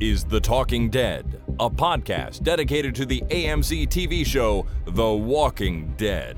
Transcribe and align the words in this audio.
is 0.00 0.24
The 0.24 0.40
Talking 0.40 0.90
Dead, 0.90 1.40
a 1.58 1.68
podcast 1.68 2.42
dedicated 2.42 2.94
to 2.96 3.06
the 3.06 3.20
AMC 3.22 3.88
TV 3.88 4.24
show 4.24 4.66
The 4.86 5.08
Walking 5.10 5.94
Dead. 5.96 6.36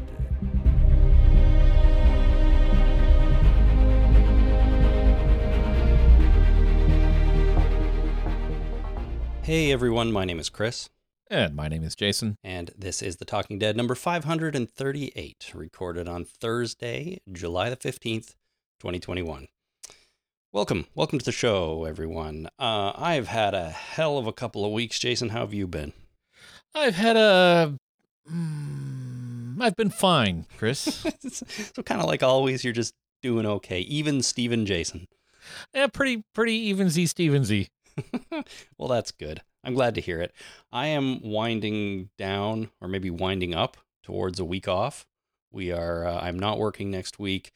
Hey 9.42 9.72
everyone, 9.72 10.12
my 10.12 10.24
name 10.24 10.38
is 10.38 10.48
Chris, 10.48 10.88
And 11.28 11.54
my 11.56 11.66
name 11.68 11.82
is 11.82 11.96
Jason. 11.96 12.36
and 12.44 12.70
this 12.78 13.02
is 13.02 13.16
The 13.16 13.24
Talking 13.24 13.58
Dead 13.58 13.76
number 13.76 13.94
538, 13.94 15.52
recorded 15.54 16.08
on 16.08 16.24
Thursday, 16.24 17.20
July 17.32 17.68
the 17.70 17.76
15th, 17.76 18.36
2021. 18.80 19.48
Welcome, 20.52 20.86
welcome 20.96 21.20
to 21.20 21.24
the 21.24 21.30
show, 21.30 21.84
everyone. 21.84 22.48
Uh, 22.58 22.90
I've 22.96 23.28
had 23.28 23.54
a 23.54 23.70
hell 23.70 24.18
of 24.18 24.26
a 24.26 24.32
couple 24.32 24.64
of 24.64 24.72
weeks. 24.72 24.98
Jason, 24.98 25.28
how 25.28 25.42
have 25.42 25.54
you 25.54 25.68
been? 25.68 25.92
I've 26.74 26.96
had 26.96 27.16
a. 27.16 27.78
Mm, 28.28 29.62
I've 29.62 29.76
been 29.76 29.90
fine, 29.90 30.46
Chris. 30.58 31.06
so, 31.28 31.84
kind 31.84 32.00
of 32.00 32.08
like 32.08 32.24
always, 32.24 32.64
you're 32.64 32.72
just 32.72 32.94
doing 33.22 33.46
okay. 33.46 33.78
Even 33.82 34.22
Steven 34.22 34.66
Jason. 34.66 35.06
yeah, 35.72 35.86
pretty, 35.86 36.24
pretty 36.34 36.68
evensy 36.70 37.04
Stevensy. 37.04 37.68
well, 38.76 38.88
that's 38.88 39.12
good. 39.12 39.42
I'm 39.62 39.74
glad 39.74 39.94
to 39.94 40.00
hear 40.00 40.20
it. 40.20 40.34
I 40.72 40.88
am 40.88 41.20
winding 41.22 42.10
down, 42.18 42.70
or 42.80 42.88
maybe 42.88 43.08
winding 43.08 43.54
up 43.54 43.76
towards 44.02 44.40
a 44.40 44.44
week 44.44 44.66
off. 44.66 45.06
We 45.52 45.70
are. 45.70 46.04
Uh, 46.04 46.18
I'm 46.20 46.40
not 46.40 46.58
working 46.58 46.90
next 46.90 47.20
week. 47.20 47.52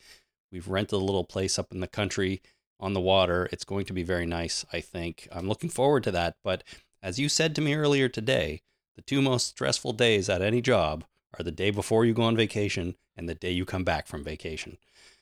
We've 0.53 0.69
rented 0.69 0.93
a 0.93 1.05
little 1.05 1.25
place 1.25 1.59
up 1.59 1.73
in 1.73 1.81
the 1.81 1.89
country 1.89 2.41
on 2.81 2.93
the 2.93 3.01
water. 3.01 3.49
It's 3.53 3.65
going 3.65 3.85
to 3.87 3.93
be 3.93 4.03
very 4.03 4.27
nice. 4.27 4.65
I 4.73 4.81
think. 4.81 5.29
I'm 5.33 5.49
looking 5.49 5.71
forward 5.71 6.05
to 6.05 6.11
that. 6.13 6.37
But 6.43 6.65
as 7.03 7.19
you 7.19 7.29
said 7.29 7.55
to 7.55 7.61
me 7.61 7.75
earlier 7.75 8.09
today, 8.09 8.63
the 8.97 9.03
two 9.03 9.21
most 9.21 9.49
stressful 9.49 9.93
days 9.93 10.29
at 10.29 10.43
any 10.43 10.61
job 10.61 11.05
are 11.39 11.43
the 11.43 11.51
day 11.51 11.71
before 11.71 12.05
you 12.05 12.15
go 12.15 12.23
on 12.23 12.37
vacation 12.37 12.95
and 13.17 13.29
the 13.29 13.35
day 13.35 13.51
you 13.51 13.65
come 13.65 13.85
back 13.85 14.07
from 14.07 14.25
vacation. 14.25 14.79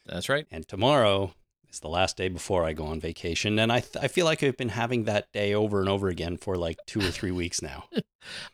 That's 0.06 0.28
right. 0.28 0.47
And 0.50 0.67
tomorrow 0.67 1.34
is 1.70 1.80
the 1.80 1.89
last 1.89 2.17
day 2.17 2.28
before 2.28 2.64
I 2.64 2.73
go 2.73 2.86
on 2.86 3.00
vacation. 3.00 3.58
And 3.58 3.73
I, 3.73 3.80
th- 3.80 4.03
I 4.05 4.08
feel 4.08 4.27
like 4.27 4.42
I've 4.42 4.56
been 4.56 4.70
having 4.70 5.05
that 5.05 5.33
day 5.33 5.55
over 5.55 5.80
and 5.80 5.89
over 5.89 6.08
again 6.08 6.36
for 6.36 6.56
like 6.56 6.78
two 6.86 7.00
or 7.00 7.11
three 7.11 7.33
weeks 7.33 7.62
now. 7.62 7.84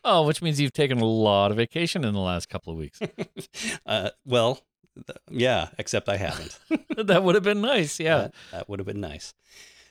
Oh, 0.03 0.25
which 0.25 0.41
means 0.41 0.59
you've 0.59 0.73
taken 0.73 0.99
a 0.99 1.05
lot 1.05 1.51
of 1.51 1.57
vacation 1.57 2.03
in 2.03 2.15
the 2.15 2.19
last 2.19 2.49
couple 2.49 2.73
of 2.73 2.79
weeks. 2.79 2.99
uh, 3.85 4.09
well, 4.25 4.61
yeah, 5.29 5.69
except 5.77 6.09
I 6.09 6.17
haven't. 6.17 6.59
that 6.97 7.23
would 7.23 7.35
have 7.35 7.43
been 7.43 7.61
nice. 7.61 7.99
Yeah. 7.99 8.17
That, 8.17 8.33
that 8.51 8.69
would 8.69 8.79
have 8.79 8.87
been 8.87 9.01
nice. 9.01 9.33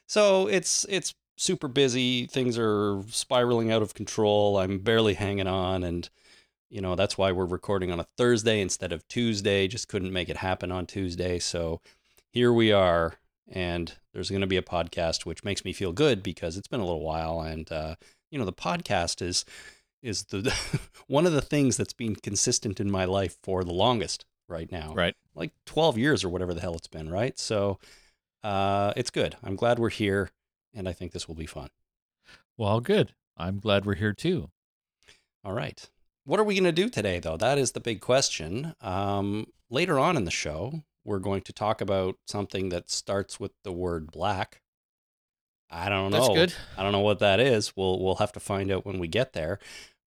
So 0.06 0.46
it's 0.46 0.86
it's 0.88 1.14
super 1.36 1.68
busy. 1.68 2.26
Things 2.26 2.58
are 2.58 3.02
spiraling 3.08 3.70
out 3.70 3.82
of 3.82 3.94
control. 3.94 4.58
I'm 4.58 4.78
barely 4.78 5.14
hanging 5.14 5.46
on, 5.46 5.84
and 5.84 6.08
you 6.70 6.80
know 6.80 6.94
that's 6.94 7.16
why 7.16 7.32
we're 7.32 7.46
recording 7.46 7.90
on 7.90 8.00
a 8.00 8.06
Thursday 8.16 8.60
instead 8.60 8.92
of 8.92 9.06
Tuesday. 9.08 9.68
Just 9.68 9.88
couldn't 9.88 10.12
make 10.12 10.28
it 10.28 10.38
happen 10.38 10.72
on 10.72 10.86
Tuesday, 10.86 11.38
so 11.38 11.80
here 12.30 12.52
we 12.52 12.72
are. 12.72 13.14
And 13.50 13.94
there's 14.12 14.28
going 14.28 14.42
to 14.42 14.46
be 14.46 14.58
a 14.58 14.62
podcast, 14.62 15.24
which 15.24 15.42
makes 15.42 15.64
me 15.64 15.72
feel 15.72 15.92
good 15.92 16.22
because 16.22 16.58
it's 16.58 16.68
been 16.68 16.80
a 16.80 16.86
little 16.86 17.04
while, 17.04 17.40
and 17.40 17.70
uh, 17.72 17.94
you 18.30 18.38
know 18.38 18.44
the 18.44 18.52
podcast 18.52 19.22
is 19.22 19.44
is 20.02 20.24
the 20.24 20.54
one 21.06 21.26
of 21.26 21.32
the 21.32 21.42
things 21.42 21.76
that's 21.76 21.92
been 21.92 22.16
consistent 22.16 22.80
in 22.80 22.90
my 22.90 23.04
life 23.04 23.36
for 23.42 23.64
the 23.64 23.72
longest 23.72 24.24
right 24.48 24.70
now 24.72 24.94
Right. 24.94 25.14
like 25.34 25.52
12 25.66 25.98
years 25.98 26.24
or 26.24 26.28
whatever 26.28 26.54
the 26.54 26.60
hell 26.60 26.74
it's 26.74 26.86
been, 26.88 27.10
right? 27.10 27.38
So 27.38 27.78
uh, 28.42 28.92
it's 28.96 29.10
good. 29.10 29.36
I'm 29.42 29.56
glad 29.56 29.78
we're 29.78 29.90
here, 29.90 30.30
and 30.74 30.88
I 30.88 30.92
think 30.92 31.12
this 31.12 31.26
will 31.28 31.34
be 31.34 31.46
fun. 31.46 31.68
Well, 32.56 32.80
good. 32.80 33.14
I'm 33.36 33.58
glad 33.60 33.84
we're 33.86 33.94
here 33.94 34.12
too. 34.12 34.50
All 35.44 35.52
right. 35.52 35.88
What 36.24 36.38
are 36.40 36.44
we 36.44 36.54
going 36.54 36.64
to 36.64 36.72
do 36.72 36.88
today, 36.90 37.18
though? 37.20 37.36
That 37.36 37.56
is 37.58 37.72
the 37.72 37.80
big 37.80 38.00
question. 38.00 38.74
Um, 38.80 39.46
later 39.70 39.98
on 39.98 40.16
in 40.16 40.24
the 40.24 40.30
show, 40.30 40.82
we're 41.04 41.20
going 41.20 41.42
to 41.42 41.52
talk 41.52 41.80
about 41.80 42.16
something 42.26 42.68
that 42.68 42.90
starts 42.90 43.38
with 43.40 43.52
the 43.64 43.72
word 43.72 44.10
black. 44.12 44.60
I 45.70 45.88
don't 45.88 46.10
know. 46.10 46.18
That's 46.18 46.28
good. 46.34 46.54
I 46.76 46.82
don't 46.82 46.92
know 46.92 47.00
what 47.00 47.18
that 47.20 47.40
is. 47.40 47.76
We'll 47.76 48.02
we'll 48.02 48.16
have 48.16 48.32
to 48.32 48.40
find 48.40 48.70
out 48.72 48.84
when 48.86 48.98
we 48.98 49.08
get 49.08 49.32
there. 49.34 49.58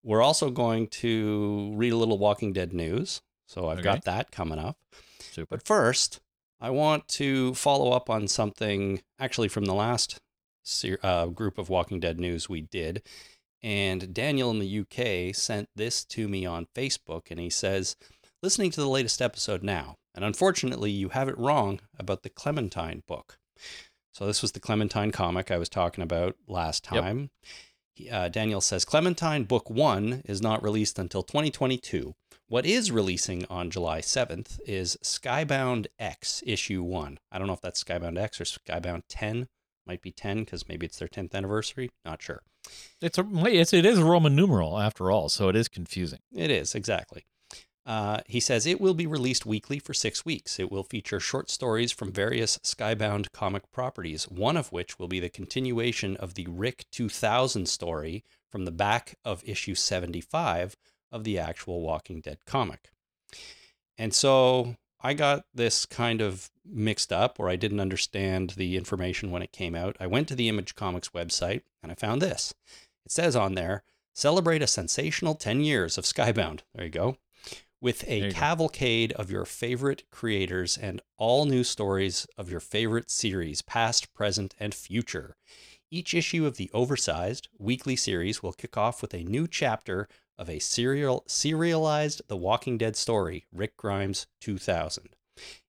We're 0.03 0.23
also 0.23 0.51
going 0.51 0.89
to 0.89 1.73
read 1.75 1.93
a 1.93 1.97
little 1.97 2.19
Walking 2.19 2.53
Dead 2.53 2.73
news. 2.73 3.21
So 3.51 3.69
I've 3.69 3.79
Okay. 3.79 3.85
got 3.85 4.05
that 4.05 4.31
coming 4.31 4.61
up. 4.61 4.79
Super. 5.19 5.57
But 5.57 5.67
first, 5.67 6.21
I 6.61 6.71
want 6.71 7.09
to 7.09 7.53
follow 7.55 7.91
up 7.91 8.09
on 8.09 8.29
something 8.29 9.03
actually 9.19 9.49
from 9.49 9.65
the 9.65 9.75
last 9.75 10.21
uh, 11.03 11.27
group 11.27 11.59
of 11.59 11.69
Walking 11.69 11.99
Dead 11.99 12.21
news 12.21 12.49
we 12.49 12.61
did. 12.61 13.03
And 13.61 14.15
Daniel 14.15 14.53
in 14.53 14.61
the 14.61 14.79
UK 14.81 15.35
sent 15.35 15.69
this 15.75 16.05
to 16.07 16.29
me 16.29 16.47
on 16.47 16.69
Facebook, 16.77 17.23
and 17.31 17.41
he 17.41 17.51
says, 17.51 17.97
listening 18.41 18.71
to 18.71 18.81
the 18.81 18.89
latest 18.89 19.21
episode 19.21 19.65
now, 19.65 19.97
and 20.15 20.25
unfortunately, 20.25 20.93
you 20.93 21.09
have 21.09 21.29
it 21.29 21.37
wrong 21.37 21.81
about 21.99 22.23
the 22.23 22.31
Clementine 22.31 23.03
book. 23.09 23.37
So, 24.15 24.27
this 24.27 24.43
was 24.43 24.53
the 24.53 24.61
Clementine 24.61 25.11
comic 25.11 25.51
I 25.51 25.59
was 25.59 25.69
talking 25.69 26.03
about 26.03 26.37
last 26.47 26.85
time. 26.85 27.31
He- 27.95 28.09
Uh, 28.09 28.29
Daniel 28.29 28.61
says 28.61 28.85
Clementine 28.85 29.45
Book 29.45 29.69
1 29.69 30.23
is 30.25 30.41
not 30.41 30.63
released 30.63 30.99
until 30.99 31.23
2022. 31.25 32.15
What 32.51 32.67
is 32.67 32.91
releasing 32.91 33.45
on 33.45 33.71
July 33.71 34.01
7th 34.01 34.59
is 34.67 34.99
Skybound 35.05 35.87
X 36.01 36.43
issue 36.45 36.83
1. 36.83 37.21
I 37.31 37.39
don't 37.39 37.47
know 37.47 37.53
if 37.53 37.61
that's 37.61 37.85
Skybound 37.85 38.19
X 38.19 38.41
or 38.41 38.45
Skybound 38.45 39.03
10. 39.09 39.47
Might 39.87 40.03
be 40.03 40.11
10 40.11 40.41
because 40.41 40.69
maybe 40.69 40.85
it's 40.85 40.99
their 40.99 41.07
10th 41.07 41.33
anniversary. 41.33 41.91
Not 42.05 42.21
sure. 42.21 42.43
It's 43.01 43.19
a 43.19 43.27
it's, 43.45 43.73
it 43.73 43.87
is 43.87 44.01
a 44.01 44.05
Roman 44.05 44.35
numeral 44.35 44.81
after 44.81 45.13
all, 45.13 45.29
so 45.29 45.49
it 45.49 45.55
is 45.55 45.69
confusing. 45.69 46.19
It 46.35 46.51
is, 46.51 46.75
exactly. 46.75 47.25
Uh, 47.87 48.23
he 48.27 48.41
says 48.41 48.67
it 48.67 48.81
will 48.81 48.95
be 48.95 49.07
released 49.07 49.47
weekly 49.47 49.79
for 49.79 49.95
six 49.95 50.25
weeks. 50.25 50.59
It 50.59 50.73
will 50.73 50.83
feature 50.83 51.21
short 51.21 51.51
stories 51.51 51.93
from 51.93 52.11
various 52.11 52.59
Skybound 52.65 53.31
comic 53.31 53.71
properties, 53.71 54.25
one 54.25 54.57
of 54.57 54.73
which 54.73 54.99
will 54.99 55.07
be 55.07 55.21
the 55.21 55.29
continuation 55.29 56.17
of 56.17 56.35
the 56.35 56.49
Rick 56.49 56.87
2000 56.91 57.69
story 57.69 58.25
from 58.51 58.65
the 58.65 58.73
back 58.73 59.15
of 59.25 59.45
issue 59.47 59.77
75 59.77 60.75
of 61.13 61.25
the 61.25 61.39
actual 61.39 61.81
Walking 61.81 62.21
Dead 62.21 62.39
comic. 62.47 62.91
And 63.99 64.15
so 64.15 64.77
I 65.03 65.15
got 65.15 65.45
this 65.55 65.87
kind 65.87 66.21
of 66.21 66.51
mixed 66.65 67.13
up, 67.13 67.41
or 67.41 67.49
I 67.49 67.57
didn't 67.57 67.81
understand 67.81 68.51
the 68.51 68.77
information 68.77 69.31
when 69.31 69.43
it 69.43 69.53
came 69.53 69.75
out. 69.75 69.97
I 69.99 70.07
went 70.07 70.29
to 70.29 70.35
the 70.35 70.49
Image 70.49 70.75
Comics 70.75 71.11
website 71.11 71.63
and 71.83 71.91
I 71.91 71.95
found 71.95 72.21
this. 72.21 72.55
It 73.05 73.13
says 73.13 73.35
on 73.35 73.55
there, 73.55 73.83
celebrate 74.15 74.63
a 74.63 74.67
sensational 74.67 75.35
10 75.35 75.61
years 75.61 75.97
of 75.97 76.05
Skybound. 76.05 76.61
There 76.75 76.85
you 76.85 76.91
go. 76.91 77.17
With 77.81 78.07
a 78.07 78.19
you 78.19 78.31
go. 78.31 78.37
cavalcade 78.37 79.13
of 79.13 79.31
your 79.31 79.47
favorite 79.47 80.05
creators 80.11 80.77
and 80.77 81.01
all 81.17 81.47
new 81.47 81.65
stories 81.65 82.27
of 82.37 82.51
your 82.51 82.61
favorite 82.61 83.11
series, 83.11 83.63
past, 83.63 84.13
present, 84.13 84.55
and 84.61 84.75
future. 84.75 85.37
Each 85.91 86.13
issue 86.13 86.47
of 86.47 86.57
the 86.57 86.71
oversized 86.75 87.49
weekly 87.59 87.97
series 87.97 88.43
will 88.43 88.53
kick 88.53 88.77
off 88.77 89.01
with 89.01 89.15
a 89.15 89.25
new 89.25 89.49
chapter 89.49 90.09
of 90.41 90.49
a 90.49 90.59
serial 90.59 91.23
serialized 91.29 92.23
The 92.29 92.37
Walking 92.37 92.79
Dead 92.79 92.97
story, 92.97 93.45
Rick 93.53 93.77
Grimes 93.77 94.27
2000. 94.41 95.11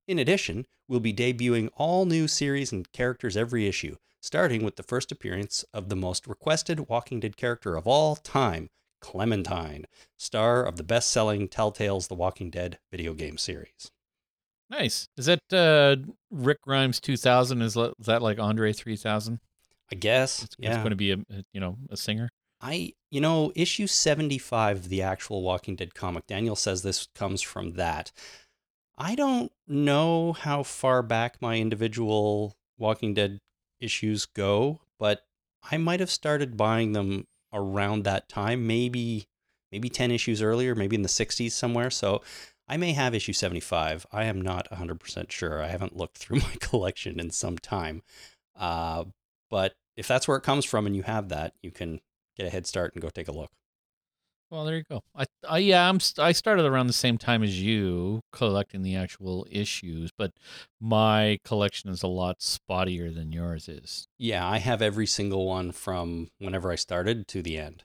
In 0.08 0.18
addition, 0.18 0.66
we'll 0.88 1.02
be 1.02 1.14
debuting 1.14 1.70
all 1.76 2.06
new 2.06 2.28
series 2.28 2.72
and 2.72 2.90
characters 2.94 3.36
every 3.36 3.68
issue, 3.68 3.98
starting 4.22 4.64
with 4.64 4.78
the 4.78 4.84
first 4.84 5.12
appearance 5.12 5.66
of 5.74 5.90
the 5.90 5.96
most 5.98 6.26
requested 6.26 6.88
Walking 6.88 7.20
Dead 7.20 7.36
character 7.36 7.76
of 7.76 7.86
all 7.86 8.16
time, 8.16 8.70
Clementine, 9.02 9.88
star 10.18 10.64
of 10.64 10.78
the 10.78 10.84
best-selling 10.84 11.50
Telltale's 11.50 12.08
The 12.08 12.16
Walking 12.16 12.50
Dead 12.50 12.80
video 12.92 13.14
game 13.14 13.38
series. 13.38 13.92
Nice. 14.70 15.10
Is 15.18 15.26
that 15.26 15.42
uh, 15.52 15.98
Rick 16.32 16.62
Grimes 16.62 17.02
2000? 17.02 17.62
Is, 17.62 17.74
that 17.74 18.22
like 18.22 18.40
Andre 18.40 18.72
3000? 18.72 19.42
I 19.92 19.96
guess. 19.96 20.44
It's, 20.44 20.56
it's 20.58 20.78
going 20.78 20.92
to 20.92 20.96
be 20.96 21.12
a, 21.12 21.18
you 21.52 21.60
know 21.60 21.76
a 21.90 21.98
singer. 21.98 22.30
I, 22.62 22.94
you 23.10 23.20
know, 23.20 23.52
issue 23.56 23.88
75 23.88 24.78
of 24.78 24.90
the 24.90 25.02
actual 25.02 25.42
Walking 25.42 25.76
Dead 25.76 25.96
comic, 25.96 26.28
Daniel 26.28 26.56
says 26.56 26.84
this 26.84 27.08
comes 27.16 27.42
from 27.42 27.72
that. 27.72 28.12
I 28.98 29.16
don't 29.16 29.52
know 29.68 30.34
how 30.34 30.64
far 30.64 31.02
back 31.02 31.42
my 31.42 31.58
individual 31.58 32.56
Walking 32.78 33.14
Dead 33.16 33.40
issues 33.80 34.26
go, 34.26 34.82
but 35.00 35.26
I 35.72 35.78
might 35.78 36.00
have 36.00 36.12
started 36.12 36.56
buying 36.56 36.94
them 36.94 37.28
around 37.52 38.04
that 38.04 38.30
time, 38.30 38.68
maybe 38.68 39.26
maybe 39.72 39.90
10 39.90 40.12
issues 40.12 40.42
earlier, 40.42 40.76
maybe 40.76 40.96
in 40.96 41.02
the 41.02 41.10
60s 41.10 41.52
somewhere. 41.52 41.90
So 41.90 42.22
I 42.68 42.78
may 42.78 42.92
have 42.94 43.16
issue 43.16 43.34
75. 43.34 44.06
I 44.12 44.26
am 44.26 44.42
not 44.42 44.70
100% 44.70 45.32
sure. 45.32 45.62
I 45.62 45.68
haven't 45.68 45.96
looked 45.96 46.18
through 46.18 46.40
my 46.42 46.56
collection 46.60 47.20
in 47.20 47.32
some 47.32 47.58
time. 47.58 48.04
Uh, 48.56 49.06
but 49.50 49.76
if 49.96 50.08
that's 50.08 50.28
where 50.28 50.38
it 50.38 50.44
comes 50.44 50.66
from 50.66 50.86
and 50.86 50.96
you 50.96 51.04
have 51.04 51.30
that, 51.30 51.54
you 51.62 51.72
can 51.72 52.02
get 52.38 52.46
a 52.46 52.50
head 52.50 52.66
start 52.68 52.94
and 52.94 53.02
go 53.02 53.10
take 53.10 53.28
a 53.28 53.32
look. 53.32 53.50
Well, 54.50 54.66
there 54.66 54.76
you 54.76 54.84
go. 54.90 55.02
I, 55.16 55.26
I 55.48 55.58
yeah, 55.60 55.88
I'm 55.88 56.02
st- 56.02 56.26
I 56.26 56.34
started 56.34 56.66
around 56.66 56.88
the 56.88 56.94
same 56.94 57.18
time 57.18 57.42
as 57.42 57.62
you 57.62 58.20
collecting 58.34 58.82
the 58.82 58.98
actual 58.98 59.48
issues, 59.50 60.12
but 60.18 60.34
my 60.80 61.40
collection 61.46 61.90
is 61.90 62.04
a 62.04 62.08
lot 62.08 62.40
spottier 62.40 63.14
than 63.16 63.32
yours 63.32 63.70
is. 63.70 64.08
Yeah, 64.18 64.46
I 64.46 64.58
have 64.58 64.82
every 64.82 65.08
single 65.08 65.48
one 65.48 65.72
from 65.72 66.32
whenever 66.40 66.70
I 66.70 66.76
started 66.76 67.30
to 67.30 67.42
the 67.42 67.58
end. 67.58 67.84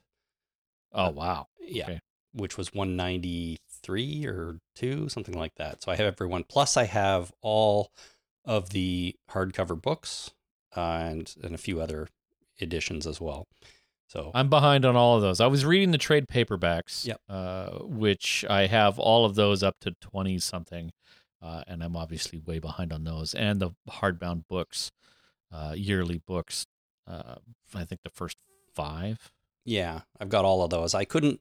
Oh 0.92 1.10
wow. 1.10 1.46
Yeah, 1.60 1.84
Okay. 1.84 2.00
which 2.32 2.56
was 2.56 2.74
193 2.74 4.26
or 4.26 4.58
2, 4.74 5.08
something 5.08 5.38
like 5.38 5.54
that. 5.56 5.82
So 5.82 5.92
I 5.92 5.96
have 5.96 6.06
everyone. 6.06 6.44
Plus, 6.48 6.76
I 6.76 6.84
have 6.84 7.32
all 7.42 7.90
of 8.44 8.70
the 8.70 9.14
hardcover 9.30 9.80
books 9.80 10.32
uh, 10.76 10.80
and, 10.80 11.32
and 11.42 11.54
a 11.54 11.58
few 11.58 11.80
other 11.80 12.08
editions 12.60 13.06
as 13.06 13.20
well. 13.20 13.46
So, 14.08 14.30
I'm 14.34 14.48
behind 14.48 14.84
on 14.84 14.94
all 14.96 15.16
of 15.16 15.22
those. 15.22 15.40
I 15.40 15.46
was 15.48 15.64
reading 15.64 15.90
the 15.90 15.98
trade 15.98 16.26
paperbacks, 16.28 17.06
Yep. 17.06 17.20
uh, 17.28 17.70
which 17.82 18.44
I 18.48 18.66
have 18.66 18.98
all 18.98 19.24
of 19.24 19.34
those 19.34 19.62
up 19.64 19.76
to 19.80 19.92
20 20.00 20.38
something, 20.38 20.92
uh, 21.42 21.64
and 21.66 21.82
I'm 21.82 21.96
obviously 21.96 22.38
way 22.38 22.58
behind 22.60 22.92
on 22.92 23.02
those. 23.04 23.34
And 23.34 23.60
the 23.60 23.70
hardbound 23.90 24.44
books, 24.48 24.92
uh, 25.52 25.74
yearly 25.76 26.18
books, 26.24 26.66
uh, 27.06 27.36
I 27.74 27.84
think 27.84 28.02
the 28.04 28.10
first 28.10 28.36
five. 28.74 29.32
yeah, 29.64 30.02
I've 30.20 30.28
got 30.28 30.44
all 30.44 30.62
of 30.62 30.70
those. 30.70 30.94
I 30.94 31.04
couldn't. 31.04 31.40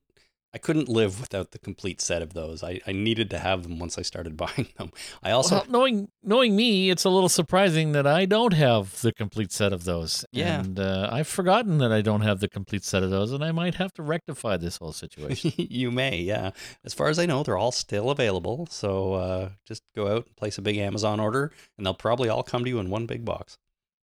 I 0.55 0.57
couldn't 0.57 0.87
live 0.87 1.19
without 1.19 1.51
the 1.51 1.59
complete 1.59 1.99
set 1.99 2.21
of 2.21 2.31
those. 2.31 2.63
I, 2.63 2.79
I 2.87 2.93
needed 2.93 3.29
to 3.31 3.39
have 3.39 3.63
them 3.63 3.77
once 3.77 3.97
I 3.97 4.03
started 4.03 4.37
buying 4.45 4.69
them. 4.77 4.89
I 5.21 5.31
also 5.31 5.55
well, 5.55 5.65
knowing 5.67 6.07
knowing 6.23 6.55
me, 6.55 6.89
it's 6.89 7.03
a 7.03 7.09
little 7.09 7.27
surprising 7.27 7.91
that 7.91 8.07
I 8.07 8.23
don't 8.23 8.53
have 8.53 9.01
the 9.01 9.11
complete 9.11 9.51
set 9.51 9.73
of 9.73 9.83
those. 9.83 10.23
Yeah. 10.31 10.61
and 10.61 10.79
uh, 10.79 11.09
I've 11.11 11.27
forgotten 11.27 11.79
that 11.79 11.91
I 11.91 11.99
don't 11.99 12.21
have 12.21 12.39
the 12.39 12.47
complete 12.47 12.85
set 12.85 13.03
of 13.03 13.09
those, 13.09 13.33
and 13.33 13.43
I 13.43 13.51
might 13.51 13.75
have 13.75 13.91
to 13.95 14.01
rectify 14.01 14.55
this 14.55 14.77
whole 14.77 14.93
situation. 14.93 15.51
you 15.57 15.91
may, 15.91 16.19
yeah. 16.21 16.51
As 16.85 16.93
far 16.93 17.09
as 17.09 17.19
I 17.19 17.25
know, 17.25 17.43
they're 17.43 17.57
all 17.57 17.73
still 17.73 18.09
available. 18.09 18.65
So 18.71 19.15
uh, 19.15 19.49
just 19.67 19.83
go 19.93 20.07
out 20.07 20.27
and 20.27 20.35
place 20.37 20.57
a 20.57 20.61
big 20.61 20.77
Amazon 20.77 21.19
order, 21.19 21.51
and 21.77 21.85
they'll 21.85 21.93
probably 21.93 22.29
all 22.29 22.43
come 22.43 22.63
to 22.63 22.69
you 22.69 22.79
in 22.79 22.89
one 22.89 23.07
big 23.07 23.25
box. 23.25 23.57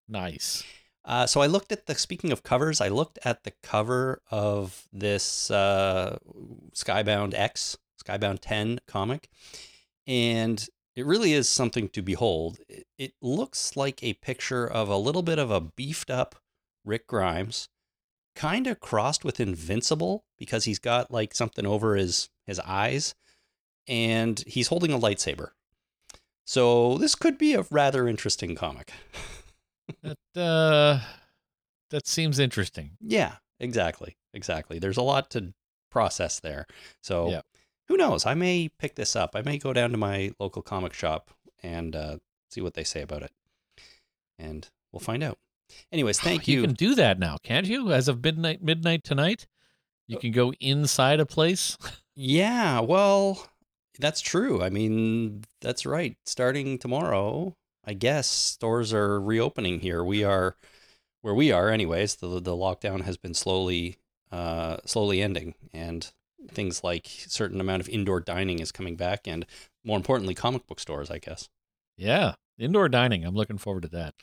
nice. 0.10 0.66
Uh, 1.04 1.26
so 1.26 1.42
I 1.42 1.48
looked 1.48 1.72
at 1.72 1.88
the. 1.88 1.96
Speaking 1.96 2.32
of 2.32 2.44
covers, 2.44 2.80
I 2.80 2.90
looked 2.90 3.20
at 3.24 3.44
the 3.44 3.54
cover 3.64 4.22
of 4.30 4.88
this 4.94 5.50
uh, 5.50 6.18
Skybound 6.76 7.34
X, 7.34 7.78
Skybound 8.04 8.40
Ten 8.42 8.80
comic, 8.88 9.30
and 10.06 10.68
it 10.96 11.06
really 11.06 11.34
is 11.34 11.50
something 11.50 11.90
to 11.90 12.02
behold. 12.02 12.60
It, 12.70 12.86
it 12.98 13.14
looks 13.22 13.76
like 13.76 14.04
a 14.04 14.14
picture 14.14 14.68
of 14.68 14.90
a 14.90 14.98
little 14.98 15.24
bit 15.24 15.40
of 15.40 15.50
a 15.50 15.62
beefed 15.62 16.12
up 16.12 16.36
Rick 16.86 17.08
Grimes, 17.08 17.68
kind 18.36 18.68
of 18.68 18.80
crossed 18.80 19.24
with 19.24 19.40
Invincible 19.40 20.26
because 20.38 20.66
he's 20.66 20.80
got 20.80 21.12
like 21.12 21.34
something 21.34 21.66
over 21.66 21.96
his 21.96 22.30
his 22.46 22.60
eyes, 22.60 23.16
and 23.88 24.44
he's 24.46 24.68
holding 24.68 24.92
a 24.92 25.00
lightsaber. 25.00 25.50
So 26.46 26.98
this 26.98 27.16
could 27.16 27.38
be 27.38 27.54
a 27.54 27.66
rather 27.72 28.08
interesting 28.08 28.56
comic. 28.56 28.92
That 30.04 30.42
uh, 30.42 31.00
that 31.90 32.08
seems 32.08 32.40
interesting. 32.40 32.92
Yeah, 33.02 33.36
exactly. 33.60 34.18
Exactly. 34.34 34.80
There's 34.80 34.98
a 34.98 35.02
lot 35.02 35.30
to 35.32 35.54
process 35.90 36.40
there. 36.40 36.66
So 37.04 37.30
Yeah. 37.30 37.42
who 37.88 37.98
knows? 37.98 38.26
I 38.26 38.34
may 38.34 38.70
pick 38.80 38.96
this 38.96 39.16
up. 39.16 39.32
I 39.36 39.42
may 39.42 39.58
go 39.58 39.74
down 39.74 39.92
to 39.92 39.98
my 39.98 40.32
local 40.40 40.62
comic 40.62 40.94
shop 40.94 41.32
and 41.62 41.96
uh, 41.96 42.18
see 42.50 42.62
what 42.62 42.74
they 42.76 42.84
say 42.84 43.02
about 43.02 43.24
it. 43.24 43.32
And 44.40 44.70
we'll 44.92 45.00
find 45.02 45.22
out. 45.24 45.38
Anyways, 45.92 46.20
thank 46.20 46.48
you. 46.48 46.62
You 46.62 46.66
can 46.68 46.74
do 46.74 46.96
that 46.96 47.20
now, 47.20 47.38
can't 47.44 47.68
you? 47.68 47.92
As 47.92 48.08
of 48.08 48.24
midnight, 48.24 48.62
midnight 48.64 49.04
tonight, 49.04 49.48
you 50.08 50.18
can 50.18 50.32
go 50.32 50.52
inside 50.60 51.20
a 51.20 51.26
place. 51.26 51.78
Yeah, 52.14 52.82
well, 52.82 53.48
that's 53.98 54.20
true. 54.20 54.62
I 54.62 54.70
mean, 54.70 55.44
that's 55.62 55.86
right. 55.86 56.18
Starting 56.26 56.78
tomorrow, 56.78 57.56
I 57.86 57.94
guess 57.94 58.28
stores 58.28 58.94
are 58.94 59.20
reopening 59.20 59.80
here. 59.80 60.04
We 60.04 60.24
are 60.24 60.56
where 61.22 61.34
we 61.34 61.52
are 61.52 61.70
anyways. 61.70 62.16
The 62.16 62.40
the 62.40 62.56
lockdown 62.56 63.02
has 63.02 63.18
been 63.18 63.34
slowly 63.34 63.98
uh 64.32 64.78
slowly 64.86 65.22
ending 65.22 65.56
and 65.74 66.12
things 66.50 66.84
like 66.84 67.06
certain 67.08 67.62
amount 67.62 67.82
of 67.82 67.90
indoor 67.90 68.20
dining 68.20 68.60
is 68.60 68.72
coming 68.72 68.96
back 68.96 69.28
and 69.28 69.46
more 69.84 69.98
importantly 69.98 70.34
comic 70.34 70.66
book 70.68 70.80
stores, 70.80 71.12
I 71.12 71.20
guess. 71.20 71.50
Yeah, 71.98 72.36
indoor 72.58 72.90
dining. 72.90 73.24
I'm 73.26 73.36
looking 73.36 73.58
forward 73.58 73.84
to 73.84 73.90
that. 73.90 74.16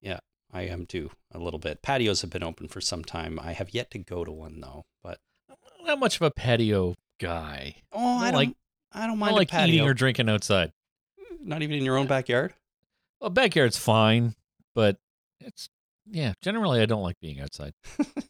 Yeah, 0.00 0.20
I 0.52 0.62
am 0.62 0.84
too 0.86 1.10
a 1.32 1.38
little 1.38 1.58
bit. 1.60 1.80
Patios 1.82 2.20
have 2.22 2.30
been 2.30 2.42
open 2.42 2.68
for 2.68 2.80
some 2.80 3.04
time. 3.04 3.38
I 3.40 3.52
have 3.52 3.72
yet 3.74 3.90
to 3.92 3.98
go 3.98 4.24
to 4.24 4.32
one 4.32 4.60
though, 4.60 4.84
but 5.02 5.18
I'm 5.48 5.86
not 5.86 5.98
much 6.00 6.16
of 6.16 6.22
a 6.22 6.30
patio 6.30 6.94
guy. 7.20 7.76
oh, 7.92 8.18
I 8.18 8.28
I 8.28 8.30
don't 8.30 8.34
like- 8.34 8.56
I 8.94 9.06
don't 9.06 9.16
I 9.16 9.20
mind 9.20 9.36
like 9.36 9.48
patio. 9.48 9.74
eating 9.74 9.88
or 9.88 9.94
drinking 9.94 10.28
outside. 10.28 10.72
Not 11.42 11.62
even 11.62 11.78
in 11.78 11.84
your 11.84 11.96
own 11.96 12.06
backyard. 12.06 12.52
Well, 13.22 13.30
backyard's 13.30 13.78
fine, 13.78 14.34
but 14.74 14.96
it's 15.40 15.68
yeah. 16.10 16.32
Generally, 16.42 16.80
I 16.80 16.86
don't 16.86 17.04
like 17.04 17.20
being 17.20 17.40
outside. 17.40 17.72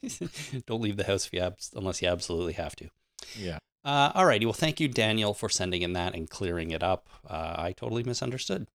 Don't 0.66 0.82
leave 0.82 0.98
the 0.98 1.04
house 1.04 1.26
if 1.26 1.32
you 1.32 1.40
abs- 1.40 1.72
unless 1.74 2.02
you 2.02 2.08
absolutely 2.08 2.52
have 2.52 2.76
to. 2.76 2.90
Yeah. 3.34 3.56
Uh, 3.86 4.12
all 4.14 4.26
righty. 4.26 4.44
Well, 4.44 4.52
thank 4.52 4.80
you, 4.80 4.88
Daniel, 4.88 5.32
for 5.32 5.48
sending 5.48 5.80
in 5.80 5.94
that 5.94 6.14
and 6.14 6.28
clearing 6.28 6.72
it 6.72 6.82
up. 6.82 7.08
Uh, 7.26 7.54
I 7.56 7.72
totally 7.72 8.02
misunderstood. 8.02 8.68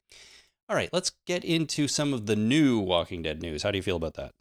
All 0.67 0.75
right, 0.75 0.89
let's 0.91 1.11
get 1.27 1.45
into 1.45 1.87
some 1.87 2.15
of 2.15 2.25
the 2.25 2.35
new 2.35 2.79
Walking 2.79 3.21
Dead 3.21 3.43
news. 3.43 3.61
How 3.61 3.69
do 3.69 3.77
you 3.77 3.83
feel 3.83 3.95
about 3.95 4.15
that? 4.15 4.31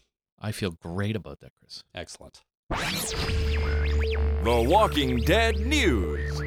I 0.41 0.53
feel 0.53 0.71
great 0.71 1.15
about 1.15 1.41
that, 1.41 1.53
Chris. 1.61 1.83
Excellent. 1.95 2.41
The 2.71 4.67
Walking 4.67 5.19
Dead 5.19 5.57
News. 5.61 6.41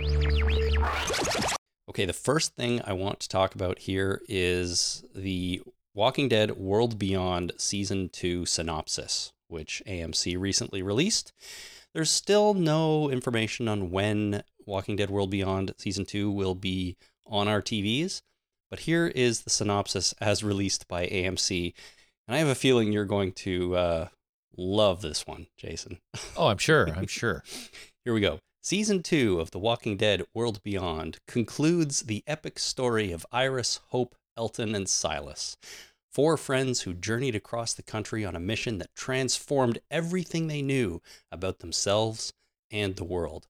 Okay, 1.90 2.06
the 2.06 2.14
first 2.14 2.56
thing 2.56 2.84
I 2.86 2.94
want 2.94 3.20
to 3.22 3.28
talk 3.28 3.56
about 3.56 3.80
here 3.80 4.22
is 4.30 5.04
the 5.16 5.64
Walking 5.96 6.30
Dead 6.30 6.52
World 6.52 7.00
Beyond 7.00 7.54
Season 7.58 8.10
2 8.10 8.46
synopsis, 8.46 9.34
which 9.48 9.82
AMC 9.88 10.40
recently 10.40 10.84
released. 10.84 11.34
There's 11.96 12.12
still 12.12 12.54
no 12.54 13.10
information 13.10 13.68
on 13.68 13.90
when 13.90 14.44
Walking 14.68 14.98
Dead 14.98 15.10
World 15.10 15.32
Beyond 15.32 15.74
Season 15.78 16.06
2 16.06 16.30
will 16.30 16.54
be 16.54 16.96
on 17.26 17.48
our 17.48 17.60
TVs, 17.62 18.22
but 18.70 18.82
here 18.82 19.08
is 19.08 19.42
the 19.42 19.50
synopsis 19.50 20.14
as 20.22 20.44
released 20.44 20.88
by 20.88 21.08
AMC. 21.08 21.74
And 22.28 22.36
I 22.36 22.38
have 22.38 22.50
a 22.50 22.56
feeling 22.56 22.94
you're 22.94 23.06
going 23.06 23.32
to 23.32 23.76
uh, 23.76 24.08
love 24.56 25.02
this 25.02 25.26
one, 25.26 25.48
Jason. 25.58 25.98
Oh, 26.38 26.50
I'm 26.50 26.60
sure. 26.60 26.88
I'm 26.96 27.08
sure. 27.08 27.44
Here 28.06 28.14
we 28.14 28.22
go. 28.22 28.40
Season 28.62 29.02
2 29.02 29.40
of 29.40 29.52
The 29.52 29.58
Walking 29.58 29.96
Dead 29.96 30.26
World 30.34 30.62
Beyond 30.64 31.20
concludes 31.26 32.02
the 32.02 32.26
epic 32.28 32.60
story 32.60 33.14
of 33.14 33.26
Iris, 33.32 33.80
Hope, 33.88 34.16
Elton, 34.36 34.76
and 34.76 34.88
Silas. 34.90 35.56
Four 36.12 36.36
friends 36.36 36.82
who 36.82 36.94
journeyed 36.94 37.36
across 37.36 37.74
the 37.74 37.84
country 37.84 38.26
on 38.26 38.36
a 38.36 38.40
mission 38.40 38.78
that 38.80 38.94
transformed 38.94 39.80
everything 39.90 40.48
they 40.48 40.62
knew 40.62 41.02
about 41.32 41.60
themselves 41.60 42.34
and 42.70 42.98
the 42.98 43.06
world. 43.06 43.48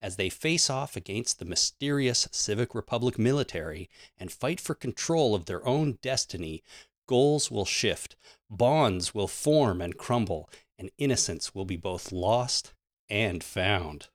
As 0.00 0.16
they 0.16 0.30
face 0.30 0.70
off 0.70 0.96
against 0.96 1.38
the 1.38 1.44
mysterious 1.44 2.26
Civic 2.32 2.74
Republic 2.74 3.18
military 3.18 3.90
and 4.16 4.32
fight 4.32 4.58
for 4.58 4.74
control 4.74 5.34
of 5.34 5.44
their 5.44 5.66
own 5.66 5.98
destiny, 6.00 6.62
goals 7.06 7.50
will 7.50 7.66
shift, 7.66 8.16
bonds 8.48 9.14
will 9.14 9.28
form 9.28 9.82
and 9.82 9.98
crumble, 9.98 10.48
and 10.78 10.90
innocence 10.96 11.54
will 11.54 11.66
be 11.66 11.76
both 11.76 12.10
lost 12.10 12.72
and 13.10 13.44
found. 13.44 14.08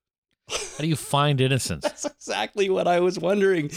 How 0.50 0.80
do 0.80 0.88
you 0.88 0.96
find 0.96 1.40
innocence? 1.42 1.84
That's 1.84 2.06
exactly 2.06 2.70
what 2.70 2.88
I 2.88 3.00
was 3.00 3.20
wondering. 3.20 3.72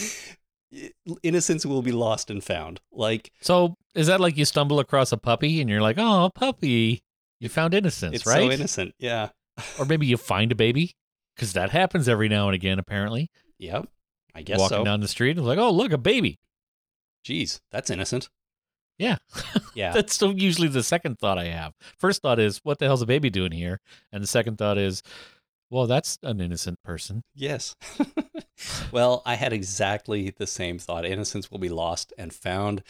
Innocence 1.23 1.65
will 1.65 1.83
be 1.83 1.93
lost 1.93 2.31
and 2.31 2.43
found. 2.43 2.81
Like 2.91 3.31
So 3.41 3.77
is 3.95 4.09
that 4.09 4.21
like 4.21 4.37
you 4.37 4.45
stumble 4.45 4.81
across 4.81 5.13
a 5.13 5.17
puppy 5.17 5.61
and 5.61 5.71
you're 5.71 5.83
like, 5.83 5.99
oh, 5.99 6.31
puppy, 6.35 7.03
you 7.39 7.49
found 7.49 7.75
innocence, 7.75 8.17
it's 8.17 8.27
right? 8.27 8.49
so 8.49 8.51
innocent. 8.51 8.95
Yeah. 8.99 9.29
or 9.79 9.85
maybe 9.85 10.07
you 10.07 10.17
find 10.17 10.51
a 10.51 10.57
baby 10.57 10.97
because 11.37 11.53
that 11.53 11.71
happens 11.71 12.09
every 12.09 12.29
now 12.29 12.49
and 12.49 12.55
again. 12.55 12.79
Apparently, 12.79 13.31
Yep. 13.59 13.89
I 14.35 14.43
guess 14.43 14.59
walking 14.59 14.79
so. 14.79 14.85
down 14.85 15.01
the 15.01 15.07
street, 15.09 15.37
and 15.37 15.47
like, 15.47 15.59
oh, 15.59 15.71
look, 15.71 15.93
a 15.93 15.99
baby. 15.99 16.41
Jeez, 17.25 17.61
that's 17.71 17.89
innocent. 17.89 18.29
Yeah. 18.99 19.17
Yeah. 19.75 19.93
That's 19.95 20.15
still 20.15 20.33
usually 20.33 20.69
the 20.69 20.83
second 20.85 21.19
thought 21.19 21.37
I 21.37 21.47
have. 21.47 21.73
First 21.99 22.23
thought 22.23 22.39
is, 22.39 22.61
what 22.63 22.79
the 22.79 22.85
hell's 22.85 23.03
a 23.03 23.07
baby 23.07 23.29
doing 23.29 23.51
here? 23.51 23.81
And 24.13 24.23
the 24.23 24.27
second 24.29 24.57
thought 24.57 24.79
is, 24.79 25.03
well, 25.71 25.87
that's 25.87 26.19
an 26.23 26.41
innocent 26.41 26.83
person. 26.83 27.23
yes. 27.35 27.75
well, 28.93 29.23
I 29.27 29.35
had 29.35 29.53
exactly 29.53 30.31
the 30.31 30.47
same 30.47 30.79
thought. 30.79 31.05
Innocence 31.05 31.51
will 31.51 31.59
be 31.59 31.69
lost 31.69 32.13
and 32.17 32.33
found. 32.33 32.83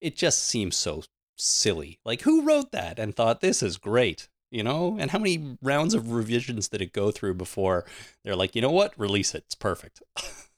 It 0.00 0.16
just 0.16 0.42
seems 0.42 0.76
so 0.76 1.02
silly. 1.36 1.98
Like, 2.04 2.22
who 2.22 2.42
wrote 2.42 2.72
that 2.72 2.98
and 2.98 3.14
thought 3.14 3.40
this 3.40 3.62
is 3.62 3.76
great? 3.76 4.28
You 4.50 4.62
know? 4.62 4.96
And 4.98 5.10
how 5.10 5.18
many 5.18 5.56
rounds 5.62 5.94
of 5.94 6.12
revisions 6.12 6.68
did 6.68 6.82
it 6.82 6.92
go 6.92 7.10
through 7.10 7.34
before 7.34 7.84
they're 8.24 8.36
like, 8.36 8.56
you 8.56 8.62
know 8.62 8.70
what? 8.70 8.98
Release 8.98 9.34
it. 9.34 9.44
It's 9.46 9.54
perfect. 9.54 10.02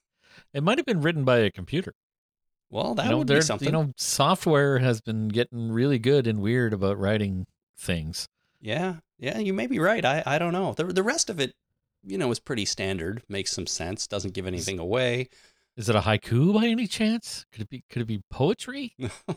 It 0.54 0.62
might 0.62 0.78
have 0.78 0.86
been 0.86 1.00
written 1.00 1.24
by 1.24 1.38
a 1.38 1.50
computer. 1.50 1.94
Well, 2.70 2.94
that 2.94 3.04
you 3.04 3.10
know, 3.10 3.18
would 3.18 3.26
be 3.26 3.40
something. 3.40 3.66
You 3.66 3.72
know, 3.72 3.92
software 3.96 4.78
has 4.78 5.00
been 5.00 5.28
getting 5.28 5.72
really 5.72 5.98
good 5.98 6.26
and 6.26 6.40
weird 6.40 6.72
about 6.72 6.98
writing 6.98 7.46
things. 7.76 8.28
Yeah, 8.60 8.96
yeah, 9.22 9.38
you 9.38 9.54
may 9.54 9.66
be 9.66 9.78
right. 9.78 10.04
I, 10.04 10.22
I 10.26 10.38
don't 10.38 10.52
know. 10.52 10.74
The 10.74 10.84
the 10.84 11.02
rest 11.02 11.30
of 11.30 11.40
it 11.40 11.54
you 12.04 12.18
know, 12.18 12.30
is 12.30 12.40
pretty 12.40 12.64
standard, 12.64 13.22
makes 13.28 13.52
some 13.52 13.66
sense, 13.66 14.06
doesn't 14.06 14.34
give 14.34 14.46
anything 14.46 14.78
away. 14.78 15.28
Is 15.76 15.88
it 15.88 15.96
a 15.96 16.00
haiku 16.00 16.52
by 16.52 16.66
any 16.66 16.86
chance? 16.86 17.46
Could 17.50 17.62
it 17.62 17.70
be 17.70 17.84
could 17.88 18.02
it 18.02 18.06
be 18.06 18.22
poetry? 18.30 18.94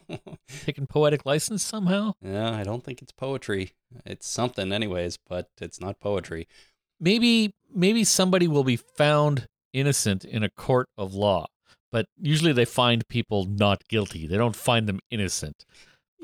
Taking 0.65 0.87
poetic 0.87 1.25
license 1.25 1.63
somehow? 1.63 2.13
yeah, 2.21 2.51
I 2.51 2.63
don't 2.63 2.83
think 2.83 3.01
it's 3.01 3.13
poetry. 3.13 3.73
It's 4.05 4.27
something, 4.27 4.73
anyways, 4.73 5.17
but 5.29 5.49
it's 5.61 5.79
not 5.79 6.01
poetry. 6.01 6.47
Maybe 6.99 7.53
maybe 7.73 8.03
somebody 8.03 8.47
will 8.47 8.65
be 8.65 8.75
found 8.75 9.47
innocent 9.71 10.25
in 10.25 10.43
a 10.43 10.49
court 10.49 10.89
of 10.97 11.13
law. 11.13 11.47
But 11.91 12.07
usually 12.19 12.51
they 12.51 12.65
find 12.65 13.07
people 13.07 13.45
not 13.45 13.87
guilty. 13.87 14.27
They 14.27 14.35
don't 14.35 14.55
find 14.55 14.87
them 14.87 14.99
innocent. 15.09 15.65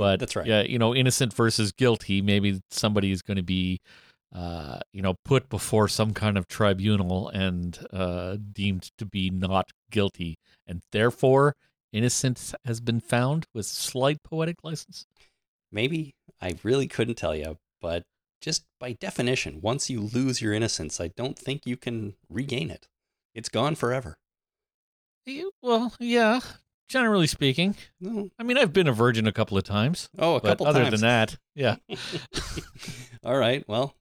But 0.01 0.20
That's 0.20 0.36
right. 0.36 0.48
Yeah, 0.48 0.63
you 0.63 0.79
know, 0.79 0.96
innocent 0.96 1.31
versus 1.31 1.72
guilty. 1.72 2.24
Maybe 2.24 2.60
somebody 2.72 3.12
is 3.12 3.22
going 3.22 3.38
to 3.38 3.43
be, 3.43 3.77
uh, 4.34 4.79
you 4.91 5.03
know, 5.03 5.13
put 5.25 5.48
before 5.48 5.88
some 5.88 6.12
kind 6.15 6.39
of 6.39 6.48
tribunal 6.48 7.29
and 7.29 7.77
uh, 7.93 8.38
deemed 8.51 8.89
to 8.98 9.05
be 9.05 9.29
not 9.29 9.70
guilty, 9.91 10.39
and 10.65 10.81
therefore 10.91 11.53
innocence 11.93 12.55
has 12.65 12.79
been 12.79 13.00
found 13.00 13.46
with 13.53 13.67
slight 13.67 14.17
poetic 14.24 14.63
license. 14.63 15.05
Maybe 15.72 16.15
I 16.41 16.55
really 16.63 16.88
couldn't 16.88 17.15
tell 17.15 17.36
you, 17.36 17.58
but 17.79 18.01
just 18.41 18.63
by 18.79 18.93
definition, 18.93 19.60
once 19.62 19.88
you 19.91 20.01
lose 20.01 20.41
your 20.41 20.51
innocence, 20.53 21.00
I 21.00 21.12
don't 21.15 21.38
think 21.38 21.67
you 21.67 21.77
can 21.77 22.15
regain 22.27 22.72
it. 22.72 22.88
It's 23.36 23.50
gone 23.50 23.75
forever. 23.75 24.15
You- 25.27 25.51
Well, 25.62 25.93
yeah. 26.00 26.39
Generally 26.91 27.27
speaking, 27.27 27.75
No. 28.01 28.29
I 28.38 28.43
mean, 28.43 28.57
I've 28.57 28.74
been 28.74 28.88
a 28.88 28.91
virgin 28.93 29.25
a 29.27 29.31
couple 29.31 29.57
of 29.57 29.63
times, 29.63 30.10
Oh, 30.19 30.36
a 30.36 30.41
couple 30.41 30.67
other 30.67 30.81
times. 30.83 30.91
than 30.91 31.01
that, 31.01 31.38
yeah, 31.55 31.77
All 33.24 33.38
right. 33.38 33.63
Well, 33.67 33.95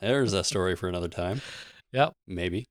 there's 0.00 0.32
a 0.32 0.42
story 0.44 0.74
for 0.76 0.88
another 0.88 1.08
time. 1.08 1.42
Yep. 1.92 2.14
Maybe. 2.26 2.66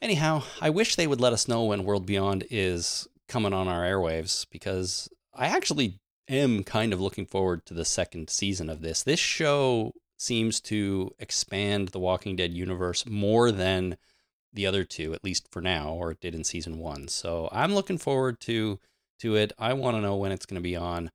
Anyhow, 0.00 0.42
I 0.60 0.70
wish 0.70 0.96
they 0.96 1.06
would 1.06 1.20
let 1.20 1.32
us 1.32 1.46
know 1.48 1.64
when 1.64 1.84
World 1.84 2.06
Beyond 2.06 2.44
is 2.50 3.06
coming 3.28 3.52
on 3.52 3.68
our 3.68 3.82
airwaves 3.82 4.46
because 4.50 5.08
I 5.34 5.46
actually 5.46 6.00
am 6.28 6.64
kind 6.64 6.92
of 6.92 7.00
looking 7.00 7.26
forward 7.26 7.66
to 7.66 7.74
the 7.74 7.84
second 7.84 8.30
season 8.30 8.70
of 8.70 8.80
this. 8.80 9.02
This 9.02 9.20
show 9.20 9.92
seems 10.18 10.60
to 10.62 11.10
expand 11.18 11.88
the 11.88 11.98
Walking 12.00 12.36
Dead 12.36 12.52
universe 12.54 13.04
more 13.06 13.50
than 13.52 13.96
the 14.52 14.66
other 14.66 14.84
two, 14.84 15.14
at 15.14 15.24
least 15.24 15.48
for 15.50 15.60
now, 15.62 15.90
or 15.92 16.10
it 16.10 16.20
did 16.20 16.34
in 16.34 16.44
season 16.44 16.78
one. 16.78 17.08
So 17.08 17.48
I'm 17.52 17.74
looking 17.74 17.98
forward 17.98 18.40
to 18.42 18.78
to 19.20 19.36
it. 19.36 19.52
I 19.58 19.72
want 19.72 19.96
to 19.96 20.00
know 20.00 20.16
when 20.16 20.32
it's 20.32 20.46
going 20.46 20.60
to 20.60 20.62
be 20.62 20.76
on. 20.76 21.10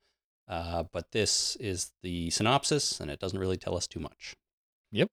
Uh, 0.47 0.83
but 0.93 1.11
this 1.11 1.57
is 1.57 1.91
the 2.03 2.29
synopsis, 2.29 3.01
and 3.01 3.11
it 3.11 3.19
doesn't 3.19 3.39
really 3.39 3.57
tell 3.57 3.75
us 3.75 3.85
too 3.85 3.99
much. 3.99 4.33
Yep. 4.93 5.09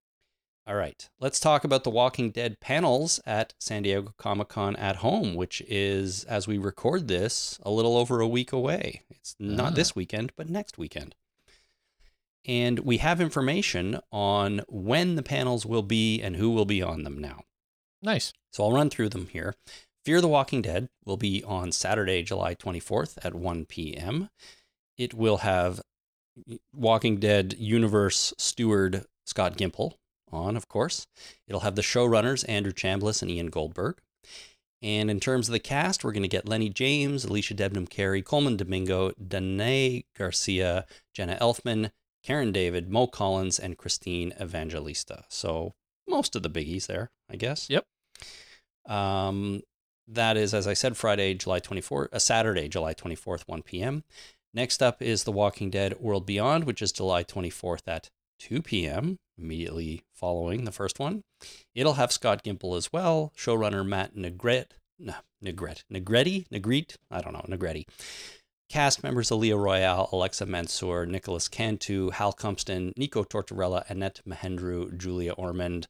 All 0.67 0.77
right. 0.77 1.11
Let's 1.19 1.41
talk 1.41 1.65
about 1.65 1.83
the 1.83 1.91
Walking 1.91 2.31
Dead 2.31 2.61
panels 2.61 3.21
at 3.27 3.53
San 3.59 3.83
Diego 3.83 4.15
Comic 4.17 4.49
Con 4.49 4.77
at 4.77 4.97
home, 4.97 5.35
which 5.35 5.61
is, 5.69 6.23
as 6.25 6.47
we 6.47 6.57
record 6.57 7.09
this, 7.09 7.59
a 7.65 7.71
little 7.71 7.97
over 7.97 8.21
a 8.21 8.29
week 8.29 8.53
away. 8.53 9.03
It's 9.11 9.35
not 9.41 9.73
Ah. 9.73 9.75
this 9.75 9.97
weekend, 9.97 10.33
but 10.37 10.49
next 10.49 10.79
weekend. 10.79 11.17
And 12.47 12.81
we 12.81 12.99
have 12.99 13.21
information 13.21 14.01
on 14.13 14.61
when 14.69 15.17
the 15.17 15.23
panels 15.23 15.67
will 15.67 15.83
be 15.83 16.23
and 16.23 16.37
who 16.37 16.51
will 16.51 16.65
be 16.67 16.81
on 16.83 17.03
them 17.03 17.19
now. 17.19 17.43
Nice. 18.05 18.33
So 18.53 18.65
I'll 18.65 18.73
run 18.73 18.91
through 18.91 19.09
them 19.09 19.29
here. 19.29 19.55
Fear 20.05 20.21
the 20.21 20.29
Walking 20.29 20.61
Dead 20.61 20.91
will 21.07 21.17
be 21.17 21.43
on 21.45 21.73
Saturday, 21.73 22.23
July 22.23 22.55
24th 22.55 23.17
at 23.25 23.35
1 23.35 23.65
p.m. 23.65 24.29
It 24.99 25.15
will 25.15 25.39
have 25.39 25.81
Walking 26.75 27.17
Dead 27.17 27.55
universe 27.59 28.35
steward 28.37 29.07
Scott 29.25 29.57
Gimple 29.57 29.95
on, 30.31 30.57
of 30.57 30.69
course. 30.69 31.07
It'll 31.49 31.61
have 31.61 31.77
the 31.77 31.83
showrunners 31.83 32.45
Andrew 32.47 32.73
Chambliss 32.73 33.23
and 33.23 33.31
Ian 33.31 33.47
Goldberg. 33.47 33.99
And 34.83 35.11
in 35.11 35.19
terms 35.19 35.49
of 35.49 35.53
the 35.53 35.59
cast, 35.59 36.05
we're 36.05 36.13
going 36.13 36.23
to 36.23 36.29
get 36.29 36.47
Lenny 36.47 36.69
James, 36.69 37.25
Alycia 37.25 37.57
Debnam 37.57 37.89
Carey, 37.89 38.21
Colman 38.21 38.59
Domingo, 38.59 39.13
Danay 39.13 40.05
Garcia, 40.19 40.85
Jenna 41.15 41.39
Elfman, 41.41 41.91
Karen 42.23 42.53
David, 42.53 42.91
Mo 42.91 43.07
Collins, 43.07 43.59
and 43.59 43.79
Christine 43.79 44.35
Evangelista. 44.39 45.25
So 45.31 45.73
most 46.07 46.37
of 46.37 46.43
the 46.43 46.51
biggies 46.51 46.87
there, 46.87 47.11
I 47.31 47.37
guess. 47.37 47.71
Yep. 47.71 47.87
Um, 48.87 49.63
that 50.09 50.37
is, 50.37 50.53
as 50.53 50.67
I 50.67 50.75
said, 50.75 50.97
Friday, 50.97 51.35
July 51.35 51.61
24th, 51.61 52.09
uh, 52.13 52.19
Saturday, 52.19 52.69
July 52.69 52.95
24th, 52.95 53.43
1 53.47 53.63
p.m. 53.63 54.05
Next 54.53 54.83
up 54.83 55.01
is 55.03 55.25
The 55.25 55.33
Walking 55.33 55.71
Dead 55.71 55.99
World 56.01 56.27
Beyond, 56.27 56.65
which 56.65 56.83
is 56.83 56.93
July 56.93 57.25
24th 57.25 57.83
at 57.87 58.11
2 58.39 58.63
p.m., 58.63 59.19
immediately 59.39 60.03
following 60.15 60.65
the 60.65 60.73
first 60.73 60.99
one. 60.99 61.23
It'll 61.75 61.95
have 61.95 62.13
Scott 62.13 62.45
Gimple 62.45 62.77
as 62.77 62.93
well, 62.93 63.33
showrunner 63.37 63.87
Matt 63.87 64.15
Negret, 64.15 64.67
no, 64.99 65.15
Negret, 65.43 65.83
Negretti, 65.93 66.47
Negrete, 66.49 66.97
I 67.11 67.21
don't 67.21 67.33
know, 67.33 67.45
Negretti. 67.49 67.87
Cast 68.69 69.03
members 69.03 69.31
Aaliyah 69.31 69.63
Royale, 69.63 70.09
Alexa 70.13 70.47
Mansour, 70.47 71.07
Nicholas 71.07 71.49
Cantu, 71.49 72.11
Hal 72.11 72.33
Cumpston, 72.33 72.93
Nico 72.97 73.23
Tortorella, 73.23 73.87
Annet 73.89 74.21
Mahendru, 74.27 74.97
Julia 74.97 75.33
Ormond, 75.33 75.87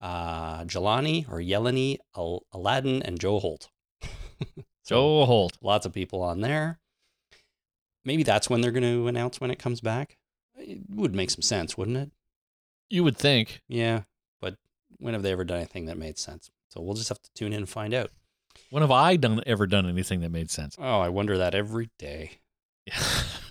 uh, 0.00 0.64
Jelani 0.64 1.30
or 1.30 1.38
Yeleni, 1.38 1.98
Al- 2.16 2.44
Alladin, 2.54 3.02
and 3.02 3.20
Joe 3.20 3.38
Holt. 3.38 3.68
Joe 4.86 5.24
Holt. 5.24 5.58
Lots 5.62 5.86
of 5.86 5.92
people 5.92 6.22
on 6.22 6.40
there. 6.40 6.78
Maybe 8.04 8.22
that's 8.22 8.48
when 8.48 8.60
they're 8.60 8.70
going 8.70 8.82
to 8.82 9.08
announce 9.08 9.40
when 9.40 9.50
it 9.50 9.58
comes 9.58 9.80
back. 9.80 10.16
It 10.56 10.80
would 10.88 11.14
make 11.14 11.30
some 11.30 11.42
sense, 11.42 11.76
wouldn't 11.76 11.96
it? 11.96 12.10
You 12.88 13.04
would 13.04 13.16
think. 13.16 13.60
Yeah, 13.68 14.02
but 14.40 14.56
when 14.98 15.14
have 15.14 15.22
they 15.22 15.32
ever 15.32 15.44
done 15.44 15.58
anything 15.58 15.86
that 15.86 15.98
made 15.98 16.18
sense? 16.18 16.50
So 16.70 16.80
we'll 16.80 16.94
just 16.94 17.08
have 17.08 17.22
to 17.22 17.30
tune 17.34 17.52
in 17.52 17.58
and 17.58 17.68
find 17.68 17.94
out. 17.94 18.10
When 18.70 18.82
have 18.82 18.90
I 18.90 19.16
done 19.16 19.42
ever 19.46 19.66
done 19.66 19.88
anything 19.88 20.20
that 20.20 20.30
made 20.30 20.50
sense? 20.50 20.76
Oh, 20.78 21.00
I 21.00 21.08
wonder 21.08 21.38
that 21.38 21.54
every 21.54 21.90
day. 21.98 22.40
Yeah. 22.86 22.98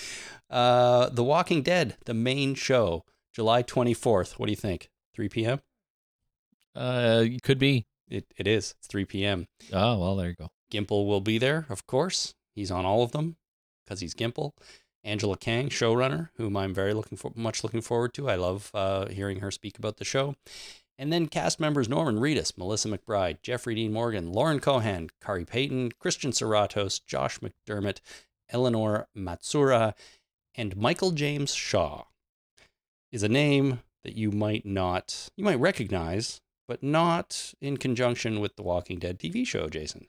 uh, 0.50 1.08
the 1.10 1.24
Walking 1.24 1.62
Dead, 1.62 1.96
the 2.04 2.14
main 2.14 2.54
show, 2.54 3.04
July 3.34 3.62
24th. 3.62 4.38
What 4.38 4.46
do 4.46 4.52
you 4.52 4.56
think? 4.56 4.90
3 5.14 5.28
p.m.? 5.28 5.60
uh, 6.74 7.24
could 7.42 7.58
be. 7.58 7.86
It, 8.08 8.26
it 8.36 8.46
is. 8.46 8.74
It's 8.78 8.88
3 8.88 9.04
p.m. 9.04 9.46
Oh 9.72 9.98
well, 9.98 10.16
there 10.16 10.28
you 10.28 10.34
go. 10.34 10.50
Gimple 10.72 11.06
will 11.06 11.20
be 11.20 11.38
there, 11.38 11.66
of 11.68 11.86
course. 11.86 12.34
He's 12.54 12.70
on 12.70 12.84
all 12.84 13.02
of 13.02 13.12
them 13.12 13.36
because 13.84 14.00
he's 14.00 14.14
Gimple. 14.14 14.52
Angela 15.04 15.36
Kang, 15.36 15.68
showrunner, 15.68 16.28
whom 16.36 16.56
I'm 16.56 16.72
very 16.72 16.94
looking 16.94 17.18
for, 17.18 17.32
much 17.34 17.64
looking 17.64 17.80
forward 17.80 18.14
to. 18.14 18.30
I 18.30 18.36
love 18.36 18.70
uh, 18.72 19.08
hearing 19.08 19.40
her 19.40 19.50
speak 19.50 19.78
about 19.78 19.96
the 19.96 20.04
show. 20.04 20.36
And 20.98 21.12
then 21.12 21.26
cast 21.26 21.58
members 21.58 21.88
Norman 21.88 22.18
Reedus, 22.20 22.56
Melissa 22.56 22.88
McBride, 22.88 23.42
Jeffrey 23.42 23.74
Dean 23.74 23.92
Morgan, 23.92 24.32
Lauren 24.32 24.60
Cohan, 24.60 25.08
Khary 25.20 25.44
Payton, 25.44 25.92
Christian 25.98 26.30
Serratos, 26.30 27.00
Josh 27.04 27.40
McDermitt, 27.40 27.98
Eleanor 28.50 29.08
Matsuura, 29.16 29.94
and 30.54 30.76
Michael 30.76 31.10
James 31.10 31.54
Shaw 31.54 32.04
is 33.10 33.22
a 33.22 33.28
name 33.28 33.80
that 34.04 34.16
you 34.16 34.30
might 34.30 34.66
not, 34.66 35.30
you 35.36 35.44
might 35.44 35.60
recognize, 35.60 36.40
but 36.68 36.82
not 36.82 37.54
in 37.60 37.76
conjunction 37.76 38.40
with 38.40 38.56
the 38.56 38.62
Walking 38.62 38.98
Dead 38.98 39.18
TV 39.18 39.46
show, 39.46 39.68
Jason. 39.68 40.06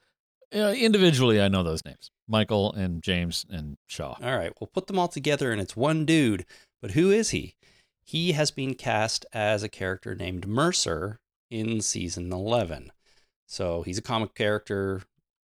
Uh, 0.54 0.74
individually, 0.78 1.42
I 1.42 1.48
know 1.48 1.64
those 1.64 1.84
names: 1.84 2.12
Michael 2.28 2.72
and 2.74 3.02
James 3.02 3.46
and 3.50 3.78
Shaw. 3.88 4.16
All 4.22 4.38
right, 4.38 4.54
we'll 4.60 4.70
put 4.72 4.88
them 4.88 5.00
all 5.00 5.08
together 5.08 5.52
and 5.52 5.60
it's 5.60 5.76
one 5.76 6.06
dude. 6.06 6.46
But 6.82 6.92
who 6.92 7.12
is 7.12 7.32
he? 7.32 7.56
He 8.04 8.34
has 8.34 8.52
been 8.52 8.76
cast 8.76 9.26
as 9.34 9.64
a 9.64 9.70
character 9.70 10.14
named 10.14 10.48
Mercer 10.48 11.20
in 11.50 11.82
season 11.82 12.32
11. 12.32 12.92
So 13.48 13.84
he's 13.84 13.98
a 13.98 14.02
comic 14.02 14.36
character. 14.36 15.04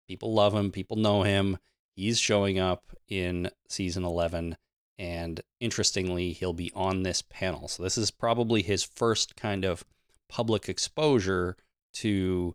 People 0.09 0.33
love 0.33 0.55
him, 0.55 0.71
people 0.71 0.97
know 0.97 1.23
him. 1.23 1.59
He's 1.95 2.19
showing 2.19 2.59
up 2.59 2.85
in 3.09 3.51
season 3.69 4.05
11. 4.05 4.57
And 4.99 5.43
interestingly, 5.61 6.33
he'll 6.33 6.55
be 6.55 6.73
on 6.75 7.03
this 7.03 7.23
panel. 7.23 7.69
So 7.69 7.83
this 7.83 7.99
is 7.99 8.11
probably 8.11 8.63
his 8.63 8.83
first 8.83 9.37
kind 9.37 9.65
of 9.65 9.85
public 10.29 10.69
exposure 10.69 11.57
to 11.95 12.55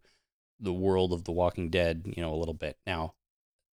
the 0.59 0.73
world 0.73 1.13
of 1.13 1.23
The 1.23 1.31
Walking 1.31 1.69
Dead, 1.69 2.03
you 2.05 2.21
know, 2.21 2.33
a 2.33 2.37
little 2.37 2.53
bit. 2.53 2.77
Now, 2.85 3.13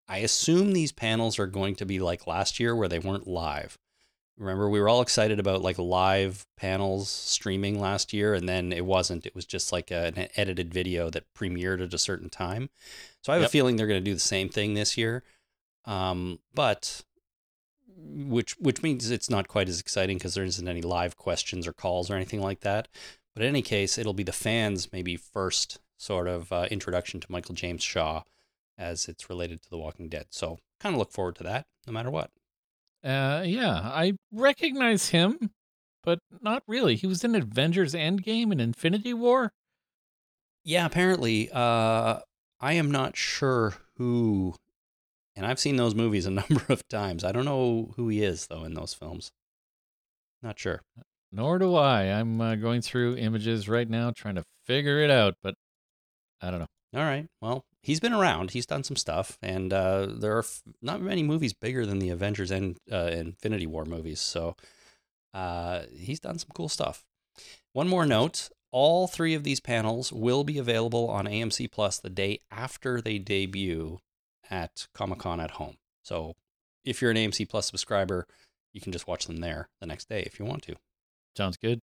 I 0.07 0.19
assume 0.19 0.73
these 0.73 0.91
panels 0.91 1.37
are 1.37 1.47
going 1.47 1.75
to 1.75 1.85
be 1.85 1.99
like 1.99 2.27
last 2.27 2.59
year 2.59 2.75
where 2.75 2.87
they 2.87 2.99
weren't 2.99 3.27
live. 3.27 3.77
Remember, 4.37 4.69
we 4.69 4.79
were 4.79 4.87
all 4.89 5.01
excited 5.01 5.39
about 5.39 5.61
like 5.61 5.77
live 5.77 6.47
panels 6.55 7.09
streaming 7.09 7.79
last 7.79 8.13
year, 8.13 8.33
and 8.33 8.47
then 8.47 8.71
it 8.71 8.85
wasn't. 8.85 9.25
It 9.25 9.35
was 9.35 9.45
just 9.45 9.71
like 9.71 9.91
a- 9.91 10.13
an 10.15 10.29
edited 10.35 10.73
video 10.73 11.09
that 11.09 11.31
premiered 11.33 11.83
at 11.83 11.93
a 11.93 11.97
certain 11.97 12.29
time. 12.29 12.69
So 13.21 13.33
I 13.33 13.35
have 13.35 13.43
a 13.43 13.49
feeling 13.49 13.75
they're 13.75 13.85
going 13.85 14.03
to 14.03 14.11
do 14.11 14.13
the 14.13 14.19
same 14.19 14.47
thing 14.47 14.73
this 14.73 14.97
year. 14.97 15.23
Um, 15.85 16.39
but 16.53 17.03
which 18.01 18.53
which 18.59 18.81
means 18.81 19.09
it's 19.11 19.29
not 19.29 19.47
quite 19.47 19.69
as 19.69 19.79
exciting 19.79 20.17
because 20.17 20.33
there 20.33 20.43
isn't 20.43 20.67
any 20.67 20.81
live 20.81 21.17
questions 21.17 21.67
or 21.67 21.73
calls 21.73 22.09
or 22.09 22.15
anything 22.15 22.41
like 22.41 22.61
that. 22.61 22.87
But 23.33 23.43
in 23.43 23.49
any 23.49 23.61
case, 23.61 23.97
it'll 23.97 24.13
be 24.13 24.23
the 24.23 24.31
fans' 24.31 24.91
maybe 24.91 25.15
first 25.15 25.79
sort 25.97 26.27
of 26.27 26.51
uh, 26.51 26.67
introduction 26.71 27.19
to 27.19 27.31
Michael 27.31 27.55
James 27.55 27.83
Shaw 27.83 28.23
as 28.77 29.07
it's 29.07 29.29
related 29.29 29.61
to 29.61 29.69
The 29.69 29.77
Walking 29.77 30.07
Dead. 30.09 30.27
So 30.29 30.59
kind 30.79 30.95
of 30.95 30.99
look 30.99 31.11
forward 31.11 31.35
to 31.35 31.43
that, 31.43 31.65
no 31.85 31.93
matter 31.93 32.09
what. 32.09 32.31
Uh, 33.03 33.43
yeah, 33.45 33.73
I 33.83 34.13
recognize 34.31 35.09
him. 35.09 35.51
but 36.03 36.19
not 36.41 36.63
really. 36.67 36.95
He 36.95 37.07
was 37.07 37.23
in 37.23 37.35
Avengers 37.35 37.93
Endgame 37.93 38.51
and 38.51 38.61
Infinity 38.61 39.13
War. 39.13 39.51
Yeah, 40.63 40.85
apparently. 40.85 41.49
Uh, 41.51 42.19
I 42.59 42.73
am 42.73 42.91
not 42.91 43.15
sure 43.15 43.75
who, 43.97 44.55
and 45.39 45.47
I've 45.47 45.59
seen 45.59 45.77
those 45.77 45.95
movies 45.95 46.25
a 46.25 46.31
number 46.49 46.61
of 46.67 46.85
times. 46.89 47.23
I 47.23 47.31
don't 47.31 47.45
know 47.45 47.93
who 47.95 48.09
he 48.09 48.21
is 48.21 48.47
though 48.47 48.65
in 48.65 48.73
those 48.73 48.93
films. 48.93 49.31
Not 50.43 50.59
sure. 50.59 50.81
Nor 51.31 51.59
do 51.59 51.75
I. 51.75 52.03
I'm 52.03 52.41
uh, 52.41 52.55
going 52.55 52.81
through 52.81 53.15
images 53.15 53.69
right 53.69 53.89
now 53.89 54.11
trying 54.11 54.35
to 54.35 54.43
figure 54.65 54.99
it 54.99 55.09
out, 55.09 55.35
but 55.41 55.55
I 56.41 56.51
don't 56.51 56.59
know. 56.59 56.67
All 56.95 57.03
right. 57.03 57.27
Well, 57.41 57.63
he's 57.81 57.99
been 57.99 58.13
around. 58.13 58.51
He's 58.51 58.65
done 58.65 58.83
some 58.83 58.95
stuff, 58.95 59.37
and 59.41 59.71
uh, 59.71 60.07
there 60.09 60.35
are 60.35 60.39
f- 60.39 60.63
not 60.81 61.01
many 61.01 61.23
movies 61.23 61.53
bigger 61.53 61.85
than 61.85 61.99
the 61.99 62.09
Avengers 62.09 62.51
and 62.51 62.77
uh, 62.91 63.11
Infinity 63.11 63.67
War 63.67 63.85
movies. 63.85 64.19
So 64.19 64.55
uh, 65.33 65.81
he's 65.95 66.19
done 66.19 66.39
some 66.39 66.49
cool 66.55 66.69
stuff. 66.69 67.03
One 67.73 67.87
more 67.87 68.07
note: 68.07 68.49
all 68.71 69.07
three 69.07 69.35
of 69.35 69.43
these 69.43 69.59
panels 69.59 70.11
will 70.11 70.43
be 70.43 70.57
available 70.57 71.09
on 71.09 71.27
AMC 71.27 71.71
Plus 71.71 71.99
the 71.99 72.09
day 72.09 72.39
after 72.49 73.01
they 73.01 73.19
debut 73.19 73.99
at 74.49 74.87
Comic 74.93 75.19
Con 75.19 75.39
at 75.39 75.51
home. 75.51 75.77
So 76.03 76.35
if 76.83 77.01
you're 77.01 77.11
an 77.11 77.17
AMC 77.17 77.49
Plus 77.49 77.67
subscriber, 77.67 78.27
you 78.73 78.81
can 78.81 78.91
just 78.91 79.07
watch 79.07 79.27
them 79.27 79.37
there 79.37 79.69
the 79.79 79.85
next 79.85 80.09
day 80.09 80.21
if 80.25 80.39
you 80.39 80.45
want 80.45 80.63
to. 80.63 80.75
Sounds 81.35 81.57
good. 81.57 81.79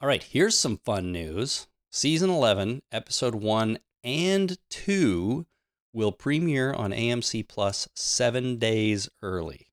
All 0.00 0.08
right, 0.08 0.22
here's 0.22 0.58
some 0.58 0.78
fun 0.78 1.12
news. 1.12 1.68
Season 1.90 2.30
11, 2.30 2.82
episode 2.90 3.34
1 3.34 3.78
and 4.02 4.56
2 4.70 5.46
will 5.92 6.12
premiere 6.12 6.72
on 6.72 6.90
AMC 6.90 7.46
Plus 7.46 7.88
7 7.94 8.58
days 8.58 9.08
early. 9.22 9.68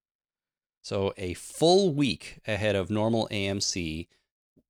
So, 0.82 1.14
a 1.18 1.34
full 1.34 1.94
week 1.94 2.40
ahead 2.48 2.76
of 2.76 2.90
normal 2.90 3.28
AMC, 3.32 4.08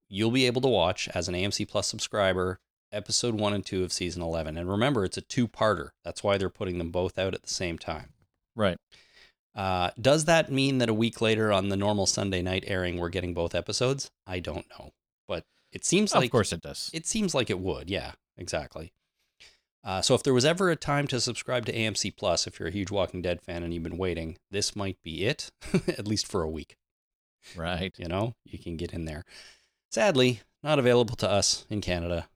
you'll 0.07 0.31
be 0.31 0.45
able 0.45 0.61
to 0.61 0.67
watch 0.67 1.07
as 1.09 1.27
an 1.27 1.35
AMC 1.35 1.67
Plus 1.67 1.87
subscriber 1.87 2.59
episode 2.91 3.35
1 3.35 3.53
and 3.53 3.65
2 3.65 3.83
of 3.83 3.93
season 3.93 4.21
11. 4.21 4.57
And 4.57 4.69
remember, 4.69 5.05
it's 5.05 5.17
a 5.17 5.21
two-parter. 5.21 5.89
That's 6.03 6.23
why 6.23 6.37
they're 6.37 6.49
putting 6.49 6.77
them 6.77 6.91
both 6.91 7.17
out 7.17 7.33
at 7.33 7.43
the 7.43 7.53
same 7.53 7.77
time. 7.77 8.13
Right. 8.55 8.77
Uh, 9.55 9.91
does 9.99 10.25
that 10.25 10.51
mean 10.51 10.77
that 10.77 10.89
a 10.89 10.93
week 10.93 11.21
later 11.21 11.51
on 11.51 11.69
the 11.69 11.77
normal 11.77 12.05
Sunday 12.05 12.41
night 12.41 12.63
airing, 12.67 12.97
we're 12.97 13.09
getting 13.09 13.33
both 13.33 13.55
episodes? 13.55 14.11
I 14.27 14.39
don't 14.39 14.65
know, 14.77 14.91
but 15.27 15.43
it 15.71 15.83
seems 15.85 16.13
like 16.13 16.25
of 16.25 16.31
course 16.31 16.53
it 16.53 16.61
does. 16.61 16.89
it 16.93 17.05
seems 17.05 17.33
like 17.33 17.49
it 17.49 17.59
would. 17.59 17.89
Yeah, 17.89 18.13
exactly. 18.37 18.93
Uh, 19.83 20.01
so 20.01 20.13
if 20.13 20.23
there 20.23 20.33
was 20.33 20.45
ever 20.45 20.69
a 20.69 20.75
time 20.75 21.07
to 21.07 21.21
subscribe 21.21 21.65
to 21.65 21.73
AMC 21.73 22.15
Plus, 22.15 22.47
if 22.47 22.59
you're 22.59 22.67
a 22.67 22.71
huge 22.71 22.91
Walking 22.91 23.21
Dead 23.21 23.41
fan 23.41 23.63
and 23.63 23.73
you've 23.73 23.83
been 23.83 23.97
waiting, 23.97 24.37
this 24.51 24.75
might 24.75 24.97
be 25.03 25.25
it, 25.25 25.51
at 25.87 26.07
least 26.07 26.27
for 26.27 26.41
a 26.41 26.49
week. 26.49 26.75
Right. 27.55 27.93
You 27.97 28.07
know, 28.07 28.35
you 28.45 28.59
can 28.59 28.75
get 28.77 28.93
in 28.93 29.05
there. 29.05 29.23
Sadly, 29.89 30.41
not 30.61 30.79
available 30.79 31.15
to 31.15 31.29
us 31.29 31.65
in 31.69 31.81
Canada, 31.81 32.27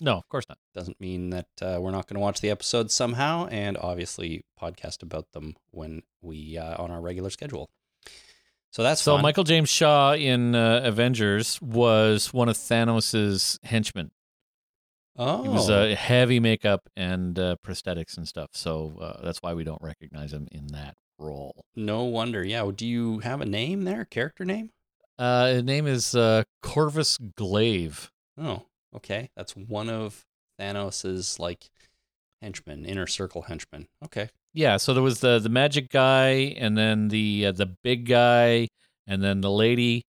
No, 0.00 0.16
of 0.16 0.28
course 0.28 0.46
not. 0.48 0.58
doesn't 0.74 1.00
mean 1.00 1.30
that 1.30 1.46
uh, 1.60 1.78
we're 1.80 1.90
not 1.90 2.06
going 2.08 2.14
to 2.16 2.20
watch 2.20 2.40
the 2.40 2.50
episodes 2.50 2.94
somehow, 2.94 3.46
and 3.48 3.76
obviously 3.76 4.44
podcast 4.60 5.02
about 5.02 5.30
them 5.32 5.54
when 5.70 6.02
we 6.22 6.56
uh, 6.58 6.82
on 6.82 6.90
our 6.90 7.00
regular 7.00 7.30
schedule. 7.30 7.68
So 8.70 8.82
that's 8.82 9.02
So 9.02 9.16
fun. 9.16 9.22
Michael 9.22 9.44
James 9.44 9.68
Shaw 9.68 10.14
in 10.14 10.54
uh, 10.54 10.80
Avengers 10.84 11.60
was 11.60 12.32
one 12.32 12.48
of 12.48 12.56
Thanos's 12.56 13.58
henchmen. 13.64 14.12
oh, 15.16 15.42
He 15.42 15.48
was 15.50 15.68
uh, 15.68 15.94
heavy 15.98 16.40
makeup 16.40 16.88
and 16.96 17.38
uh, 17.38 17.56
prosthetics 17.64 18.16
and 18.16 18.26
stuff. 18.26 18.48
So 18.54 18.96
uh, 18.98 19.22
that's 19.22 19.42
why 19.42 19.52
we 19.52 19.62
don't 19.64 19.82
recognize 19.82 20.32
him 20.32 20.48
in 20.50 20.68
that 20.68 20.94
role. 21.18 21.66
no 21.76 22.04
wonder. 22.04 22.42
Yeah. 22.42 22.68
Do 22.74 22.86
you 22.86 23.18
have 23.18 23.42
a 23.42 23.46
name 23.46 23.84
there? 23.84 24.06
Character 24.06 24.44
name? 24.46 24.70
Uh, 25.18 25.48
his 25.48 25.64
name 25.64 25.86
is 25.86 26.14
uh, 26.14 26.44
Corvus 26.62 27.18
Glaive. 27.36 28.10
Oh, 28.38 28.62
okay. 28.96 29.30
That's 29.36 29.56
one 29.56 29.88
of 29.88 30.24
Thanos's 30.58 31.38
like 31.38 31.70
henchmen, 32.40 32.84
inner 32.84 33.06
circle 33.06 33.42
henchmen. 33.42 33.88
Okay. 34.04 34.30
Yeah, 34.54 34.76
so 34.76 34.92
there 34.92 35.02
was 35.02 35.20
the 35.20 35.38
the 35.38 35.48
magic 35.48 35.90
guy, 35.90 36.54
and 36.58 36.76
then 36.76 37.08
the 37.08 37.46
uh, 37.46 37.52
the 37.52 37.66
big 37.66 38.06
guy, 38.06 38.68
and 39.06 39.22
then 39.22 39.40
the 39.40 39.50
lady, 39.50 40.04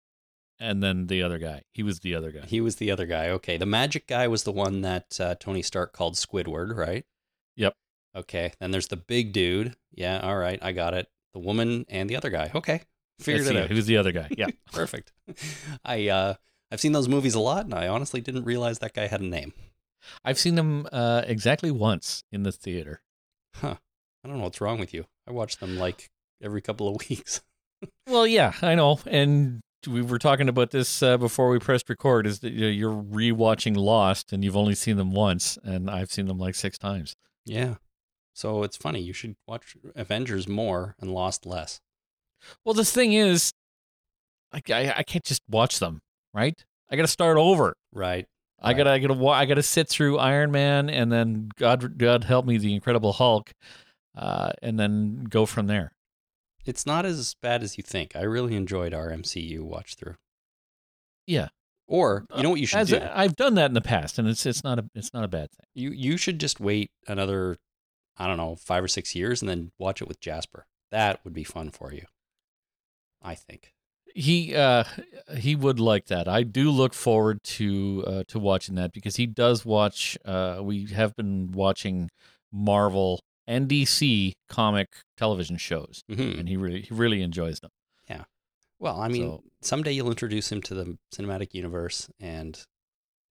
and 0.60 0.82
then 0.82 1.06
the 1.06 1.22
other 1.22 1.38
guy. 1.38 1.62
He 1.72 1.82
was 1.82 2.00
the 2.00 2.14
other 2.14 2.30
guy. 2.30 2.46
He 2.46 2.60
was 2.60 2.76
the 2.76 2.90
other 2.90 3.06
guy. 3.06 3.30
Okay. 3.30 3.56
The 3.56 3.66
magic 3.66 4.06
guy 4.06 4.28
was 4.28 4.44
the 4.44 4.52
one 4.52 4.82
that 4.82 5.18
uh, 5.20 5.34
Tony 5.36 5.62
Stark 5.62 5.92
called 5.92 6.14
Squidward, 6.14 6.76
right? 6.76 7.04
Yep. 7.56 7.74
Okay. 8.16 8.52
Then 8.60 8.70
there's 8.70 8.88
the 8.88 8.96
big 8.96 9.32
dude. 9.32 9.74
Yeah. 9.92 10.20
All 10.20 10.36
right. 10.36 10.58
I 10.62 10.72
got 10.72 10.94
it. 10.94 11.08
The 11.32 11.40
woman 11.40 11.84
and 11.88 12.08
the 12.08 12.16
other 12.16 12.30
guy. 12.30 12.50
Okay. 12.54 12.82
Figured 13.20 13.46
That's 13.46 13.56
it 13.56 13.62
out. 13.62 13.68
He 13.68 13.74
was 13.74 13.86
the 13.86 13.96
other 13.96 14.12
guy. 14.12 14.28
Yeah. 14.36 14.48
Perfect. 14.72 15.12
I 15.84 16.08
uh 16.08 16.34
I've 16.74 16.80
seen 16.80 16.90
those 16.90 17.08
movies 17.08 17.36
a 17.36 17.40
lot 17.40 17.66
and 17.66 17.72
I 17.72 17.86
honestly 17.86 18.20
didn't 18.20 18.42
realize 18.42 18.80
that 18.80 18.94
guy 18.94 19.06
had 19.06 19.20
a 19.20 19.26
name. 19.26 19.52
I've 20.24 20.40
seen 20.40 20.56
them 20.56 20.88
uh, 20.92 21.22
exactly 21.24 21.70
once 21.70 22.24
in 22.32 22.42
the 22.42 22.50
theater. 22.50 23.00
Huh. 23.54 23.76
I 24.24 24.28
don't 24.28 24.38
know 24.38 24.42
what's 24.42 24.60
wrong 24.60 24.80
with 24.80 24.92
you. 24.92 25.04
I 25.28 25.30
watch 25.30 25.58
them 25.58 25.78
like 25.78 26.10
every 26.42 26.60
couple 26.60 26.88
of 26.88 26.96
weeks. 27.08 27.42
Well, 28.08 28.26
yeah, 28.26 28.54
I 28.60 28.74
know. 28.74 28.98
And 29.06 29.60
we 29.86 30.02
were 30.02 30.18
talking 30.18 30.48
about 30.48 30.72
this 30.72 31.00
uh, 31.00 31.16
before 31.16 31.48
we 31.48 31.60
pressed 31.60 31.88
record. 31.88 32.26
Is 32.26 32.40
that 32.40 32.50
you're 32.50 32.90
rewatching 32.90 33.76
Lost, 33.76 34.32
and 34.32 34.42
you've 34.42 34.56
only 34.56 34.74
seen 34.74 34.96
them 34.96 35.12
once, 35.12 35.58
and 35.62 35.88
I've 35.88 36.10
seen 36.10 36.26
them 36.26 36.38
like 36.38 36.56
six 36.56 36.76
times. 36.76 37.14
Yeah. 37.44 37.74
So 38.32 38.64
it's 38.64 38.76
funny. 38.76 39.00
You 39.00 39.12
should 39.12 39.36
watch 39.46 39.76
Avengers 39.94 40.48
more 40.48 40.96
and 40.98 41.12
Lost 41.12 41.46
less. 41.46 41.80
Well, 42.64 42.74
the 42.74 42.84
thing 42.84 43.12
is, 43.12 43.52
I, 44.52 44.60
I, 44.70 44.94
I 44.98 45.02
can't 45.02 45.24
just 45.24 45.42
watch 45.48 45.78
them, 45.78 46.00
right? 46.34 46.54
I 46.90 46.96
got 46.96 47.02
to 47.02 47.08
start 47.08 47.36
over. 47.38 47.74
Right. 47.92 48.26
I 48.60 48.68
Right. 48.68 48.76
gotta, 48.78 48.90
I 48.90 48.98
gotta, 48.98 49.26
I 49.26 49.44
gotta 49.46 49.62
sit 49.62 49.88
through 49.88 50.18
Iron 50.18 50.50
Man, 50.50 50.88
and 50.88 51.12
then 51.12 51.50
God, 51.56 51.98
God 51.98 52.24
help 52.24 52.46
me, 52.46 52.56
the 52.56 52.74
Incredible 52.74 53.12
Hulk, 53.12 53.52
uh, 54.16 54.52
and 54.62 54.78
then 54.80 55.24
go 55.24 55.44
from 55.44 55.66
there. 55.66 55.92
It's 56.64 56.86
not 56.86 57.04
as 57.04 57.34
bad 57.42 57.62
as 57.62 57.76
you 57.76 57.82
think. 57.82 58.16
I 58.16 58.22
really 58.22 58.56
enjoyed 58.56 58.94
our 58.94 59.10
MCU 59.10 59.60
watch 59.60 59.96
through. 59.96 60.14
Yeah, 61.26 61.48
Or 61.86 62.24
you 62.34 62.42
know 62.42 62.50
what 62.50 62.60
you 62.60 62.66
should 62.66 62.78
As 62.80 62.88
do? 62.88 63.00
I've 63.12 63.36
done 63.36 63.54
that 63.56 63.66
in 63.66 63.74
the 63.74 63.82
past, 63.82 64.18
and 64.18 64.26
it's, 64.28 64.46
it's 64.46 64.64
not 64.64 64.78
a, 64.78 64.84
it's 64.94 65.12
not 65.12 65.24
a 65.24 65.28
bad 65.28 65.50
thing. 65.50 65.66
You 65.74 65.90
you 65.90 66.16
should 66.16 66.38
just 66.38 66.58
wait 66.60 66.90
another, 67.06 67.56
I 68.16 68.26
don't 68.26 68.36
know, 68.38 68.56
five 68.56 68.82
or 68.82 68.88
six 68.88 69.14
years 69.14 69.42
and 69.42 69.48
then 69.48 69.72
watch 69.78 70.00
it 70.00 70.08
with 70.08 70.20
Jasper. 70.20 70.64
That 70.90 71.22
would 71.24 71.34
be 71.34 71.44
fun 71.44 71.70
for 71.70 71.92
you. 71.92 72.04
I 73.22 73.34
think. 73.34 73.72
He, 74.14 74.54
uh, 74.54 74.84
he 75.36 75.56
would 75.56 75.80
like 75.80 76.06
that. 76.06 76.28
I 76.28 76.44
do 76.44 76.70
look 76.70 76.94
forward 76.94 77.42
to, 77.44 78.04
uh, 78.06 78.22
to 78.28 78.38
watching 78.38 78.76
that 78.76 78.92
because 78.92 79.16
he 79.16 79.26
does 79.26 79.64
watch. 79.64 80.16
Uh, 80.24 80.60
we 80.62 80.86
have 80.86 81.16
been 81.16 81.50
watching 81.52 82.10
Marvel 82.52 83.20
and 83.46 83.68
DC 83.68 84.32
comic 84.48 84.88
television 85.16 85.56
shows, 85.56 86.02
hmm 86.08 86.20
and 86.38 86.48
he 86.48 86.56
really, 86.56 86.82
he 86.82 86.94
really 86.94 87.22
enjoys 87.22 87.58
them. 87.60 87.70
Yeah. 88.08 88.24
Well, 88.78 89.00
I 89.00 89.08
mean, 89.08 89.22
So- 89.24 89.42
someday 89.60 89.92
you'll 89.92 90.10
introduce 90.10 90.50
him 90.52 90.62
to 90.62 90.74
the 90.74 90.96
cinematic 91.14 91.52
universe 91.52 92.08
and 92.20 92.58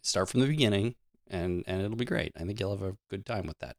start 0.02 0.30
from 0.30 0.42
the 0.42 0.48
beginning, 0.48 0.96
and 1.30 1.64
and 1.66 1.82
it'll 1.82 1.96
be 1.98 2.06
great. 2.06 2.34
I 2.36 2.44
think 2.44 2.60
you'll 2.60 2.78
have 2.78 2.82
a 2.88 2.98
good 3.10 3.26
time 3.26 3.48
with 3.48 3.58
that. 3.60 3.78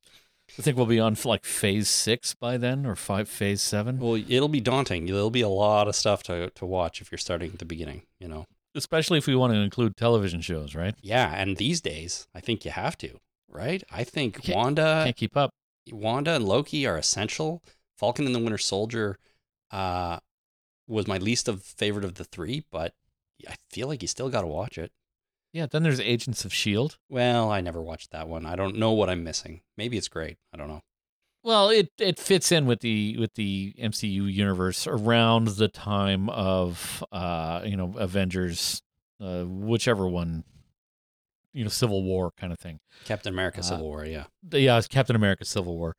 I 0.58 0.62
think 0.62 0.76
we'll 0.76 0.86
be 0.86 1.00
on 1.00 1.16
like 1.24 1.44
phase 1.44 1.88
six 1.88 2.34
by 2.34 2.56
then, 2.56 2.86
or 2.86 2.94
five, 2.94 3.28
phase 3.28 3.60
seven. 3.60 3.98
Well, 3.98 4.14
it'll 4.28 4.48
be 4.48 4.60
daunting. 4.60 5.06
There'll 5.06 5.30
be 5.30 5.40
a 5.40 5.48
lot 5.48 5.88
of 5.88 5.96
stuff 5.96 6.22
to 6.24 6.50
to 6.50 6.66
watch 6.66 7.00
if 7.00 7.10
you're 7.10 7.18
starting 7.18 7.52
at 7.52 7.58
the 7.58 7.64
beginning. 7.64 8.02
You 8.20 8.28
know. 8.28 8.46
especially 8.76 9.18
if 9.18 9.26
we 9.26 9.34
want 9.36 9.52
to 9.52 9.58
include 9.58 9.96
television 9.96 10.40
shows, 10.40 10.74
right? 10.74 10.94
Yeah, 11.00 11.32
and 11.34 11.56
these 11.56 11.80
days, 11.80 12.26
I 12.34 12.40
think 12.40 12.64
you 12.64 12.70
have 12.72 12.96
to, 12.98 13.18
right? 13.48 13.82
I 13.90 14.02
think 14.04 14.42
Can't- 14.42 14.56
Wanda, 14.56 15.02
Can't 15.04 15.16
keep 15.16 15.36
up. 15.36 15.50
Wanda 15.92 16.32
and 16.36 16.44
Loki 16.44 16.86
are 16.86 16.96
essential. 16.96 17.62
Falcon 17.98 18.26
and 18.26 18.34
the 18.34 18.40
Winter 18.40 18.58
Soldier 18.58 19.18
uh, 19.70 20.18
was 20.88 21.06
my 21.06 21.18
least 21.18 21.46
of 21.48 21.62
favorite 21.62 22.04
of 22.04 22.14
the 22.14 22.24
three, 22.24 22.64
but 22.72 22.94
I 23.48 23.54
feel 23.70 23.86
like 23.88 24.02
you 24.02 24.08
still 24.08 24.28
got 24.30 24.40
to 24.40 24.46
watch 24.46 24.78
it. 24.78 24.90
Yeah, 25.54 25.66
then 25.70 25.84
there's 25.84 26.00
Agents 26.00 26.44
of 26.44 26.52
Shield. 26.52 26.98
Well, 27.08 27.48
I 27.52 27.60
never 27.60 27.80
watched 27.80 28.10
that 28.10 28.26
one. 28.28 28.44
I 28.44 28.56
don't 28.56 28.74
know 28.76 28.90
what 28.90 29.08
I'm 29.08 29.22
missing. 29.22 29.60
Maybe 29.76 29.96
it's 29.96 30.08
great. 30.08 30.36
I 30.52 30.56
don't 30.56 30.66
know. 30.66 30.80
Well, 31.44 31.70
it 31.70 31.90
it 31.98 32.18
fits 32.18 32.50
in 32.50 32.66
with 32.66 32.80
the 32.80 33.16
with 33.18 33.34
the 33.34 33.72
MCU 33.78 34.32
universe 34.32 34.86
around 34.88 35.46
the 35.48 35.68
time 35.68 36.28
of 36.30 37.04
uh 37.12 37.60
you 37.64 37.76
know 37.76 37.94
Avengers, 37.96 38.82
uh, 39.20 39.44
whichever 39.44 40.08
one, 40.08 40.42
you 41.52 41.62
know 41.62 41.70
Civil 41.70 42.02
War 42.02 42.32
kind 42.36 42.52
of 42.52 42.58
thing. 42.58 42.80
Captain 43.04 43.32
America 43.32 43.60
Uh, 43.60 43.62
Civil 43.62 43.84
War, 43.86 44.04
yeah. 44.04 44.24
Yeah, 44.50 44.76
it's 44.78 44.88
Captain 44.88 45.14
America: 45.14 45.44
Civil 45.44 45.76
War. 45.78 45.94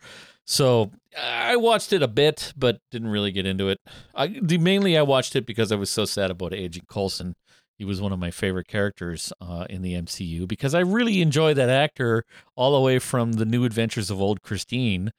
So 0.46 0.92
I 1.18 1.56
watched 1.56 1.94
it 1.94 2.04
a 2.04 2.08
bit, 2.10 2.52
but 2.58 2.80
didn't 2.92 3.08
really 3.10 3.32
get 3.32 3.46
into 3.46 3.70
it. 3.70 3.80
I 4.14 4.28
the, 4.42 4.58
mainly 4.58 4.98
I 4.98 5.04
watched 5.04 5.36
it 5.38 5.46
because 5.46 5.72
I 5.72 5.76
was 5.76 5.90
so 5.90 6.04
sad 6.04 6.30
about 6.30 6.54
Agent 6.54 6.90
Coulson. 6.90 7.36
He 7.78 7.86
was 7.86 8.00
one 8.02 8.12
of 8.14 8.20
my 8.20 8.32
favorite 8.32 8.68
characters 8.68 9.34
uh, 9.42 9.66
in 9.70 9.82
the 9.82 9.94
MCU 9.94 10.48
because 10.48 10.74
I 10.74 10.80
really 10.80 11.22
enjoy 11.22 11.54
that 11.56 11.70
actor 11.70 12.24
all 12.56 12.74
the 12.74 12.82
way 12.82 13.00
from 13.00 13.34
the 13.34 13.46
New 13.46 13.66
Adventures 13.66 14.10
of 14.10 14.22
Old 14.22 14.42
Christine 14.42 15.12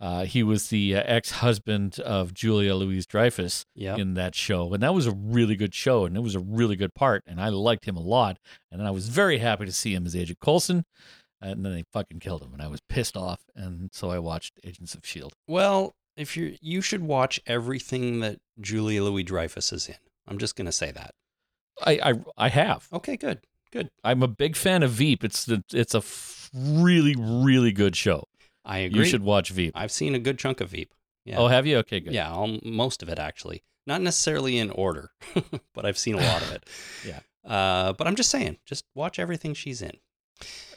Uh, 0.00 0.24
he 0.24 0.42
was 0.42 0.68
the 0.68 0.96
uh, 0.96 1.02
ex-husband 1.04 2.00
of 2.00 2.32
Julia 2.32 2.74
Louise 2.74 3.06
Dreyfus 3.06 3.66
Yeah. 3.74 3.96
in 3.96 4.14
that 4.14 4.34
show, 4.34 4.72
and 4.72 4.82
that 4.82 4.94
was 4.94 5.06
a 5.06 5.12
really 5.12 5.56
good 5.56 5.74
show, 5.74 6.06
and 6.06 6.16
it 6.16 6.20
was 6.20 6.34
a 6.34 6.40
really 6.40 6.74
good 6.74 6.94
part, 6.94 7.22
and 7.26 7.38
I 7.38 7.50
liked 7.50 7.84
him 7.84 7.96
a 7.98 8.00
lot, 8.00 8.38
and 8.72 8.80
I 8.82 8.90
was 8.92 9.08
very 9.10 9.38
happy 9.40 9.66
to 9.66 9.72
see 9.72 9.92
him 9.94 10.06
as 10.06 10.16
Agent 10.16 10.38
Coulson, 10.40 10.84
and 11.42 11.62
then 11.66 11.72
they 11.74 11.84
fucking 11.92 12.20
killed 12.20 12.42
him, 12.42 12.54
and 12.54 12.62
I 12.62 12.66
was 12.68 12.80
pissed 12.88 13.14
off, 13.14 13.40
and 13.54 13.90
so 13.92 14.10
I 14.10 14.18
watched 14.18 14.58
Agents 14.64 14.94
of 14.94 15.04
Shield. 15.04 15.34
Well, 15.46 15.92
if 16.16 16.34
you 16.34 16.56
you 16.62 16.80
should 16.80 17.02
watch 17.02 17.38
everything 17.46 18.20
that 18.20 18.38
Julia 18.58 19.04
Louis 19.04 19.22
Dreyfus 19.22 19.70
is 19.70 19.86
in. 19.86 19.96
I'm 20.26 20.38
just 20.38 20.56
gonna 20.56 20.72
say 20.72 20.90
that. 20.92 21.10
I 21.84 21.92
I, 22.10 22.14
I 22.36 22.48
have. 22.48 22.88
Okay, 22.92 23.16
good. 23.16 23.40
Good. 23.72 23.88
I'm 24.02 24.22
a 24.22 24.28
big 24.28 24.56
fan 24.56 24.82
of 24.82 24.90
Veep. 24.90 25.22
It's 25.24 25.44
the 25.44 25.62
it's 25.72 25.94
a 25.94 25.98
f- 25.98 26.50
really 26.54 27.14
really 27.18 27.72
good 27.72 27.96
show. 27.96 28.24
I 28.64 28.78
agree. 28.78 29.00
You 29.00 29.04
should 29.06 29.22
watch 29.22 29.50
Veep. 29.50 29.72
I've 29.74 29.92
seen 29.92 30.14
a 30.14 30.18
good 30.18 30.38
chunk 30.38 30.60
of 30.60 30.70
Veep. 30.70 30.92
Yeah. 31.24 31.38
Oh, 31.38 31.46
have 31.48 31.66
you? 31.66 31.78
Okay, 31.78 32.00
good. 32.00 32.12
Yeah, 32.12 32.30
all, 32.30 32.58
most 32.64 33.02
of 33.02 33.08
it 33.08 33.18
actually. 33.18 33.62
Not 33.86 34.02
necessarily 34.02 34.58
in 34.58 34.70
order, 34.70 35.10
but 35.74 35.86
I've 35.86 35.98
seen 35.98 36.14
a 36.14 36.20
lot 36.20 36.42
of 36.42 36.52
it. 36.52 36.68
Yeah. 37.06 37.20
Uh, 37.42 37.94
but 37.94 38.06
I'm 38.06 38.16
just 38.16 38.28
saying, 38.30 38.58
just 38.66 38.84
watch 38.94 39.18
everything 39.18 39.54
she's 39.54 39.80
in. 39.80 39.92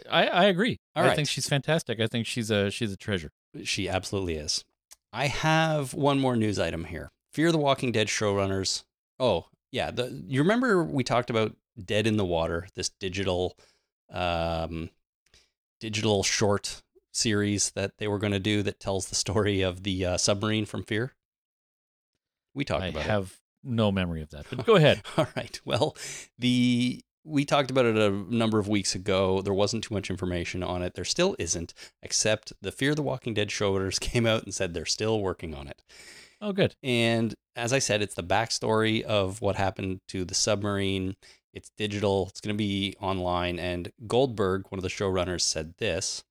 I, 0.09 0.27
I 0.27 0.43
agree. 0.45 0.79
All 0.95 1.03
I 1.03 1.07
right. 1.07 1.15
think 1.15 1.27
she's 1.27 1.47
fantastic. 1.47 1.99
I 1.99 2.07
think 2.07 2.25
she's 2.25 2.49
a 2.49 2.71
she's 2.71 2.91
a 2.93 2.97
treasure. 2.97 3.31
She 3.63 3.89
absolutely 3.89 4.35
is. 4.35 4.63
I 5.11 5.27
have 5.27 5.93
one 5.93 6.19
more 6.19 6.35
news 6.35 6.59
item 6.59 6.85
here. 6.85 7.11
Fear 7.33 7.51
the 7.51 7.57
Walking 7.57 7.91
Dead 7.91 8.07
showrunners. 8.07 8.83
Oh, 9.19 9.45
yeah. 9.73 9.89
The 9.89 10.23
you 10.27 10.41
remember 10.41 10.83
we 10.83 11.03
talked 11.03 11.31
about 11.31 11.55
Dead 11.83 12.05
in 12.05 12.15
the 12.15 12.23
Water, 12.23 12.67
this 12.75 12.89
digital 12.89 13.57
um 14.11 14.91
digital 15.81 16.21
short 16.21 16.83
series 17.11 17.71
that 17.71 17.97
they 17.97 18.07
were 18.07 18.19
going 18.19 18.33
to 18.33 18.39
do 18.39 18.61
that 18.63 18.79
tells 18.79 19.07
the 19.07 19.15
story 19.15 19.61
of 19.61 19.83
the 19.83 20.05
uh, 20.05 20.17
submarine 20.17 20.65
from 20.65 20.83
Fear? 20.83 21.13
We 22.53 22.63
talked 22.63 22.83
I 22.83 22.87
about 22.87 23.01
it. 23.01 23.09
I 23.09 23.13
have 23.13 23.39
no 23.63 23.91
memory 23.91 24.21
of 24.21 24.29
that. 24.29 24.45
But 24.47 24.63
go 24.63 24.75
ahead. 24.75 25.01
All 25.17 25.27
right. 25.35 25.59
Well, 25.65 25.97
the 26.37 27.03
we 27.25 27.43
talked 27.43 27.71
about 27.71 27.85
it 27.85 27.97
a 27.97 28.11
number 28.11 28.59
of 28.59 28.67
weeks 28.67 28.93
ago. 28.93 29.41
There 29.41 29.53
wasn't 29.55 29.85
too 29.85 29.95
much 29.95 30.11
information 30.11 30.61
on 30.61 30.83
it. 30.83 30.93
There 30.93 31.03
still 31.03 31.35
isn't, 31.39 31.73
except 32.03 32.53
the 32.61 32.71
Fear 32.71 32.93
the 32.93 33.01
Walking 33.01 33.33
Dead 33.33 33.49
showrunners 33.49 33.99
came 34.11 34.27
out 34.27 34.43
and 34.43 34.53
said 34.53 34.75
they're 34.75 34.85
still 34.85 35.19
working 35.19 35.55
on 35.55 35.67
it. 35.67 35.81
Oh, 36.43 36.51
good. 36.51 36.75
And 36.83 37.33
as 37.55 37.71
I 37.71 37.79
said, 37.79 38.01
it's 38.01 38.15
the 38.15 38.21
backstory 38.21 39.01
of 39.01 39.41
what 39.41 39.55
happened 39.55 40.01
to 40.09 40.25
the 40.25 40.35
submarine. 40.35 41.15
It's 41.53 41.71
digital. 41.77 42.27
It's 42.27 42.41
going 42.41 42.53
to 42.53 42.57
be 42.57 42.97
online. 42.99 43.59
And 43.59 43.93
Goldberg, 44.07 44.65
one 44.67 44.77
of 44.77 44.83
the 44.83 44.89
showrunners, 44.89 45.39
said 45.39 45.75
this: 45.77 46.25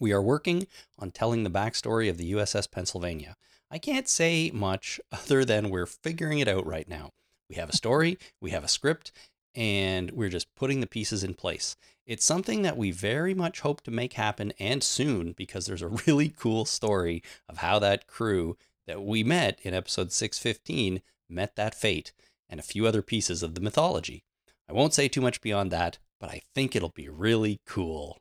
"We 0.00 0.10
are 0.10 0.22
working 0.22 0.66
on 0.98 1.10
telling 1.10 1.42
the 1.42 1.50
backstory 1.50 2.08
of 2.08 2.16
the 2.16 2.32
USS 2.32 2.70
Pennsylvania. 2.70 3.36
I 3.70 3.76
can't 3.76 4.08
say 4.08 4.50
much 4.54 4.98
other 5.12 5.44
than 5.44 5.68
we're 5.68 5.84
figuring 5.84 6.38
it 6.38 6.48
out 6.48 6.64
right 6.64 6.88
now. 6.88 7.10
We 7.50 7.56
have 7.56 7.68
a 7.68 7.76
story, 7.76 8.16
we 8.40 8.52
have 8.52 8.64
a 8.64 8.68
script, 8.68 9.12
and 9.54 10.12
we're 10.12 10.30
just 10.30 10.54
putting 10.54 10.80
the 10.80 10.86
pieces 10.86 11.22
in 11.22 11.34
place. 11.34 11.76
It's 12.06 12.24
something 12.24 12.62
that 12.62 12.78
we 12.78 12.90
very 12.90 13.34
much 13.34 13.60
hope 13.60 13.82
to 13.82 13.90
make 13.90 14.14
happen 14.14 14.54
and 14.58 14.82
soon 14.82 15.32
because 15.32 15.66
there's 15.66 15.82
a 15.82 15.88
really 16.06 16.30
cool 16.30 16.64
story 16.64 17.22
of 17.50 17.58
how 17.58 17.78
that 17.80 18.06
crew 18.06 18.56
that 18.86 19.02
we 19.02 19.24
met 19.24 19.58
in 19.62 19.74
episode 19.74 20.12
615 20.12 21.02
met 21.28 21.56
that 21.56 21.74
fate 21.74 22.12
and 22.48 22.60
a 22.60 22.64
few 22.64 22.86
other 22.86 23.02
pieces 23.02 23.42
of 23.42 23.54
the 23.54 23.60
mythology. 23.60 24.24
I 24.68 24.72
won't 24.72 24.94
say 24.94 25.08
too 25.08 25.20
much 25.20 25.40
beyond 25.40 25.70
that, 25.72 25.98
but 26.20 26.30
I 26.30 26.42
think 26.54 26.74
it'll 26.74 26.90
be 26.90 27.08
really 27.08 27.60
cool. 27.66 28.18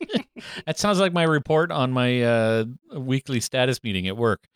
That 0.66 0.78
sounds 0.78 1.00
like 1.00 1.12
my 1.12 1.24
report 1.24 1.72
on 1.72 1.92
my 1.92 2.22
uh, 2.22 2.64
weekly 2.94 3.40
status 3.40 3.82
meeting 3.82 4.06
at 4.06 4.16
work. 4.16 4.46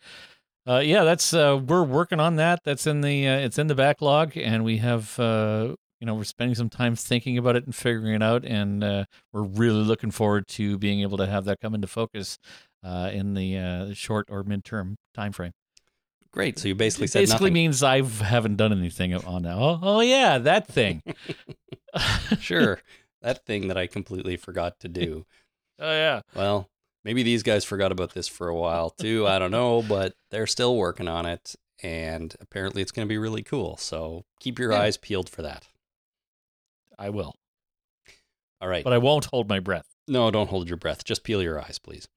Uh, 0.65 0.79
yeah, 0.79 1.03
that's 1.03 1.33
uh, 1.33 1.59
we're 1.65 1.83
working 1.83 2.19
on 2.19 2.37
that. 2.37 2.61
That's 2.63 2.87
in 2.87 3.01
the 3.01 3.27
uh, 3.27 3.37
it's 3.39 3.59
in 3.59 3.67
the 3.67 3.75
backlog, 3.75 4.37
and 4.37 4.63
we 4.63 4.77
have 4.77 5.19
uh, 5.19 5.75
you 5.99 6.07
know 6.07 6.15
we're 6.15 6.23
spending 6.23 6.55
some 6.55 6.69
time 6.69 6.95
thinking 6.95 7.37
about 7.37 7.57
it 7.57 7.65
and 7.65 7.75
figuring 7.75 8.13
it 8.13 8.23
out, 8.23 8.45
and 8.45 8.83
uh, 8.83 9.05
we're 9.33 9.43
really 9.43 9.83
looking 9.83 10.11
forward 10.11 10.47
to 10.49 10.77
being 10.77 11.01
able 11.01 11.17
to 11.17 11.27
have 11.27 11.43
that 11.45 11.59
come 11.59 11.75
into 11.75 11.87
focus 11.87 12.37
uh, 12.83 13.09
in 13.13 13.33
the 13.33 13.57
uh, 13.57 13.93
short 13.93 14.27
or 14.29 14.43
midterm 14.43 14.95
time 15.13 15.31
frame. 15.31 15.51
Great. 16.31 16.57
So 16.57 16.67
you 16.67 16.75
basically 16.75 17.05
It 17.05 17.11
said 17.11 17.19
basically 17.21 17.45
nothing. 17.51 17.53
means 17.53 17.83
I 17.83 18.01
haven't 18.01 18.55
done 18.55 18.71
anything 18.71 19.13
on 19.13 19.43
that. 19.43 19.55
Oh, 19.55 19.79
oh 19.81 19.99
yeah, 20.01 20.37
that 20.39 20.67
thing. 20.67 21.03
sure. 22.39 22.81
That 23.21 23.45
thing 23.45 23.67
that 23.67 23.77
I 23.77 23.87
completely 23.87 24.35
forgot 24.35 24.79
to 24.79 24.87
do. 24.87 25.25
Oh 25.79 25.91
yeah. 25.91 26.21
Well, 26.35 26.69
maybe 27.03 27.23
these 27.23 27.43
guys 27.43 27.63
forgot 27.63 27.91
about 27.91 28.13
this 28.13 28.27
for 28.27 28.47
a 28.47 28.55
while 28.55 28.89
too. 28.89 29.27
I 29.27 29.37
don't 29.39 29.51
know, 29.51 29.81
but 29.83 30.13
they're 30.31 30.47
still 30.47 30.75
working 30.75 31.07
on 31.07 31.25
it. 31.25 31.55
And 31.81 32.33
apparently 32.39 32.81
it's 32.81 32.91
going 32.91 33.07
to 33.07 33.09
be 33.11 33.17
really 33.17 33.43
cool. 33.43 33.77
So 33.77 34.23
keep 34.39 34.57
your 34.57 34.71
Yeah. 34.71 34.79
eyes 34.81 34.97
peeled 34.97 35.29
for 35.29 35.41
that. 35.43 35.67
I 36.97 37.09
will, 37.09 37.33
All 38.61 38.67
right. 38.67 38.83
but 38.83 38.93
I 38.93 38.97
won't 38.99 39.25
hold 39.25 39.49
my 39.49 39.59
breath. 39.59 39.87
no, 40.07 40.29
don't 40.31 40.49
hold 40.49 40.67
your 40.67 40.77
breath. 40.77 41.03
Just 41.03 41.23
peel 41.23 41.41
your 41.41 41.59
eyes, 41.59 41.79
please. 41.79 42.07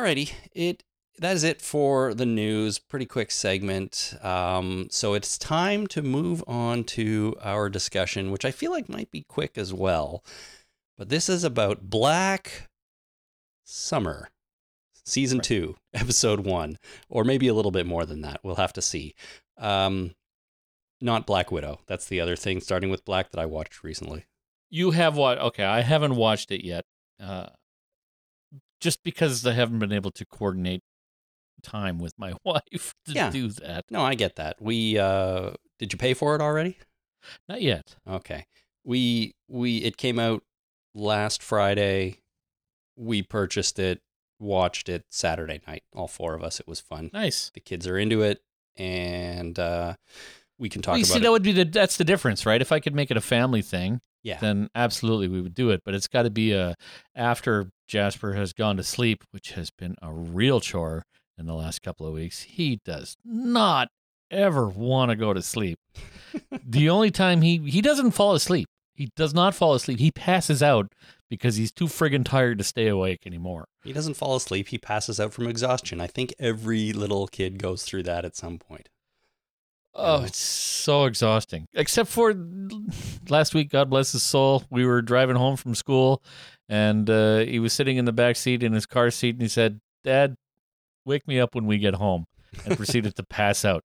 Alrighty, 0.00 0.32
it 0.54 0.82
that 1.18 1.36
is 1.36 1.44
it 1.44 1.60
for 1.60 2.14
the 2.14 2.24
news. 2.24 2.78
Pretty 2.78 3.04
quick 3.04 3.30
segment. 3.30 4.14
Um, 4.22 4.88
so 4.90 5.12
it's 5.12 5.36
time 5.36 5.86
to 5.88 6.00
move 6.00 6.42
on 6.46 6.84
to 6.84 7.36
our 7.42 7.68
discussion, 7.68 8.30
which 8.30 8.46
I 8.46 8.50
feel 8.50 8.70
like 8.70 8.88
might 8.88 9.10
be 9.10 9.26
quick 9.28 9.58
as 9.58 9.74
well. 9.74 10.24
But 10.96 11.10
this 11.10 11.28
is 11.28 11.44
about 11.44 11.90
Black 11.90 12.70
Summer, 13.62 14.30
season 15.04 15.38
Right. 15.40 15.44
two, 15.44 15.76
episode 15.92 16.46
one, 16.46 16.78
or 17.10 17.22
maybe 17.22 17.46
a 17.48 17.54
little 17.54 17.70
bit 17.70 17.84
more 17.84 18.06
than 18.06 18.22
that. 18.22 18.40
We'll 18.42 18.56
have 18.56 18.72
to 18.72 18.82
see. 18.82 19.14
Um, 19.58 20.14
not 20.98 21.26
Black 21.26 21.52
Widow. 21.52 21.80
That's 21.86 22.06
the 22.06 22.22
other 22.22 22.36
thing, 22.36 22.62
starting 22.62 22.88
with 22.88 23.04
Black 23.04 23.32
that 23.32 23.40
I 23.40 23.44
watched 23.44 23.84
recently. 23.84 24.24
You 24.70 24.92
have 24.92 25.18
what? 25.18 25.38
Okay, 25.38 25.64
I 25.64 25.82
haven't 25.82 26.16
watched 26.16 26.50
it 26.50 26.64
yet. 26.64 26.86
Uh, 27.22 27.48
just 28.80 29.02
because 29.02 29.46
I 29.46 29.52
haven't 29.52 29.78
been 29.78 29.92
able 29.92 30.10
to 30.12 30.24
coordinate 30.24 30.82
time 31.62 31.98
with 31.98 32.18
my 32.18 32.32
wife 32.44 32.94
to 33.06 33.12
Yeah. 33.12 33.30
do 33.30 33.48
that. 33.48 33.84
No, 33.90 34.02
I 34.02 34.14
get 34.14 34.36
that. 34.36 34.60
We 34.60 34.98
uh, 34.98 35.52
did 35.78 35.92
you 35.92 35.98
pay 35.98 36.14
for 36.14 36.34
it 36.34 36.40
already? 36.40 36.78
Not 37.48 37.60
yet. 37.62 37.96
Okay. 38.08 38.46
We 38.84 39.34
we 39.48 39.78
it 39.78 39.96
came 39.96 40.18
out 40.18 40.42
last 40.94 41.42
Friday. 41.42 42.20
We 42.96 43.22
purchased 43.22 43.78
it, 43.78 44.00
watched 44.38 44.88
it 44.88 45.04
Saturday 45.10 45.60
night. 45.66 45.82
All 45.94 46.08
four 46.08 46.34
of 46.34 46.42
us. 46.42 46.60
It 46.60 46.66
was 46.68 46.80
fun. 46.80 47.10
Nice. 47.12 47.50
The 47.54 47.60
kids 47.60 47.86
are 47.86 47.98
into 47.98 48.22
it, 48.22 48.40
and 48.76 49.58
uh, 49.58 49.94
we 50.58 50.68
can 50.70 50.80
talk 50.82 50.96
you 50.96 51.02
about 51.04 51.12
see, 51.12 51.18
it. 51.18 51.22
that 51.22 51.30
would 51.30 51.42
be 51.42 51.52
the 51.52 51.64
that's 51.64 51.96
the 51.98 52.04
difference, 52.04 52.46
right? 52.46 52.60
If 52.60 52.72
I 52.72 52.80
could 52.80 52.94
make 52.94 53.10
it 53.10 53.16
a 53.18 53.22
family 53.22 53.62
thing, 53.62 54.00
yeah. 54.22 54.38
then 54.40 54.68
absolutely 54.74 55.28
we 55.28 55.40
would 55.40 55.54
do 55.54 55.70
it. 55.70 55.82
But 55.84 55.94
it's 55.94 56.08
got 56.08 56.22
to 56.22 56.30
be 56.30 56.52
a 56.52 56.74
after 57.14 57.70
Jasper 57.88 58.34
has 58.34 58.52
gone 58.52 58.76
to 58.76 58.84
sleep, 58.84 59.24
which 59.30 59.52
has 59.52 59.70
been 59.70 59.96
a 60.02 60.12
real 60.12 60.60
chore 60.60 61.04
in 61.38 61.46
the 61.46 61.54
last 61.54 61.82
couple 61.82 62.06
of 62.06 62.14
weeks. 62.14 62.42
He 62.42 62.80
does 62.84 63.16
not 63.24 63.88
ever 64.30 64.68
want 64.68 65.10
to 65.10 65.16
go 65.16 65.32
to 65.32 65.42
sleep. 65.42 65.78
the 66.64 66.88
only 66.90 67.10
time 67.10 67.42
he 67.42 67.58
he 67.58 67.80
doesn't 67.80 68.12
fall 68.12 68.34
asleep. 68.34 68.68
He 68.94 69.10
does 69.16 69.32
not 69.32 69.54
fall 69.54 69.74
asleep. 69.74 69.98
He 69.98 70.10
passes 70.10 70.62
out 70.62 70.92
because 71.30 71.56
he's 71.56 71.72
too 71.72 71.86
friggin' 71.86 72.24
tired 72.24 72.58
to 72.58 72.64
stay 72.64 72.86
awake 72.88 73.20
anymore. 73.24 73.64
he 73.82 73.92
doesn't 73.92 74.14
fall 74.14 74.36
asleep. 74.36 74.68
He 74.68 74.78
passes 74.78 75.18
out 75.18 75.32
from 75.32 75.46
exhaustion. 75.46 76.00
I 76.00 76.06
think 76.06 76.34
every 76.38 76.92
little 76.92 77.26
kid 77.26 77.58
goes 77.58 77.84
through 77.84 78.02
that 78.02 78.24
at 78.24 78.36
some 78.36 78.58
point. 78.58 78.88
Oh, 79.94 80.22
it's 80.22 80.38
so 80.38 81.04
exhausting. 81.04 81.66
Except 81.74 82.08
for 82.08 82.34
last 83.28 83.54
week, 83.54 83.70
God 83.70 83.90
bless 83.90 84.12
his 84.12 84.22
soul. 84.22 84.62
We 84.70 84.86
were 84.86 85.02
driving 85.02 85.36
home 85.36 85.56
from 85.56 85.74
school, 85.74 86.22
and 86.68 87.10
uh, 87.10 87.38
he 87.38 87.58
was 87.58 87.72
sitting 87.72 87.96
in 87.96 88.04
the 88.04 88.12
back 88.12 88.36
seat 88.36 88.62
in 88.62 88.72
his 88.72 88.86
car 88.86 89.10
seat, 89.10 89.34
and 89.34 89.42
he 89.42 89.48
said, 89.48 89.80
"Dad, 90.04 90.36
wake 91.04 91.26
me 91.26 91.40
up 91.40 91.54
when 91.54 91.66
we 91.66 91.78
get 91.78 91.94
home," 91.94 92.26
and 92.64 92.76
proceeded 92.76 93.16
to 93.16 93.22
pass 93.24 93.64
out. 93.64 93.84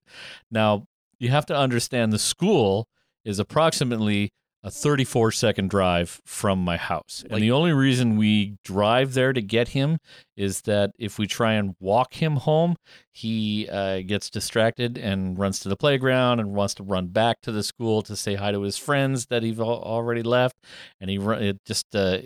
Now 0.51 0.85
you 1.17 1.29
have 1.29 1.45
to 1.47 1.55
understand 1.55 2.13
the 2.13 2.19
school 2.19 2.87
is 3.23 3.39
approximately 3.39 4.31
a 4.65 4.71
34 4.71 5.31
second 5.31 5.69
drive 5.69 6.19
from 6.25 6.57
my 6.59 6.75
house. 6.75 7.23
Like- 7.23 7.33
and 7.33 7.43
the 7.43 7.51
only 7.51 7.71
reason 7.71 8.17
we 8.17 8.55
drive 8.63 9.13
there 9.13 9.31
to 9.31 9.41
get 9.41 9.69
him 9.69 9.99
is 10.35 10.61
that 10.61 10.91
if 10.97 11.19
we 11.19 11.27
try 11.27 11.53
and 11.53 11.75
walk 11.79 12.15
him 12.15 12.37
home, 12.37 12.75
he 13.13 13.69
uh, 13.69 14.01
gets 14.01 14.31
distracted 14.31 14.97
and 14.97 15.37
runs 15.37 15.59
to 15.59 15.69
the 15.69 15.77
playground 15.77 16.39
and 16.39 16.55
wants 16.55 16.73
to 16.75 16.83
run 16.83 17.07
back 17.07 17.41
to 17.43 17.51
the 17.51 17.61
school 17.61 18.01
to 18.01 18.15
say 18.15 18.33
hi 18.33 18.51
to 18.51 18.61
his 18.61 18.75
friends 18.75 19.27
that 19.27 19.43
he've 19.43 19.59
al- 19.59 19.83
already 19.83 20.23
left. 20.23 20.55
And 20.99 21.11
he 21.11 21.17
it 21.17 21.57
just 21.65 21.95
uh, 21.95 22.17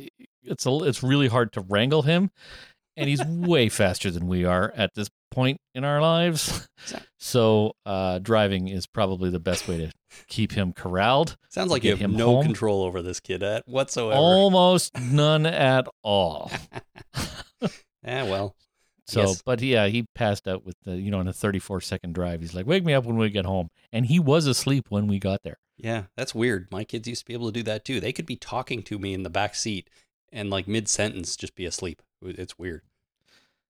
it's 0.41 0.65
a, 0.65 0.77
it's 0.83 1.03
really 1.03 1.27
hard 1.27 1.51
to 1.53 1.61
wrangle 1.61 2.03
him, 2.03 2.31
and 2.95 3.09
he's 3.09 3.23
way 3.27 3.67
faster 3.67 4.09
than 4.11 4.27
we 4.27 4.45
are 4.45 4.71
at 4.77 4.93
this 4.95 5.09
point 5.29 5.59
in 5.75 5.83
our 5.83 6.01
lives. 6.01 6.69
So 7.21 7.75
uh, 7.85 8.19
driving 8.19 8.69
is 8.69 8.87
probably 8.87 9.29
the 9.29 9.39
best 9.41 9.67
way 9.67 9.77
to 9.77 9.91
keep 10.27 10.53
him 10.53 10.71
corralled. 10.73 11.35
Sounds 11.49 11.69
like 11.69 11.83
you 11.83 11.95
have 11.95 12.09
no 12.09 12.35
home. 12.35 12.45
control 12.45 12.81
over 12.83 13.01
this 13.01 13.19
kid 13.19 13.43
at 13.43 13.67
whatsoever. 13.67 14.17
Almost 14.17 14.97
none 14.97 15.45
at 15.45 15.85
all. 16.01 16.49
Yeah, 18.03 18.23
well, 18.29 18.55
So, 19.05 19.21
Yes. 19.21 19.41
but 19.41 19.61
yeah, 19.61 19.87
he 19.87 20.05
passed 20.15 20.47
out 20.47 20.65
with 20.65 20.75
the, 20.85 20.95
you 20.95 21.11
know, 21.11 21.19
in 21.19 21.27
a 21.27 21.33
34 21.33 21.81
second 21.81 22.13
drive. 22.15 22.39
He's 22.41 22.53
like, 22.53 22.65
wake 22.65 22.85
me 22.85 22.93
up 22.93 23.05
when 23.05 23.17
we 23.17 23.29
get 23.29 23.45
home. 23.45 23.69
And 23.91 24.05
he 24.05 24.19
was 24.19 24.45
asleep 24.47 24.85
when 24.89 25.07
we 25.07 25.19
got 25.19 25.43
there. 25.43 25.57
Yeah, 25.77 26.03
that's 26.15 26.33
weird. 26.35 26.67
My 26.71 26.83
kids 26.83 27.07
used 27.07 27.21
to 27.21 27.25
be 27.25 27.33
able 27.33 27.47
to 27.47 27.53
do 27.53 27.63
that 27.63 27.83
too. 27.85 27.99
They 27.99 28.13
could 28.13 28.25
be 28.25 28.35
talking 28.37 28.81
to 28.83 28.97
me 28.99 29.13
in 29.13 29.23
the 29.23 29.29
back 29.29 29.55
seat 29.55 29.89
and 30.31 30.49
like 30.49 30.67
mid 30.67 30.87
sentence 30.87 31.35
just 31.35 31.55
be 31.55 31.65
asleep. 31.65 32.01
It's 32.21 32.57
weird. 32.57 32.81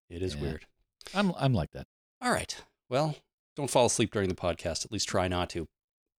It 0.09 0.23
is 0.23 0.35
Yeah. 0.35 0.41
weird. 0.43 0.67
I'm, 1.15 1.33
I'm 1.39 1.53
like 1.55 1.71
that. 1.73 1.87
All 2.21 2.31
right. 2.33 2.57
Well, 2.89 3.17
don't 3.57 3.71
fall 3.71 3.87
asleep 3.87 4.13
during 4.13 4.29
the 4.29 4.35
podcast. 4.35 4.85
At 4.85 4.93
least 4.93 5.09
try 5.09 5.29
not 5.29 5.51
to. 5.51 5.67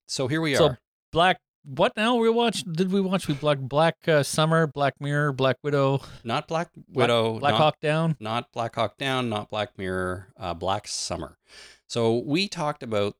So 0.07 0.27
here 0.27 0.41
we 0.41 0.55
So, 0.55 0.65
are. 0.67 0.79
Black, 1.11 1.39
what 1.63 1.95
now? 1.95 2.15
We 2.15 2.29
watched, 2.29 2.71
did 2.73 2.91
we 2.91 2.99
watch? 3.01 3.27
We 3.27 3.33
Black, 3.33 3.59
Black 3.59 3.95
uh, 4.07 4.23
Summer, 4.23 4.67
Black 4.67 4.99
Mirror, 4.99 5.33
Black 5.33 5.57
Widow, 5.63 6.01
Not 6.23 6.47
Black 6.47 6.69
Black- 6.75 7.07
Widow. 7.07 7.39
Black 7.39 7.53
not, 7.53 7.57
Hawk 7.61 7.79
Down. 7.81 8.15
Not 8.19 8.51
Black 8.51 8.75
Hawk 8.75 8.97
Down. 8.97 9.29
Not 9.29 9.49
Black 9.49 9.77
Mirror. 9.77 10.27
Uh, 10.37 10.53
Black 10.53 10.87
Summer. 10.87 11.37
So 11.87 12.17
we 12.17 12.47
talked 12.47 12.83
about 12.83 13.15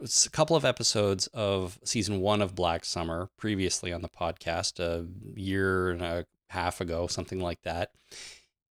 a 0.00 0.28
couple 0.30 0.56
of 0.56 0.64
episodes 0.64 1.26
of 1.28 1.78
season 1.84 2.20
one 2.20 2.42
of 2.42 2.54
Black 2.54 2.84
Summer 2.84 3.30
previously 3.38 3.92
on 3.92 4.02
the 4.02 4.08
podcast 4.08 4.78
a 4.78 5.06
year 5.38 5.90
and 5.90 6.02
a 6.02 6.26
half 6.50 6.80
ago, 6.80 7.06
something 7.06 7.40
like 7.40 7.62
that. 7.62 7.90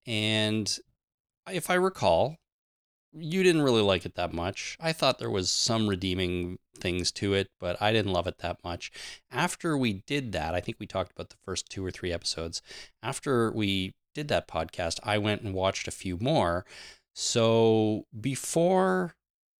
And 0.05 0.77
if 1.51 1.69
I 1.69 1.75
recall, 1.75 2.37
you 3.17 3.43
didn't 3.43 3.61
really 3.61 3.81
like 3.81 4.05
it 4.05 4.15
that 4.15 4.33
much. 4.33 4.77
I 4.79 4.91
thought 4.91 5.19
there 5.19 5.29
was 5.29 5.49
some 5.49 5.87
redeeming 5.87 6.59
things 6.77 7.11
to 7.13 7.33
it, 7.33 7.49
but 7.59 7.81
I 7.81 7.93
didn't 7.93 8.13
love 8.13 8.27
it 8.27 8.39
that 8.39 8.63
much. 8.63 8.91
After 9.31 9.77
we 9.77 10.03
did 10.05 10.31
that, 10.33 10.53
I 10.53 10.59
think 10.59 10.77
we 10.79 10.87
talked 10.87 11.11
about 11.11 11.29
the 11.29 11.37
first 11.43 11.69
two 11.69 11.85
or 11.85 11.91
three 11.91 12.11
episodes. 12.11 12.61
After 13.01 13.51
we 13.51 13.93
did 14.13 14.27
that 14.29 14.47
podcast, 14.47 14.99
I 15.03 15.17
went 15.17 15.41
and 15.41 15.53
watched 15.53 15.87
a 15.87 15.91
few 15.91 16.17
more. 16.17 16.65
So 17.13 18.05
before 18.19 19.15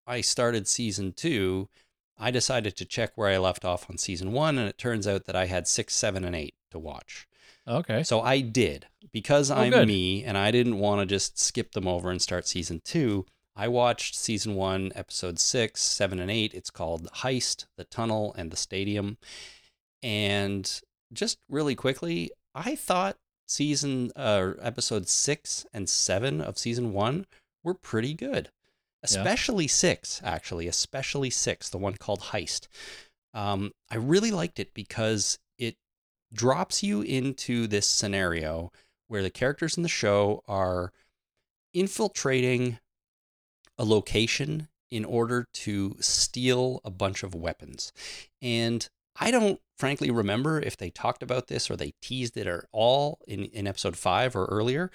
I 0.05 0.21
started 0.21 0.67
season 0.67 1.13
two, 1.13 1.69
I 2.17 2.31
decided 2.31 2.75
to 2.77 2.85
check 2.85 3.11
where 3.15 3.29
I 3.29 3.37
left 3.37 3.65
off 3.65 3.89
on 3.89 3.97
season 3.97 4.31
one, 4.31 4.57
and 4.57 4.67
it 4.69 4.77
turns 4.77 5.07
out 5.07 5.25
that 5.25 5.35
I 5.35 5.45
had 5.45 5.67
six, 5.67 5.95
seven, 5.95 6.23
and 6.23 6.35
eight 6.35 6.55
to 6.71 6.79
watch. 6.79 7.27
Okay. 7.67 8.03
So 8.03 8.21
I 8.21 8.41
did 8.41 8.87
because 9.11 9.49
oh, 9.49 9.55
I'm 9.55 9.71
good. 9.71 9.87
me 9.87 10.23
and 10.23 10.37
I 10.37 10.51
didn't 10.51 10.77
want 10.77 11.01
to 11.01 11.05
just 11.05 11.39
skip 11.39 11.71
them 11.71 11.87
over 11.87 12.11
and 12.11 12.21
start 12.21 12.47
season 12.47 12.81
two. 12.83 13.25
I 13.55 13.67
watched 13.69 14.15
season 14.15 14.55
one, 14.55 14.91
episode 14.95 15.39
six, 15.39 15.81
seven, 15.81 16.19
and 16.19 16.29
eight. 16.29 16.53
It's 16.53 16.69
called 16.69 17.09
Heist, 17.17 17.65
The 17.77 17.85
Tunnel, 17.85 18.33
and 18.37 18.51
The 18.51 18.57
Stadium. 18.57 19.17
And 20.03 20.81
just 21.13 21.39
really 21.49 21.75
quickly, 21.75 22.31
I 22.53 22.75
thought 22.75 23.17
season 23.47 24.11
uh, 24.15 24.53
episode 24.61 25.07
six 25.07 25.65
and 25.73 25.89
seven 25.89 26.41
of 26.41 26.57
season 26.57 26.91
one 26.91 27.25
were 27.63 27.73
pretty 27.73 28.13
good, 28.13 28.49
especially 29.03 29.67
six, 29.67 30.21
actually, 30.23 30.67
especially 30.67 31.29
six, 31.29 31.69
the 31.69 31.77
one 31.77 31.95
called 31.95 32.21
Heist. 32.21 32.67
Um, 33.33 33.71
I 33.89 33.95
really 33.95 34.31
liked 34.31 34.59
it 34.59 34.73
because 34.73 35.39
it 35.57 35.75
drops 36.33 36.83
you 36.83 37.01
into 37.01 37.67
this 37.67 37.87
scenario 37.87 38.71
where 39.07 39.23
the 39.23 39.29
characters 39.29 39.77
in 39.77 39.83
the 39.83 39.89
show 39.89 40.43
are 40.47 40.91
infiltrating 41.73 42.79
a 43.77 43.83
location 43.83 44.67
in 44.91 45.03
order 45.03 45.45
to 45.53 45.97
steal 45.99 46.79
a 46.85 46.91
bunch 46.91 47.23
of 47.23 47.35
weapons. 47.35 47.91
And 48.41 48.88
I 49.19 49.31
don't 49.31 49.59
frankly 49.77 50.11
remember 50.11 50.59
if 50.61 50.77
they 50.77 50.89
talked 50.89 51.23
about 51.23 51.47
this 51.47 51.69
or 51.69 51.75
they 51.75 51.93
teased 52.01 52.38
it 52.38 52.47
at 52.47 52.65
all 52.71 53.19
in, 53.27 53.45
in 53.45 53.67
episode 53.67 53.97
five 53.97 54.35
or 54.35 54.45
earlier 54.45 54.91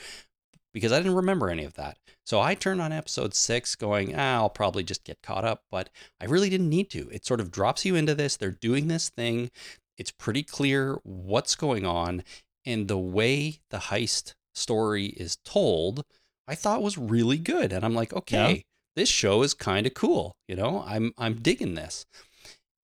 because 0.72 0.92
I 0.92 0.98
didn't 0.98 1.16
remember 1.16 1.50
any 1.50 1.64
of 1.64 1.74
that. 1.74 1.98
So 2.24 2.40
I 2.40 2.54
turned 2.54 2.80
on 2.80 2.92
episode 2.92 3.34
six 3.34 3.74
going, 3.74 4.14
ah, 4.14 4.34
I'll 4.34 4.50
probably 4.50 4.84
just 4.84 5.04
get 5.04 5.22
caught 5.22 5.44
up, 5.44 5.64
but 5.70 5.90
I 6.20 6.26
really 6.26 6.48
didn't 6.48 6.68
need 6.68 6.90
to. 6.90 7.08
It 7.10 7.26
sort 7.26 7.40
of 7.40 7.50
drops 7.50 7.84
you 7.84 7.96
into 7.96 8.14
this. 8.14 8.36
They're 8.36 8.50
doing 8.50 8.88
this 8.88 9.08
thing. 9.08 9.50
It's 9.98 10.12
pretty 10.12 10.42
clear 10.42 10.98
what's 11.02 11.56
going 11.56 11.84
on. 11.84 12.22
And 12.64 12.88
the 12.88 12.98
way 12.98 13.60
the 13.70 13.78
heist 13.78 14.34
story 14.54 15.06
is 15.06 15.38
told, 15.44 16.04
I 16.46 16.54
thought 16.54 16.82
was 16.82 16.98
really 16.98 17.38
good. 17.38 17.72
And 17.72 17.84
I'm 17.84 17.94
like, 17.94 18.12
okay, 18.12 18.54
Yeah. 18.54 18.60
This 19.00 19.08
show 19.08 19.42
is 19.42 19.54
kind 19.54 19.86
of 19.86 19.94
cool. 19.94 20.36
You 20.46 20.56
know, 20.56 20.84
I'm 20.86 21.12
I'm 21.16 21.36
digging 21.36 21.74
this. 21.74 22.04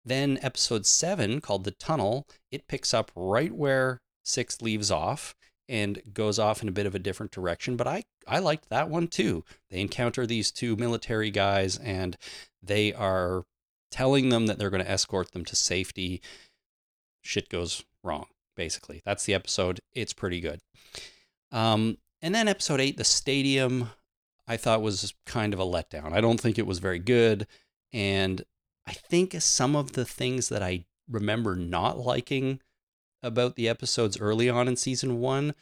Then 0.06 0.38
episode 0.41 0.86
seven, 0.86 1.41
called 1.41 1.63
The 1.63 1.71
Tunnel, 1.71 2.28
it 2.52 2.67
picks 2.67 2.93
up 2.93 3.12
right 3.15 3.52
where 3.52 3.99
six 4.23 4.62
leaves 4.62 4.91
off 4.91 5.34
and 5.67 6.02
goes 6.13 6.38
off 6.38 6.62
in 6.62 6.67
a 6.69 6.73
bit 6.73 6.86
of 6.86 6.93
a 6.93 6.99
different 6.99 7.32
direction. 7.32 7.78
But 7.78 7.88
I, 7.88 8.04
I 8.28 8.39
liked 8.39 8.69
that 8.69 8.89
one 8.89 9.08
too. 9.08 9.43
They 9.71 9.80
encounter 9.80 10.28
these 10.28 10.52
two 10.52 10.76
military 10.76 11.32
guys 11.32 11.78
and 11.78 12.15
they 12.62 12.93
are 12.93 13.43
telling 13.89 14.30
them 14.30 14.45
that 14.47 14.60
they're 14.60 14.69
going 14.69 14.84
to 14.84 14.91
escort 14.91 15.32
them 15.32 15.45
to 15.45 15.56
safety. 15.56 16.21
Shit 17.21 17.49
goes 17.49 17.86
wrong, 18.04 18.26
basically. 18.56 19.02
That's 19.06 19.23
the 19.23 19.34
episode. 19.34 19.80
It's 19.93 20.13
pretty 20.13 20.41
good. 20.41 20.60
Um, 21.52 21.97
and 22.21 22.36
then 22.36 22.47
episode 22.47 22.82
eight, 22.82 22.97
The 22.97 23.04
Stadium, 23.06 23.89
I 24.47 24.58
thought 24.58 24.82
was 24.82 25.13
kind 25.25 25.53
of 25.53 25.60
a 25.60 25.65
letdown. 25.65 26.13
I 26.13 26.21
don't 26.21 26.39
think 26.39 26.58
it 26.58 26.67
was 26.67 26.79
very 26.79 26.99
good. 26.99 27.47
And 27.91 28.43
I 28.86 28.93
think 28.93 29.36
some 29.41 29.75
of 29.75 29.93
the 29.93 30.06
things 30.06 30.49
that 30.49 30.62
I 30.62 30.86
remember 31.10 31.56
not 31.56 31.97
liking 31.97 32.60
about 33.21 33.56
the 33.56 33.69
episodes 33.69 34.19
early 34.19 34.49
on 34.49 34.67
in 34.67 34.75
season 34.75 35.19
one 35.19 35.53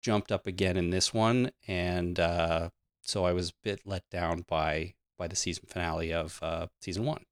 jumped 0.00 0.30
up 0.30 0.46
again 0.46 0.76
in 0.76 0.90
this 0.90 1.12
one. 1.12 1.50
And 1.66 2.20
uh, 2.20 2.70
so 3.02 3.24
I 3.24 3.32
was 3.32 3.50
a 3.50 3.54
bit 3.62 3.80
let 3.84 4.08
down 4.10 4.44
by 4.48 4.94
by 5.18 5.28
the 5.28 5.36
season 5.36 5.64
finale 5.66 6.12
of 6.12 6.38
uh, 6.42 6.68
season 6.80 7.04
one. 7.04 7.24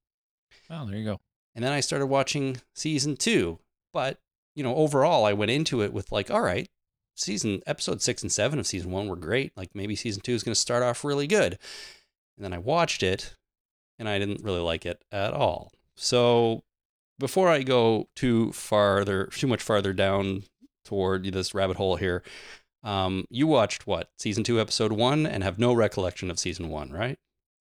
Oh, 0.69 0.85
there 0.87 0.99
you 0.99 1.05
go. 1.05 1.21
And 1.55 1.65
then 1.65 1.73
I 1.73 1.81
started 1.81 2.07
watching 2.07 2.59
season 2.75 3.17
two. 3.17 3.61
But, 3.95 4.19
you 4.55 4.63
know, 4.63 4.75
overall, 4.75 5.25
I 5.25 5.33
went 5.33 5.51
into 5.51 5.83
it 5.83 5.93
with 5.93 6.13
like, 6.13 6.31
all 6.31 6.43
right, 6.43 6.69
season 7.19 7.63
episode 7.67 8.01
six 8.03 8.23
and 8.23 8.33
seven 8.33 8.59
of 8.59 8.67
season 8.67 8.91
one 8.91 9.09
were 9.09 9.17
great. 9.17 9.53
Like 9.57 9.75
maybe 9.75 9.97
season 9.97 10.23
two 10.23 10.33
is 10.33 10.43
going 10.43 10.55
to 10.55 10.61
start 10.61 10.83
off 10.83 11.05
really 11.05 11.27
good. 11.27 11.59
And 12.37 12.45
then 12.45 12.53
I 12.53 12.59
watched 12.59 13.03
it 13.03 13.35
and 13.99 14.09
I 14.09 14.19
didn't 14.19 14.45
really 14.45 14.61
like 14.61 14.87
it 14.87 15.03
at 15.11 15.33
all. 15.33 15.73
So 15.97 16.63
before 17.19 17.49
I 17.49 17.63
go 17.63 18.09
too 18.15 18.53
farther, 18.53 19.27
too 19.27 19.49
much 19.49 19.63
farther 19.63 19.93
down 19.93 20.45
toward 20.85 21.25
this 21.25 21.55
rabbit 21.55 21.77
hole 21.77 21.97
here, 21.97 22.23
um, 22.85 23.25
you 23.29 23.47
watched 23.47 23.87
what 23.87 24.11
season 24.19 24.45
two, 24.45 24.61
episode 24.61 24.93
one, 24.93 25.27
and 25.27 25.43
have 25.43 25.59
no 25.59 25.73
recollection 25.73 26.31
of 26.31 26.39
season 26.39 26.69
one, 26.69 26.91
right? 26.91 27.19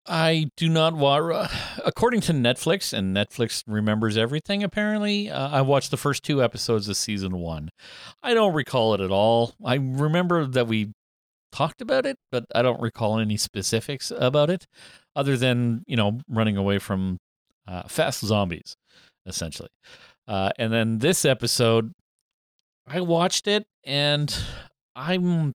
I 0.06 0.50
do 0.56 0.68
not 0.68 0.94
watch. 0.94 1.50
According 1.84 2.22
to 2.22 2.32
Netflix, 2.32 2.92
and 2.92 3.14
Netflix 3.16 3.62
remembers 3.66 4.16
everything. 4.16 4.64
Apparently, 4.64 5.30
uh, 5.30 5.48
I 5.48 5.62
watched 5.62 5.90
the 5.90 5.96
first 5.96 6.24
two 6.24 6.42
episodes 6.42 6.88
of 6.88 6.96
season 6.96 7.38
one. 7.38 7.70
I 8.22 8.34
don't 8.34 8.54
recall 8.54 8.94
it 8.94 9.00
at 9.00 9.10
all. 9.10 9.54
I 9.64 9.74
remember 9.74 10.44
that 10.46 10.66
we 10.66 10.92
talked 11.52 11.80
about 11.80 12.04
it, 12.04 12.16
but 12.32 12.46
I 12.54 12.62
don't 12.62 12.80
recall 12.80 13.18
any 13.18 13.36
specifics 13.36 14.10
about 14.10 14.50
it, 14.50 14.66
other 15.14 15.36
than 15.36 15.84
you 15.86 15.96
know 15.96 16.20
running 16.28 16.56
away 16.56 16.78
from 16.78 17.18
uh, 17.68 17.82
fast 17.86 18.24
zombies, 18.24 18.74
essentially. 19.24 19.70
Uh, 20.26 20.50
and 20.58 20.72
then 20.72 20.98
this 20.98 21.24
episode, 21.24 21.92
I 22.86 23.00
watched 23.00 23.46
it, 23.46 23.66
and 23.84 24.34
I'm. 24.96 25.52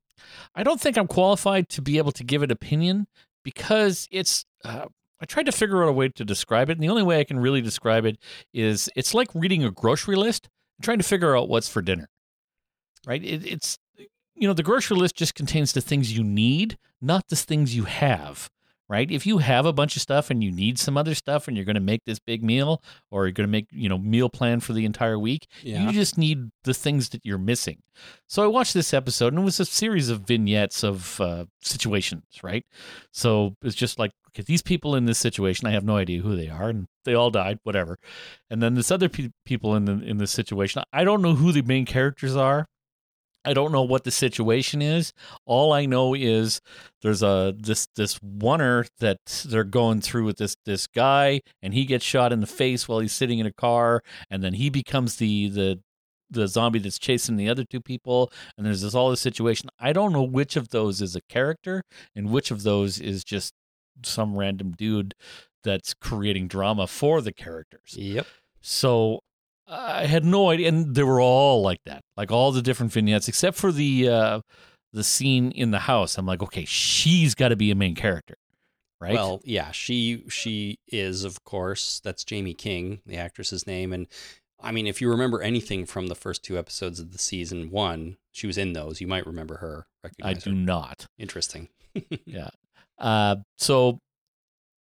I 0.55 0.63
don't 0.63 0.81
think 0.81 0.97
I'm 0.97 1.07
qualified 1.07 1.69
to 1.69 1.81
be 1.81 1.97
able 1.99 2.11
to 2.13 2.23
give 2.23 2.41
an 2.41 2.51
opinion 2.51 3.07
because 3.47 4.09
it's 4.11 4.43
uh, 4.65 4.87
I 5.21 5.25
tried 5.25 5.45
to 5.45 5.53
figure 5.53 5.81
out 5.81 5.87
a 5.87 5.93
way 5.93 6.09
to 6.09 6.25
describe 6.25 6.69
it, 6.69 6.73
and 6.73 6.83
the 6.83 6.89
only 6.89 7.01
way 7.01 7.21
I 7.21 7.23
can 7.23 7.39
really 7.39 7.61
describe 7.61 8.03
it 8.03 8.17
is 8.53 8.89
it's 8.93 9.13
like 9.13 9.29
reading 9.33 9.63
a 9.63 9.71
grocery 9.71 10.17
list 10.17 10.49
and 10.77 10.83
trying 10.83 10.97
to 10.97 11.05
figure 11.05 11.33
out 11.33 11.47
what's 11.47 11.69
for 11.69 11.81
dinner. 11.81 12.09
Right? 13.05 13.23
It, 13.23 13.47
it's 13.47 13.79
you 14.35 14.49
know 14.49 14.53
the 14.53 14.63
grocery 14.63 14.97
list 14.97 15.15
just 15.15 15.33
contains 15.33 15.71
the 15.71 15.79
things 15.79 16.11
you 16.11 16.25
need, 16.25 16.77
not 17.01 17.29
the 17.29 17.37
things 17.37 17.73
you 17.73 17.85
have. 17.85 18.49
Right? 18.89 19.11
If 19.11 19.25
you 19.25 19.39
have 19.39 19.65
a 19.65 19.73
bunch 19.73 19.97
of 19.97 20.01
stuff 20.01 20.29
and 20.29 20.41
you 20.41 20.49
need 20.49 20.79
some 20.79 20.95
other 20.97 21.13
stuff, 21.13 21.47
and 21.47 21.57
you're 21.57 21.65
going 21.65 21.75
to 21.75 21.81
make 21.81 22.05
this 22.05 22.19
big 22.19 22.41
meal, 22.41 22.81
or 23.11 23.25
you're 23.25 23.33
going 23.33 23.47
to 23.47 23.51
make 23.51 23.67
you 23.71 23.89
know 23.89 23.97
meal 23.97 24.29
plan 24.29 24.61
for 24.61 24.71
the 24.73 24.85
entire 24.85 25.19
week, 25.19 25.47
you 25.87 25.91
just 25.91 26.17
need 26.17 26.51
the 26.63 26.73
things 26.73 27.09
that 27.09 27.25
you're 27.25 27.37
missing. 27.37 27.81
So 28.27 28.43
I 28.43 28.47
watched 28.47 28.73
this 28.73 28.93
episode, 28.93 29.33
and 29.33 29.41
it 29.41 29.45
was 29.45 29.59
a 29.59 29.65
series 29.65 30.09
of 30.09 30.21
vignettes 30.21 30.83
of 30.83 31.19
uh, 31.19 31.45
situations, 31.61 32.23
right? 32.43 32.65
So 33.11 33.55
it's 33.61 33.75
just 33.75 33.99
like, 33.99 34.11
okay, 34.29 34.43
these 34.43 34.61
people 34.61 34.95
in 34.95 35.05
this 35.05 35.17
situation, 35.17 35.67
I 35.67 35.71
have 35.71 35.83
no 35.83 35.97
idea 35.97 36.21
who 36.21 36.35
they 36.37 36.47
are, 36.47 36.69
and 36.69 36.87
they 37.03 37.13
all 37.13 37.29
died, 37.31 37.59
whatever. 37.63 37.99
And 38.49 38.61
then 38.61 38.75
this 38.75 38.91
other 38.91 39.09
pe- 39.09 39.31
people 39.45 39.75
in 39.75 39.85
the 39.85 39.99
in 40.01 40.17
this 40.17 40.31
situation, 40.31 40.83
I 40.93 41.03
don't 41.03 41.21
know 41.21 41.33
who 41.35 41.51
the 41.51 41.61
main 41.61 41.85
characters 41.85 42.35
are. 42.37 42.67
I 43.47 43.53
don't 43.53 43.71
know 43.71 43.83
what 43.83 44.03
the 44.03 44.11
situation 44.11 44.81
is. 44.81 45.13
All 45.45 45.71
I 45.71 45.85
know 45.85 46.13
is 46.13 46.59
there's 47.01 47.23
a 47.23 47.55
this 47.57 47.87
this 47.95 48.19
oner 48.41 48.85
that 48.99 49.19
they're 49.47 49.63
going 49.63 50.01
through 50.01 50.25
with 50.25 50.37
this 50.37 50.57
this 50.65 50.85
guy, 50.85 51.41
and 51.61 51.73
he 51.73 51.85
gets 51.85 52.03
shot 52.03 52.33
in 52.33 52.41
the 52.41 52.47
face 52.47 52.87
while 52.87 52.99
he's 52.99 53.13
sitting 53.13 53.39
in 53.39 53.45
a 53.45 53.53
car, 53.53 54.01
and 54.29 54.43
then 54.43 54.53
he 54.53 54.69
becomes 54.69 55.15
the 55.15 55.47
the 55.47 55.79
the 56.29 56.47
zombie 56.47 56.79
that's 56.79 56.99
chasing 56.99 57.37
the 57.37 57.49
other 57.49 57.63
two 57.63 57.79
people, 57.79 58.31
and 58.57 58.65
there's 58.65 58.81
this 58.81 58.93
all 58.93 59.09
this 59.09 59.21
situation. 59.21 59.69
I 59.79 59.93
don't 59.93 60.11
know 60.11 60.23
which 60.23 60.57
of 60.57 60.69
those 60.69 61.01
is 61.01 61.15
a 61.15 61.21
character 61.29 61.83
and 62.13 62.29
which 62.29 62.51
of 62.51 62.63
those 62.63 62.99
is 62.99 63.23
just 63.23 63.53
some 64.03 64.35
random 64.35 64.73
dude 64.77 65.15
that's 65.63 65.93
creating 65.93 66.49
drama 66.49 66.85
for 66.85 67.21
the 67.21 67.31
characters. 67.31 67.95
Yep. 67.97 68.27
So 68.61 69.21
I 69.67 70.05
had 70.05 70.23
no 70.23 70.49
idea, 70.49 70.69
and 70.69 70.95
they 70.95 71.03
were 71.03 71.21
all 71.21 71.61
like 71.61 71.81
that, 71.85 72.01
like 72.15 72.31
all 72.31 72.51
the 72.51 72.61
different 72.61 72.91
vignettes, 72.91 73.27
except 73.27 73.57
for 73.57 73.71
the 73.71 74.09
uh, 74.09 74.41
the 74.93 75.03
scene 75.03 75.51
in 75.51 75.71
the 75.71 75.79
house. 75.79 76.17
I'm 76.17 76.25
like, 76.25 76.41
okay, 76.41 76.65
she's 76.65 77.35
got 77.35 77.49
to 77.49 77.55
be 77.55 77.71
a 77.71 77.75
main 77.75 77.95
character, 77.95 78.35
right? 79.01 79.13
Well, 79.13 79.41
yeah, 79.43 79.71
she 79.71 80.23
she 80.29 80.79
is 80.87 81.23
of 81.23 81.43
course. 81.43 81.99
That's 82.03 82.25
Jaime 82.29 82.53
King, 82.53 83.01
the 83.05 83.17
actress's 83.17 83.67
name, 83.67 83.91
and 83.91 84.07
I 84.59 84.71
mean, 84.71 84.87
if 84.87 85.01
you 85.01 85.09
remember 85.09 85.41
anything 85.41 85.85
from 85.85 86.07
the 86.07 86.15
first 86.15 86.43
two 86.43 86.57
episodes 86.57 86.99
of 86.99 87.11
the 87.11 87.19
season 87.19 87.69
one, 87.69 88.17
she 88.31 88.47
was 88.47 88.57
in 88.57 88.73
those. 88.73 89.01
You 89.01 89.07
might 89.07 89.27
remember 89.27 89.57
her. 89.57 89.85
I 90.23 90.33
do 90.33 90.49
her. 90.51 90.55
not. 90.55 91.07
Interesting. 91.17 91.69
Yeah. 92.25 92.49
Uh, 92.99 93.37
so 93.57 93.99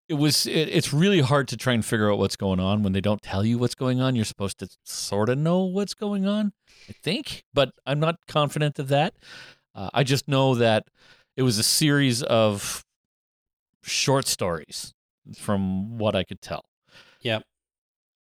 it 0.10 0.16
was. 0.16 0.46
It, 0.46 0.70
it's 0.70 0.94
really 0.94 1.22
hard 1.22 1.48
to 1.50 1.58
try 1.58 1.74
and 1.74 1.86
figure 1.86 2.12
out 2.12 2.18
what's 2.18 2.36
going 2.36 2.60
on 2.60 2.84
when 2.84 2.94
they 2.94 3.02
don't 3.02 3.22
tell 3.22 3.46
you 3.46 3.58
what's 3.58 3.76
going 3.76 4.02
on. 4.02 4.16
You're 4.16 4.26
supposed 4.26 4.60
to 4.60 4.70
sort 4.86 5.30
of 5.30 5.38
know 5.38 5.64
what's 5.64 5.94
going 5.94 6.26
on, 6.26 6.54
I 6.90 6.94
think, 6.94 7.44
but 7.54 7.72
I'm 7.86 8.00
not 8.00 8.16
confident 8.28 8.80
of 8.80 8.88
that. 8.90 9.16
Uh, 9.76 9.90
I 9.94 10.04
just 10.04 10.28
know 10.28 10.56
that 10.56 10.86
it 11.36 11.44
was 11.44 11.58
a 11.58 11.64
series 11.64 12.24
of 12.24 12.84
short 13.84 14.28
stories, 14.28 14.94
from 15.36 15.98
what 15.98 16.16
I 16.16 16.24
could 16.24 16.42
tell. 16.42 16.66
yeah 17.22 17.40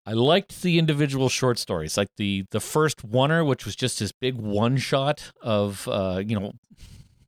I 0.09 0.13
liked 0.13 0.63
the 0.63 0.79
individual 0.79 1.29
short 1.29 1.59
stories, 1.59 1.97
like 1.97 2.09
the 2.17 2.45
the 2.53 2.61
first 2.61 3.01
oner, 3.13 3.45
which 3.45 3.65
was 3.65 3.75
just 3.75 3.99
this 3.99 4.13
big 4.13 4.37
one 4.37 4.77
shot 4.77 5.33
of, 5.43 5.89
uh, 5.89 6.23
you 6.25 6.39
know, 6.39 6.53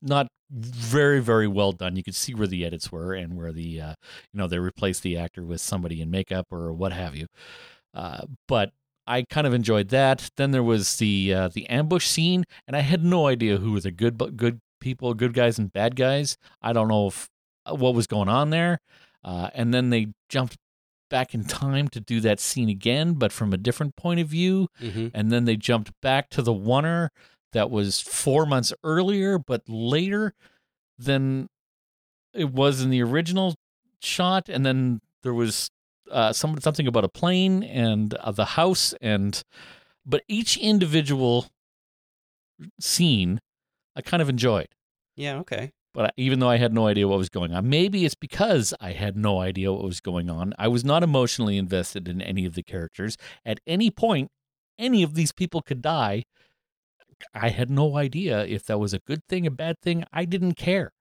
not 0.00 0.28
very 0.50 1.20
very 1.20 1.46
well 1.46 1.72
done. 1.72 1.96
You 1.96 2.02
could 2.02 2.14
see 2.14 2.34
where 2.34 2.46
the 2.46 2.64
edits 2.64 2.90
were 2.90 3.14
and 3.14 3.36
where 3.36 3.52
the, 3.52 3.80
uh, 3.80 3.94
you 4.32 4.38
know, 4.38 4.46
they 4.46 4.58
replaced 4.58 5.02
the 5.02 5.16
actor 5.18 5.44
with 5.44 5.60
somebody 5.60 6.00
in 6.00 6.10
makeup 6.10 6.46
or 6.50 6.72
what 6.72 6.92
have 6.92 7.14
you. 7.14 7.26
Uh, 7.94 8.22
but 8.46 8.72
I 9.06 9.22
kind 9.30 9.46
of 9.46 9.54
enjoyed 9.54 9.88
that. 9.88 10.30
Then 10.36 10.50
there 10.50 10.62
was 10.62 10.96
the 10.96 11.32
uh, 11.34 11.48
the 11.48 11.66
ambush 11.68 12.06
scene, 12.06 12.44
and 12.66 12.76
I 12.76 12.80
had 12.80 13.04
no 13.04 13.26
idea 13.26 13.56
who 13.58 13.72
were 13.72 13.80
the 13.80 13.90
good 13.90 14.18
good 14.36 14.60
people, 14.80 15.14
good 15.14 15.34
guys 15.34 15.58
and 15.58 15.72
bad 15.72 15.96
guys. 15.96 16.36
I 16.62 16.72
don't 16.72 16.88
know 16.88 17.08
if 17.08 17.28
uh, 17.66 17.74
what 17.74 17.94
was 17.94 18.06
going 18.06 18.28
on 18.28 18.50
there. 18.50 18.78
Uh, 19.24 19.50
and 19.54 19.74
then 19.74 19.90
they 19.90 20.08
jumped 20.28 20.56
back 21.10 21.34
in 21.34 21.44
time 21.44 21.88
to 21.88 22.00
do 22.00 22.20
that 22.20 22.38
scene 22.38 22.68
again, 22.68 23.14
but 23.14 23.32
from 23.32 23.52
a 23.52 23.56
different 23.56 23.96
point 23.96 24.20
of 24.20 24.28
view. 24.28 24.68
hmm 24.78 25.08
And 25.14 25.32
then 25.32 25.44
they 25.46 25.56
jumped 25.56 25.90
back 26.02 26.28
to 26.30 26.42
the 26.42 26.52
oner 26.54 27.10
that 27.52 27.70
was 27.70 28.00
four 28.00 28.46
months 28.46 28.72
earlier, 28.84 29.38
but 29.38 29.62
later 29.68 30.34
than 30.98 31.48
it 32.34 32.52
was 32.52 32.82
in 32.82 32.90
the 32.90 33.02
original 33.02 33.54
shot. 34.00 34.48
And 34.48 34.64
then 34.66 35.00
there 35.22 35.34
was 35.34 35.70
uh, 36.10 36.32
some 36.32 36.60
something 36.60 36.86
about 36.86 37.04
a 37.04 37.08
plane 37.08 37.62
and 37.62 38.14
uh, 38.14 38.32
the 38.32 38.44
house, 38.44 38.94
and 39.00 39.42
but 40.06 40.22
each 40.28 40.56
individual 40.56 41.46
scene 42.80 43.40
I 43.96 44.02
kind 44.02 44.20
of 44.22 44.28
enjoyed 44.28 44.68
Yeah. 45.16 45.38
Okay. 45.38 45.70
but 45.94 46.12
even 46.16 46.38
though 46.38 46.48
I 46.48 46.56
had 46.56 46.72
no 46.72 46.86
idea 46.86 47.06
what 47.08 47.18
was 47.18 47.28
going 47.28 47.52
on, 47.52 47.68
maybe 47.68 48.04
it's 48.04 48.14
because 48.14 48.74
I 48.80 48.92
had 48.92 49.16
no 49.16 49.40
idea 49.40 49.72
what 49.72 49.84
was 49.84 50.00
going 50.00 50.28
on. 50.30 50.54
I 50.58 50.68
was 50.68 50.84
not 50.84 51.02
emotionally 51.02 51.56
invested 51.56 52.08
in 52.08 52.20
any 52.20 52.44
of 52.44 52.54
the 52.54 52.62
characters. 52.62 53.16
At 53.44 53.60
any 53.66 53.90
point, 53.90 54.30
any 54.78 55.02
of 55.02 55.14
these 55.14 55.32
people 55.32 55.62
could 55.62 55.82
die. 55.82 56.24
I 57.34 57.48
had 57.50 57.70
no 57.70 57.96
idea 57.96 58.44
if 58.44 58.64
that 58.66 58.78
was 58.78 58.94
a 58.94 59.00
good 59.00 59.24
thing, 59.28 59.46
a 59.46 59.50
bad 59.50 59.76
thing. 59.80 60.04
I 60.12 60.24
didn't 60.24 60.54
care. 60.54 60.92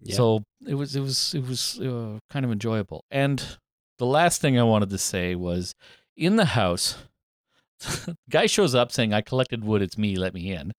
Yeah. 0.00 0.16
So 0.16 0.44
it 0.66 0.74
was, 0.74 0.96
it 0.96 1.00
was, 1.00 1.34
it 1.34 1.46
was 1.46 1.80
uh, 1.80 2.18
kind 2.30 2.44
of 2.44 2.50
enjoyable. 2.50 3.04
And 3.10 3.58
the 3.98 4.06
last 4.06 4.40
thing 4.40 4.58
I 4.58 4.64
wanted 4.64 4.90
to 4.90 4.98
say 4.98 5.34
was, 5.34 5.74
in 6.16 6.36
the 6.36 6.44
house, 6.44 6.96
guy 8.30 8.46
shows 8.46 8.74
up 8.74 8.92
saying, 8.92 9.12
"I 9.12 9.20
collected 9.20 9.64
wood. 9.64 9.82
It's 9.82 9.98
me. 9.98 10.16
Let 10.16 10.34
me 10.34 10.52
in." 10.52 10.72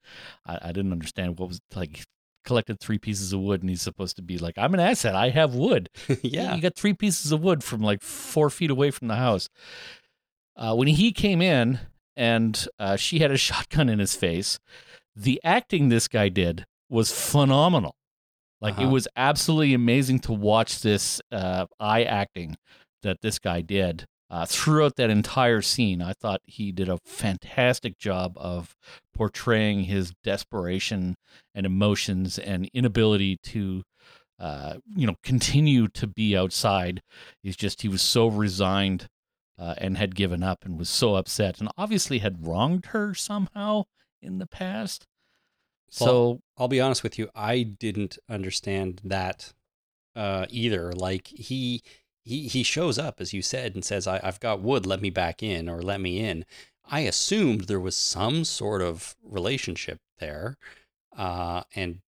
I, 0.45 0.59
I 0.61 0.71
didn't 0.71 0.91
understand 0.91 1.39
what 1.39 1.49
was 1.49 1.59
like 1.75 2.03
collected 2.43 2.79
three 2.79 2.99
pieces 2.99 3.31
of 3.31 3.39
wood 3.39 3.61
and 3.61 3.69
he's 3.69 3.81
supposed 3.81 4.17
to 4.17 4.21
be 4.21 4.37
like 4.37 4.57
i'm 4.57 4.73
an 4.73 4.79
asset 4.81 5.15
i 5.15 5.29
have 5.29 5.55
wood 5.55 5.89
yeah. 6.21 6.53
you 6.53 6.61
got 6.61 6.75
three 6.75 6.93
pieces 6.93 7.31
of 7.31 7.41
wood 7.41 7.63
from 7.63 7.81
like 7.81 8.01
four 8.01 8.49
feet 8.49 8.69
away 8.69 8.91
from 8.91 9.07
the 9.07 9.15
house 9.15 9.47
uh, 10.57 10.75
when 10.75 10.89
he 10.89 11.13
came 11.13 11.41
in 11.41 11.79
and 12.15 12.67
uh, 12.79 12.95
she 12.95 13.19
had 13.19 13.31
a 13.31 13.37
shotgun 13.47 13.89
in 13.89 13.99
his 13.99 14.15
face 14.15 14.59
the 15.15 15.39
acting 15.43 15.89
this 15.89 16.07
guy 16.07 16.29
did 16.29 16.65
was 16.89 17.11
phenomenal 17.11 17.95
like 18.61 18.75
it 18.77 18.83
Uh-huh. 18.83 18.89
was 18.91 19.07
absolutely 19.15 19.73
amazing 19.73 20.19
to 20.21 20.31
watch 20.33 20.81
this 20.81 21.21
uh, 21.31 21.65
eye 21.79 22.03
acting 22.03 22.55
that 23.01 23.21
this 23.21 23.37
guy 23.39 23.61
did 23.61 24.05
uh, 24.29 24.45
throughout 24.47 24.95
that 24.95 25.09
entire 25.11 25.61
scene. 25.61 26.01
I 26.01 26.13
thought 26.13 26.41
he 26.45 26.71
did 26.71 26.87
a 26.89 26.97
fantastic 27.05 27.99
job 27.99 28.33
of 28.37 28.75
portraying 29.13 29.83
his 29.83 30.13
desperation 30.23 31.15
and 31.53 31.65
emotions 31.65 32.39
and 32.39 32.67
inability 32.73 33.37
to, 33.43 33.83
uh, 34.39 34.75
you 34.95 35.05
know, 35.05 35.15
continue 35.21 35.87
to 35.89 36.07
be 36.07 36.35
outside. 36.35 37.01
He's 37.43 37.57
just 37.57 37.81
he 37.83 37.87
was 37.89 38.01
so 38.01 38.27
resigned 38.27 39.07
uh, 39.57 39.75
and 39.77 39.97
had 39.97 40.15
given 40.15 40.43
up 40.43 40.65
and 40.65 40.77
was 40.77 40.89
so 40.89 41.15
upset 41.15 41.59
and 41.59 41.69
obviously 41.77 42.19
had 42.19 42.47
wronged 42.47 42.87
her 42.87 43.13
somehow 43.13 43.83
in 44.21 44.39
the 44.39 44.47
past. 44.47 45.07
So 45.89 46.41
I'll 46.57 46.67
be 46.67 46.81
honest 46.81 47.03
with 47.03 47.19
you, 47.19 47.29
I 47.35 47.61
didn't 47.61 48.17
understand 48.27 49.01
that 49.03 49.53
uh, 50.15 50.47
either. 50.49 50.91
Like 50.91 51.27
he 51.27 51.83
he 52.23 52.47
he 52.47 52.63
shows 52.63 52.97
up 52.97 53.21
as 53.21 53.31
you 53.33 53.43
said 53.43 53.75
and 53.75 53.85
says, 53.85 54.07
I, 54.07 54.19
"I've 54.23 54.39
got 54.39 54.61
wood. 54.61 54.87
Let 54.87 55.01
me 55.01 55.11
back 55.11 55.43
in, 55.43 55.69
or 55.69 55.83
let 55.83 56.01
me 56.01 56.19
in." 56.19 56.45
I 56.85 57.01
assumed 57.01 57.61
there 57.61 57.79
was 57.79 57.95
some 57.95 58.43
sort 58.43 58.81
of 58.81 59.15
relationship 59.23 59.99
there, 60.19 60.57
uh, 61.15 61.63
and 61.75 62.01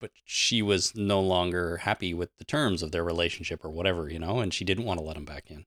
but 0.00 0.10
she 0.24 0.60
was 0.60 0.94
no 0.94 1.20
longer 1.20 1.78
happy 1.78 2.12
with 2.12 2.36
the 2.36 2.44
terms 2.44 2.82
of 2.82 2.92
their 2.92 3.04
relationship 3.04 3.64
or 3.64 3.70
whatever, 3.70 4.10
you 4.10 4.18
know, 4.18 4.40
and 4.40 4.52
she 4.52 4.64
didn't 4.64 4.84
want 4.84 4.98
to 5.00 5.04
let 5.04 5.16
him 5.16 5.24
back 5.24 5.50
in. 5.50 5.64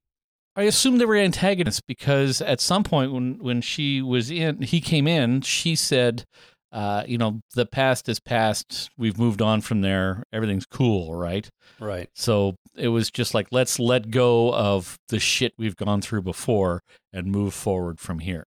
I 0.57 0.63
assume 0.63 0.97
they 0.97 1.05
were 1.05 1.15
antagonists 1.15 1.81
because 1.81 2.41
at 2.41 2.59
some 2.59 2.83
point 2.83 3.13
when 3.13 3.37
when 3.37 3.61
she 3.61 4.01
was 4.01 4.31
in, 4.31 4.63
he 4.63 4.81
came 4.81 5.07
in. 5.07 5.41
She 5.41 5.75
said, 5.75 6.25
uh, 6.71 7.03
"You 7.07 7.19
know, 7.19 7.41
the 7.53 7.67
past 7.67 8.09
is 8.09 8.19
past. 8.19 8.89
We've 8.97 9.19
moved 9.19 9.41
on 9.41 9.61
from 9.61 9.81
there. 9.81 10.23
Everything's 10.33 10.65
cool, 10.65 11.13
right?" 11.13 11.47
Right. 11.79 12.09
So 12.15 12.55
it 12.75 12.87
was 12.87 13.11
just 13.11 13.35
like, 13.35 13.47
let's 13.51 13.79
let 13.79 14.09
go 14.09 14.53
of 14.53 14.97
the 15.09 15.19
shit 15.19 15.53
we've 15.57 15.75
gone 15.75 16.01
through 16.01 16.23
before 16.23 16.81
and 17.13 17.27
move 17.27 17.53
forward 17.53 17.99
from 17.99 18.19
here. 18.19 18.45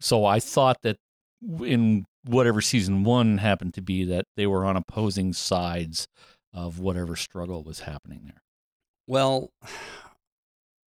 So 0.00 0.24
I 0.24 0.38
thought 0.38 0.78
that 0.82 0.96
in 1.60 2.04
whatever 2.24 2.60
season 2.60 3.04
one 3.04 3.38
happened 3.38 3.74
to 3.74 3.82
be, 3.82 4.04
that 4.04 4.26
they 4.36 4.46
were 4.46 4.64
on 4.64 4.76
opposing 4.76 5.32
sides 5.32 6.08
of 6.52 6.78
whatever 6.78 7.16
struggle 7.16 7.62
was 7.62 7.80
happening 7.80 8.22
there. 8.24 8.42
Well, 9.06 9.50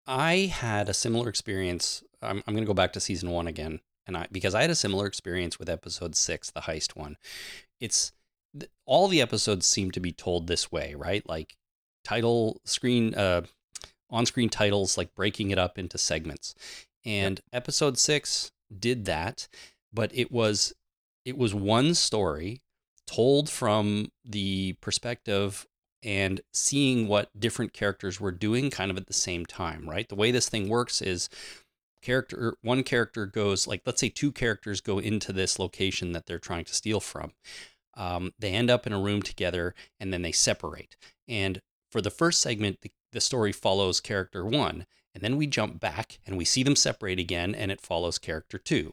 I 0.06 0.52
had 0.52 0.88
a 0.88 0.94
similar 0.94 1.28
experience. 1.28 2.02
I'm, 2.22 2.42
I'm 2.46 2.54
going 2.54 2.64
to 2.64 2.68
go 2.68 2.74
back 2.74 2.92
to 2.94 3.00
season 3.00 3.30
one 3.30 3.46
again, 3.46 3.80
and 4.06 4.16
I 4.16 4.26
because 4.30 4.54
I 4.54 4.62
had 4.62 4.70
a 4.70 4.76
similar 4.76 5.06
experience 5.06 5.58
with 5.58 5.68
episode 5.68 6.14
six, 6.14 6.50
the 6.50 6.62
heist 6.62 6.96
one. 6.96 7.16
It's 7.80 8.12
th- 8.58 8.70
all 8.86 9.08
the 9.08 9.20
episodes 9.20 9.66
seem 9.66 9.90
to 9.92 10.00
be 10.00 10.12
told 10.12 10.46
this 10.46 10.70
way, 10.70 10.94
right? 10.94 11.26
Like 11.28 11.56
title 12.04 12.60
screen, 12.64 13.14
uh, 13.14 13.42
on-screen 14.10 14.48
titles, 14.48 14.96
like 14.96 15.14
breaking 15.14 15.50
it 15.50 15.58
up 15.58 15.78
into 15.78 15.98
segments. 15.98 16.54
And 17.04 17.40
episode 17.52 17.98
six 17.98 18.52
did 18.76 19.04
that, 19.06 19.48
but 19.92 20.10
it 20.14 20.30
was 20.30 20.72
it 21.24 21.36
was 21.36 21.54
one 21.54 21.94
story 21.94 22.62
told 23.06 23.48
from 23.48 24.10
the 24.24 24.74
perspective 24.80 25.66
and 26.02 26.40
seeing 26.52 27.08
what 27.08 27.28
different 27.38 27.72
characters 27.72 28.20
were 28.20 28.32
doing 28.32 28.70
kind 28.70 28.90
of 28.90 28.96
at 28.96 29.06
the 29.06 29.12
same 29.12 29.46
time, 29.46 29.88
right? 29.88 30.08
The 30.08 30.14
way 30.14 30.30
this 30.30 30.48
thing 30.48 30.68
works 30.68 31.00
is 31.02 31.28
character 32.02 32.54
one 32.62 32.84
character 32.84 33.26
goes 33.26 33.66
like 33.66 33.82
let's 33.84 34.00
say 34.00 34.08
two 34.08 34.30
characters 34.30 34.80
go 34.80 34.98
into 35.00 35.32
this 35.32 35.58
location 35.58 36.12
that 36.12 36.26
they're 36.26 36.38
trying 36.38 36.64
to 36.64 36.74
steal 36.74 37.00
from. 37.00 37.32
Um, 37.94 38.32
they 38.38 38.52
end 38.52 38.70
up 38.70 38.86
in 38.86 38.92
a 38.92 39.00
room 39.00 39.22
together 39.22 39.74
and 39.98 40.12
then 40.12 40.22
they 40.22 40.32
separate. 40.32 40.96
And 41.26 41.60
for 41.90 42.00
the 42.00 42.10
first 42.10 42.40
segment, 42.40 42.80
the, 42.82 42.90
the 43.12 43.20
story 43.20 43.52
follows 43.52 44.00
character 44.00 44.44
one, 44.44 44.86
and 45.14 45.24
then 45.24 45.36
we 45.36 45.46
jump 45.46 45.80
back 45.80 46.18
and 46.26 46.36
we 46.36 46.44
see 46.44 46.62
them 46.62 46.76
separate 46.76 47.18
again, 47.18 47.54
and 47.54 47.72
it 47.72 47.80
follows 47.80 48.18
character 48.18 48.58
two. 48.58 48.92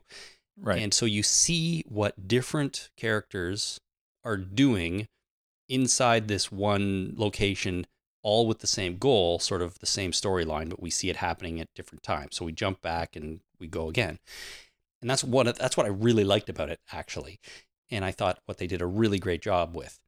Right. 0.57 0.81
And 0.81 0.93
so 0.93 1.05
you 1.05 1.23
see 1.23 1.83
what 1.87 2.27
different 2.27 2.89
characters 2.95 3.79
are 4.23 4.37
doing 4.37 5.07
inside 5.73 6.27
this 6.27 6.51
one 6.51 7.13
location, 7.17 7.87
all 8.21 8.47
with 8.47 8.59
the 8.59 8.67
same 8.67 8.97
goal, 8.97 9.39
sort 9.39 9.61
of 9.61 9.79
the 9.79 9.85
same 9.85 10.11
storyline, 10.11 10.69
but 10.69 10.81
we 10.81 10.89
see 10.89 11.09
it 11.09 11.17
happening 11.17 11.59
at 11.59 11.73
different 11.75 12.03
times. 12.03 12.35
So 12.35 12.45
we 12.45 12.51
jump 12.51 12.81
back 12.81 13.15
and 13.15 13.39
we 13.59 13.67
go 13.67 13.89
again. 13.89 14.19
And 15.01 15.09
that's 15.09 15.23
what 15.23 15.57
that's 15.57 15.75
what 15.75 15.85
I 15.85 15.89
really 15.89 16.23
liked 16.23 16.47
about 16.47 16.69
it 16.69 16.79
actually. 16.91 17.39
And 17.89 18.05
I 18.05 18.11
thought 18.11 18.39
what 18.45 18.57
they 18.57 18.67
did 18.67 18.81
a 18.81 18.85
really 18.85 19.19
great 19.19 19.41
job 19.41 19.75
with. 19.75 19.99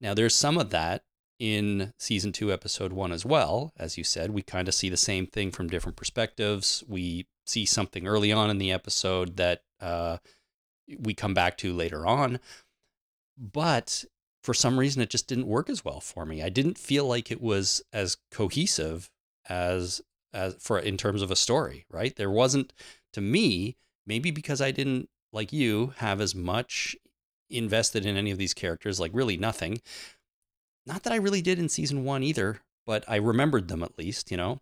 Now 0.00 0.14
there's 0.14 0.36
some 0.36 0.58
of 0.58 0.70
that 0.70 1.02
in 1.40 1.92
season 1.98 2.30
2 2.30 2.52
episode 2.52 2.92
1 2.92 3.10
as 3.10 3.24
well. 3.24 3.72
As 3.76 3.98
you 3.98 4.04
said, 4.04 4.30
we 4.30 4.42
kind 4.42 4.68
of 4.68 4.74
see 4.74 4.88
the 4.88 4.96
same 4.96 5.26
thing 5.26 5.50
from 5.50 5.68
different 5.68 5.96
perspectives. 5.96 6.84
We 6.86 7.26
see 7.46 7.66
something 7.66 8.06
early 8.06 8.30
on 8.30 8.50
in 8.50 8.58
the 8.58 8.70
episode 8.70 9.36
that 9.36 9.62
uh, 9.80 10.18
we 10.98 11.14
come 11.14 11.34
back 11.34 11.58
to 11.58 11.72
later 11.72 12.06
on. 12.06 12.38
But 13.36 14.04
for 14.44 14.52
some 14.52 14.78
reason 14.78 15.00
it 15.00 15.08
just 15.08 15.26
didn't 15.26 15.46
work 15.46 15.70
as 15.70 15.84
well 15.84 16.00
for 16.00 16.26
me. 16.26 16.42
I 16.42 16.50
didn't 16.50 16.76
feel 16.76 17.06
like 17.06 17.30
it 17.30 17.40
was 17.40 17.82
as 17.94 18.18
cohesive 18.30 19.10
as 19.48 20.02
as 20.34 20.54
for 20.60 20.78
in 20.78 20.98
terms 20.98 21.22
of 21.22 21.30
a 21.30 21.36
story, 21.36 21.86
right? 21.90 22.14
There 22.14 22.30
wasn't 22.30 22.74
to 23.14 23.22
me, 23.22 23.76
maybe 24.06 24.30
because 24.30 24.60
I 24.60 24.70
didn't 24.70 25.08
like 25.32 25.52
you 25.52 25.94
have 25.96 26.20
as 26.20 26.34
much 26.34 26.94
invested 27.48 28.04
in 28.04 28.16
any 28.16 28.30
of 28.30 28.38
these 28.38 28.52
characters, 28.52 29.00
like 29.00 29.12
really 29.14 29.38
nothing. 29.38 29.80
Not 30.86 31.04
that 31.04 31.12
I 31.12 31.16
really 31.16 31.40
did 31.40 31.58
in 31.58 31.70
season 31.70 32.04
1 32.04 32.22
either, 32.22 32.60
but 32.84 33.02
I 33.08 33.16
remembered 33.16 33.68
them 33.68 33.82
at 33.82 33.96
least, 33.96 34.30
you 34.30 34.36
know. 34.36 34.60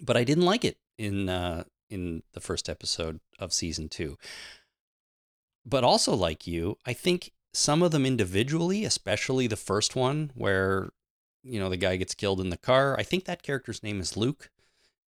But 0.00 0.16
I 0.16 0.24
didn't 0.24 0.44
like 0.44 0.64
it 0.64 0.78
in 0.98 1.28
uh 1.28 1.62
in 1.88 2.24
the 2.32 2.40
first 2.40 2.68
episode 2.68 3.20
of 3.38 3.52
season 3.52 3.88
2. 3.88 4.18
But 5.64 5.84
also 5.84 6.12
like 6.12 6.48
you, 6.48 6.78
I 6.84 6.92
think 6.92 7.30
some 7.56 7.82
of 7.82 7.90
them 7.90 8.04
individually, 8.06 8.84
especially 8.84 9.46
the 9.46 9.56
first 9.56 9.96
one 9.96 10.30
where 10.34 10.90
you 11.42 11.58
know 11.60 11.68
the 11.68 11.76
guy 11.76 11.96
gets 11.96 12.14
killed 12.14 12.40
in 12.40 12.50
the 12.50 12.56
car. 12.56 12.96
I 12.98 13.02
think 13.02 13.24
that 13.24 13.42
character's 13.42 13.82
name 13.82 14.00
is 14.00 14.16
Luke, 14.16 14.50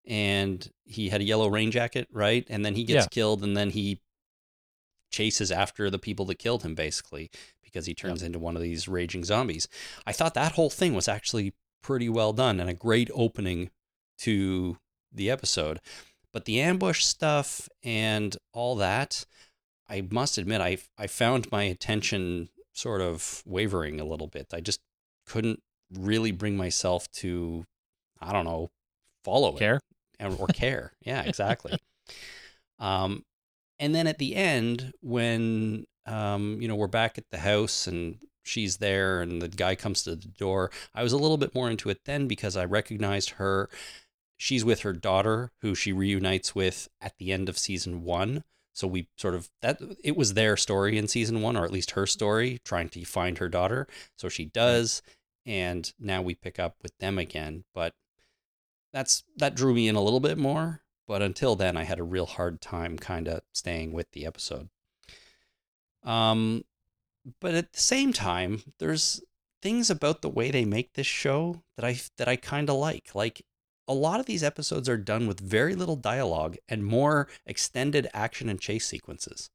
and 0.07 0.71
he 0.85 1.09
had 1.11 1.21
a 1.21 1.25
yellow 1.25 1.49
rain 1.49 1.71
jacket, 1.71 2.09
right? 2.13 2.47
And 2.49 2.65
then 2.65 2.75
he 2.75 2.85
gets 2.85 3.05
Yeah. 3.05 3.09
killed, 3.09 3.43
and 3.43 3.57
then 3.57 3.71
he 3.71 4.01
chases 5.11 5.51
after 5.51 5.91
the 5.91 5.99
people 5.99 6.25
that 6.27 6.39
killed 6.39 6.63
him, 6.63 6.75
basically, 6.75 7.31
because 7.63 7.87
he 7.87 7.95
turns 7.95 8.23
into 8.23 8.39
one 8.39 8.57
of 8.57 8.63
these 8.63 8.89
raging 8.89 9.25
zombies. 9.25 9.69
I 10.07 10.13
thought 10.13 10.35
that 10.35 10.53
whole 10.53 10.71
thing 10.71 10.95
was 10.95 11.09
actually 11.09 11.55
pretty 11.83 12.09
well 12.09 12.33
done 12.33 12.61
and 12.61 12.69
a 12.69 12.75
great 12.75 13.11
opening 13.15 13.71
to 14.19 14.79
the 15.13 15.31
episode. 15.31 15.81
But 16.33 16.45
the 16.45 16.61
ambush 16.61 17.05
stuff 17.05 17.69
and 17.83 18.37
all 18.53 18.77
that, 18.77 19.25
I 19.89 20.07
must 20.11 20.39
admit, 20.39 20.61
I 20.61 20.79
I 20.99 21.07
found 21.07 21.51
my 21.51 21.63
attention 21.65 22.49
sort 22.73 23.01
of 23.01 23.43
wavering 23.47 24.01
a 24.01 24.05
little 24.05 24.27
bit. 24.29 24.49
I 24.53 24.61
just 24.61 24.81
couldn't 25.27 25.61
really 25.93 26.31
bring 26.33 26.57
myself 26.57 27.11
to, 27.13 27.65
I 28.21 28.33
don't 28.33 28.45
know, 28.45 28.71
follow 29.25 29.57
it 29.57 29.59
Care? 29.59 29.81
and- 30.21 30.39
or 30.39 30.47
care. 30.53 30.93
yeah, 31.01 31.23
exactly. 31.23 31.79
um, 32.79 33.25
and 33.79 33.95
then 33.95 34.07
at 34.07 34.19
the 34.19 34.35
end, 34.37 34.93
when 35.01 35.85
um, 36.07 36.59
you 36.61 36.69
know 36.69 36.75
we're 36.77 36.87
back 36.89 37.19
at 37.19 37.25
the 37.31 37.39
house 37.39 37.87
and 37.87 38.19
she's 38.45 38.79
there, 38.79 39.21
and 39.21 39.41
the 39.43 39.49
guy 39.49 39.75
comes 39.75 40.03
to 40.05 40.17
the 40.17 40.29
door, 40.29 40.71
I 40.95 41.03
was 41.03 41.13
a 41.13 41.19
little 41.19 41.37
bit 41.37 41.55
more 41.55 41.71
into 41.71 41.91
it 41.91 42.01
then 42.05 42.27
because 42.29 42.57
I 42.57 42.65
recognized 42.65 43.31
her. 43.31 43.69
She's 44.41 44.65
with 44.65 44.81
her 44.81 44.93
daughter, 44.93 45.51
who 45.63 45.75
she 45.75 45.93
reunites 45.93 46.55
with 46.55 46.89
at 47.01 47.15
the 47.19 47.33
end 47.33 47.49
of 47.49 47.59
season 47.59 48.05
one. 48.05 48.45
So 48.79 48.87
we 48.87 49.09
sort 49.17 49.35
of 49.35 49.51
that 49.61 49.81
it 50.05 50.17
was 50.17 50.35
their 50.35 50.57
story 50.57 50.99
in 50.99 51.09
season 51.09 51.43
one, 51.43 51.57
or 51.57 51.65
at 51.65 51.73
least 51.73 51.91
her 51.93 52.07
story, 52.07 52.61
trying 52.65 52.89
to 52.91 53.05
find 53.05 53.39
her 53.39 53.49
daughter. 53.49 53.89
So 54.15 54.29
she 54.29 54.45
does, 54.45 55.03
and 55.45 55.93
now 55.99 56.23
we 56.23 56.37
pick 56.37 56.61
up 56.61 56.77
with 56.81 56.97
them 56.99 57.19
again. 57.19 57.65
But 57.75 57.95
that's 58.93 59.25
that 59.37 59.57
drew 59.57 59.75
me 59.75 59.89
in 59.89 59.97
a 59.97 60.01
little 60.01 60.21
bit 60.21 60.39
more. 60.39 60.83
But 61.09 61.23
until 61.23 61.57
then, 61.57 61.77
I 61.77 61.83
had 61.83 61.99
a 61.99 62.05
real 62.05 62.27
hard 62.27 62.61
time 62.61 62.99
kind 62.99 63.27
of 63.27 63.41
staying 63.53 63.93
with 63.93 64.13
the 64.13 64.25
episode. 64.25 64.69
Um, 66.05 66.63
but 67.41 67.55
at 67.55 67.73
the 67.73 67.81
same 67.81 68.13
time, 68.13 68.63
there's 68.79 69.21
things 69.61 69.91
about 69.91 70.23
the 70.23 70.29
way 70.29 70.53
they 70.53 70.65
make 70.65 70.93
this 70.93 71.07
show 71.09 71.65
that 71.77 71.85
I 71.85 71.99
that 72.17 72.29
I 72.29 72.37
kind 72.37 72.71
of 72.71 72.77
like. 72.77 73.13
Like 73.13 73.43
a 73.89 73.95
lot 73.95 74.21
of 74.21 74.27
these 74.27 74.45
episodes 74.45 74.89
are 74.89 74.97
done 74.99 75.27
with 75.27 75.41
very 75.41 75.75
little 75.75 75.97
dialogue 75.97 76.57
and 76.69 76.85
more 76.85 77.27
extended 77.47 78.07
action 78.15 78.49
and 78.49 78.61
chase 78.61 78.87
sequences, 78.87 79.51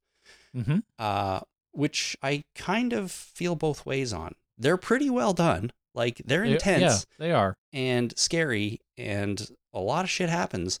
Mm-hmm. 0.54 0.78
uh, 0.98 1.40
which 1.72 2.16
I 2.22 2.44
kind 2.54 2.92
of 2.92 3.10
feel 3.10 3.54
both 3.56 3.86
ways 3.86 4.12
on. 4.12 4.34
They're 4.58 4.76
pretty 4.76 5.08
well 5.10 5.32
done. 5.32 5.72
Like 5.94 6.20
they're 6.24 6.44
intense 6.44 6.82
Yeah, 6.82 7.24
they 7.24 7.32
are. 7.32 7.56
and 7.72 8.12
scary 8.18 8.80
and 8.98 9.48
a 9.72 9.78
lot 9.80 10.04
of 10.04 10.10
shit 10.10 10.28
happens. 10.28 10.78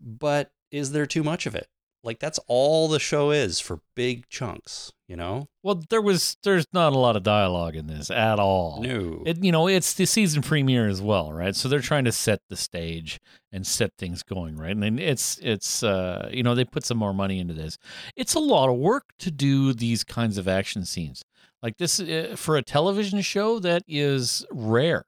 But 0.00 0.50
is 0.70 0.92
there 0.92 1.06
too 1.06 1.22
much 1.22 1.46
of 1.46 1.54
it? 1.54 1.66
Like 2.08 2.20
that's 2.20 2.40
all 2.46 2.88
the 2.88 2.98
show 2.98 3.32
is 3.32 3.60
for 3.60 3.80
big 3.94 4.30
chunks, 4.30 4.94
you 5.08 5.14
know? 5.14 5.50
Well, 5.62 5.82
there 5.90 6.00
was 6.00 6.38
there's 6.42 6.64
not 6.72 6.94
a 6.94 6.98
lot 6.98 7.16
of 7.16 7.22
dialogue 7.22 7.76
in 7.76 7.86
this 7.86 8.10
at 8.10 8.38
all. 8.38 8.80
No. 8.82 9.22
It 9.26 9.44
you 9.44 9.52
know 9.52 9.68
it's 9.68 9.92
the 9.92 10.06
season 10.06 10.40
premiere 10.40 10.88
as 10.88 11.02
well, 11.02 11.34
right? 11.34 11.54
So 11.54 11.68
they're 11.68 11.80
trying 11.80 12.06
to 12.06 12.12
set 12.12 12.40
the 12.48 12.56
stage 12.56 13.20
and 13.52 13.66
set 13.66 13.92
things 13.98 14.22
going, 14.22 14.56
right? 14.56 14.70
And 14.70 14.82
then 14.82 14.98
it's 14.98 15.38
it's 15.42 15.82
uh 15.82 16.30
you 16.32 16.42
know 16.42 16.54
they 16.54 16.64
put 16.64 16.86
some 16.86 16.96
more 16.96 17.12
money 17.12 17.40
into 17.40 17.52
this. 17.52 17.76
It's 18.16 18.32
a 18.32 18.40
lot 18.40 18.70
of 18.70 18.78
work 18.78 19.04
to 19.18 19.30
do 19.30 19.74
these 19.74 20.02
kinds 20.02 20.38
of 20.38 20.48
action 20.48 20.86
scenes 20.86 21.22
like 21.62 21.76
this 21.76 22.00
uh, 22.00 22.34
for 22.36 22.56
a 22.56 22.62
television 22.62 23.20
show 23.20 23.58
that 23.58 23.82
is 23.86 24.46
rare, 24.50 25.04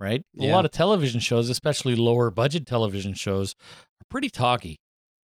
right? 0.00 0.24
A 0.40 0.46
lot 0.50 0.64
of 0.64 0.72
television 0.72 1.20
shows, 1.20 1.48
especially 1.50 1.94
lower 1.94 2.32
budget 2.32 2.66
television 2.66 3.14
shows, 3.14 3.54
are 4.00 4.06
pretty 4.10 4.28
talky, 4.30 4.80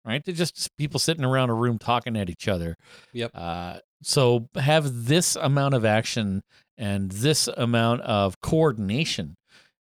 right? 0.06 0.24
They're 0.24 0.36
just 0.36 0.76
people 0.78 1.00
sitting 1.00 1.26
around 1.26 1.50
a 1.50 1.54
room 1.54 1.78
talking 1.78 2.16
at 2.16 2.30
each 2.30 2.48
other. 2.48 2.76
Yep. 3.14 3.32
Uh, 3.34 3.80
so 4.02 4.48
have 4.56 5.06
this 5.06 5.36
amount 5.36 5.74
of 5.74 5.86
action 5.86 6.44
and 6.78 7.12
this 7.12 7.48
amount 7.48 8.02
of 8.02 8.40
coordination. 8.42 9.36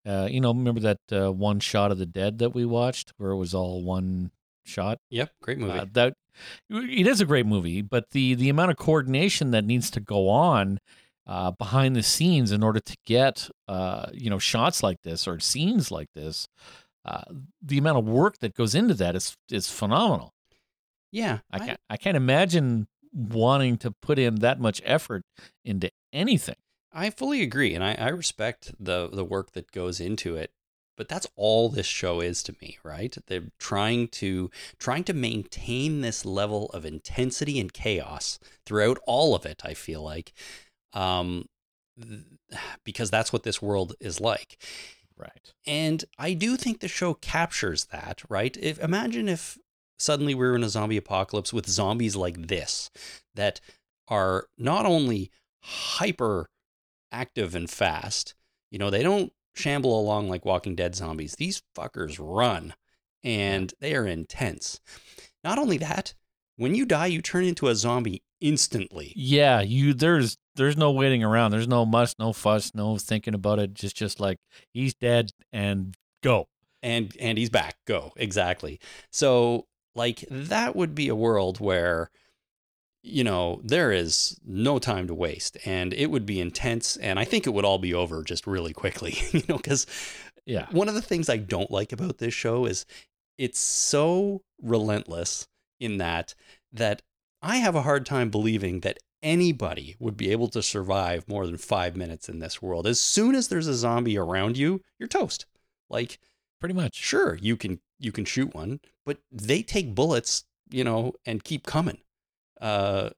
Uh, 0.07 0.27
you 0.31 0.41
know, 0.41 0.53
remember 0.53 0.81
that 0.81 0.99
uh, 1.12 1.33
one 1.33 1.61
shot 1.61 1.93
of 1.93 1.99
the 1.99 2.07
dead 2.07 2.39
that 2.39 2.55
we 2.55 2.64
watched, 2.64 3.12
where 3.19 3.31
it 3.31 3.37
was 3.37 3.55
all 3.55 3.83
one 3.83 4.31
shot. 4.64 4.99
Yep, 5.11 5.31
great 5.43 5.59
movie. 5.59 5.79
Uh, 5.79 5.87
that 5.93 6.14
it 6.71 7.07
is 7.07 7.21
a 7.21 7.27
great 7.27 7.47
movie, 7.47 7.83
but 7.83 8.11
the 8.11 8.35
the 8.35 8.49
amount 8.49 8.71
of 8.71 8.77
coordination 8.77 9.51
that 9.51 9.64
needs 9.64 9.91
to 9.91 10.01
go 10.01 10.29
on 10.29 10.79
uh, 11.27 11.51
behind 11.53 11.95
the 11.95 12.03
scenes 12.03 12.53
in 12.53 12.62
order 12.62 12.81
to 12.81 12.97
get 13.05 13.51
uh, 13.69 14.07
you 14.12 14.31
know 14.31 14.39
shots 14.39 14.83
like 14.83 15.03
this 15.03 15.29
or 15.29 15.39
scenes 15.41 15.91
like 15.91 16.09
this, 16.14 16.49
uh, 17.09 17.23
the 17.63 17.79
amount 17.79 17.97
of 17.97 18.07
work 18.07 18.39
that 18.41 18.55
goes 18.55 18.75
into 18.75 18.93
that 18.93 19.17
is 19.17 19.37
is 19.51 19.71
phenomenal. 19.71 20.35
yeah. 21.11 21.39
I 21.51 21.59
can't 21.67 21.81
I 21.89 21.97
can't 21.97 22.17
imagine 22.19 22.87
wanting 23.13 23.79
to 23.79 23.91
put 23.91 24.19
in 24.19 24.37
that 24.37 24.61
much 24.61 24.83
effort 24.85 25.25
into 25.65 25.91
anything. 26.13 26.57
I 26.93 27.09
fully 27.11 27.43
agree, 27.43 27.75
and 27.75 27.83
I, 27.83 27.95
I 27.95 28.09
respect 28.09 28.75
the 28.79 29.09
the 29.11 29.25
work 29.25 29.53
that 29.53 29.73
goes 29.73 30.01
into 30.01 30.37
it. 30.37 30.51
But 30.99 31.09
that's 31.09 31.29
all 31.37 31.69
this 31.69 31.87
show 31.87 32.21
is 32.21 32.43
to 32.43 32.57
me, 32.61 32.77
right? 32.83 33.17
They're 33.27 33.53
trying 33.59 34.09
to 34.09 34.51
trying 34.79 35.05
to 35.05 35.15
maintain 35.15 36.03
this 36.03 36.27
level 36.27 36.67
of 36.75 36.85
intensity 36.85 37.59
and 37.59 37.73
chaos 37.73 38.39
throughout 38.67 38.99
all 39.07 39.35
of 39.35 39.47
it. 39.47 39.63
I 39.65 39.73
feel 39.75 40.03
like, 40.03 40.33
um, 40.93 41.47
th- 41.99 42.25
because 42.85 43.11
that's 43.11 43.33
what 43.33 43.45
this 43.45 43.63
world 43.63 43.95
is 43.99 44.21
like. 44.21 44.59
Right. 45.19 45.53
And 45.66 46.05
I 46.19 46.35
do 46.35 46.57
think 46.57 46.81
the 46.81 46.89
show 46.89 47.14
captures 47.14 47.87
that, 47.87 48.23
right? 48.29 48.57
If 48.61 48.79
imagine 48.79 49.29
if 49.29 49.59
suddenly 49.99 50.35
we 50.35 50.47
were 50.47 50.55
in 50.55 50.62
a 50.62 50.69
zombie 50.69 50.97
apocalypse 50.97 51.53
with 51.53 51.69
zombies 51.69 52.14
like 52.14 52.47
this 52.47 52.91
that 53.35 53.61
are 54.07 54.47
not 54.57 54.87
only 54.87 55.31
hyper 55.62 56.49
active 57.11 57.55
and 57.55 57.69
fast, 57.69 58.35
you 58.71 58.79
know, 58.79 58.91
they 58.91 59.03
don't 59.03 59.33
shamble 59.55 59.99
along 59.99 60.29
like 60.29 60.45
Walking 60.45 60.77
Dead 60.77 60.95
zombies. 60.95 61.35
These 61.35 61.62
fuckers 61.77 62.19
run 62.21 62.75
and 63.25 63.75
they 63.81 63.95
are 63.97 64.07
intense. 64.07 64.81
Not 65.43 65.59
only 65.59 65.79
that, 65.79 66.14
when 66.57 66.75
you 66.75 66.87
die, 66.87 67.07
you 67.07 67.23
turn 67.23 67.45
into 67.45 67.69
a 67.69 67.75
zombie 67.75 68.23
instantly. 68.41 69.12
Yeah, 69.16 69.61
you 69.61 69.95
there's 69.95 70.36
there's 70.57 70.76
no 70.76 70.91
waiting 70.93 71.22
around. 71.24 71.51
There's 71.53 71.68
no 71.68 71.84
muss, 71.86 72.14
no 72.18 72.32
fuss, 72.32 72.74
no 72.74 72.97
thinking 72.99 73.34
about 73.34 73.59
it. 73.59 73.74
Just 73.74 73.97
just 73.97 74.20
like 74.20 74.39
he's 74.72 74.95
dead 74.95 75.30
and 75.53 75.95
go. 76.22 76.47
and 76.82 77.14
and 77.20 77.39
he's 77.39 77.51
back 77.51 77.74
go 77.86 78.12
exactly 78.16 78.78
so 79.11 79.66
like 79.97 80.24
that 80.30 80.76
would 80.76 80.95
be 80.95 81.09
a 81.09 81.14
world 81.14 81.59
where 81.61 82.09
you 83.03 83.24
know 83.24 83.61
there 83.64 83.91
is 83.93 84.39
no 84.45 84.78
time 84.78 85.07
to 85.09 85.14
waste 85.14 85.57
and 85.64 85.93
it 85.95 86.07
would 86.11 86.24
be 86.26 86.41
intense 86.41 86.97
and 86.99 87.18
i 87.18 87.24
think 87.24 87.47
it 87.47 87.51
would 87.51 87.64
all 87.64 87.78
be 87.78 87.93
over 87.95 88.22
just 88.22 88.47
really 88.47 88.72
quickly 88.72 89.16
you 89.32 89.43
know 89.49 89.57
because 89.57 89.86
Yeah. 90.47 90.66
one 90.70 90.89
of 90.89 90.95
the 90.95 91.03
things 91.03 91.28
i 91.28 91.36
don't 91.36 91.70
like 91.70 91.93
about 91.93 92.18
this 92.18 92.34
show 92.34 92.64
is 92.66 92.84
it's 93.39 93.59
so 93.61 94.43
relentless 94.62 95.49
in 95.80 95.99
that 95.99 96.34
that 96.72 97.03
i 97.43 97.57
have 97.57 97.74
a 97.74 97.82
hard 97.82 98.05
time 98.07 98.30
believing 98.30 98.80
that 98.80 98.99
anybody 99.22 99.97
would 99.99 100.16
be 100.16 100.30
able 100.30 100.49
to 100.49 100.62
survive 100.62 101.28
more 101.28 101.45
than 101.47 101.57
five 101.57 101.97
minutes 101.97 102.28
in 102.28 102.39
this 102.39 102.62
world 102.62 102.86
as 102.86 103.01
soon 103.01 103.34
as 103.34 103.49
there's 103.49 103.66
a 103.66 103.74
zombie 103.74 104.16
around 104.18 104.57
you 104.57 104.80
you're 104.99 105.09
toast 105.09 105.47
like 105.91 106.18
Pretty 106.61 106.74
much. 106.74 106.97
sure 106.97 107.36
you 107.41 107.57
can 107.57 107.78
you 108.01 108.11
can 108.12 108.24
shoot 108.24 108.55
one 108.55 108.80
but 109.07 109.18
they 109.30 109.62
take 109.62 109.95
bullets 109.95 110.45
you 110.70 110.84
know, 110.84 111.14
and 111.24 111.43
keep 111.43 111.64
coming. 111.64 111.97
Uh, 112.61 113.09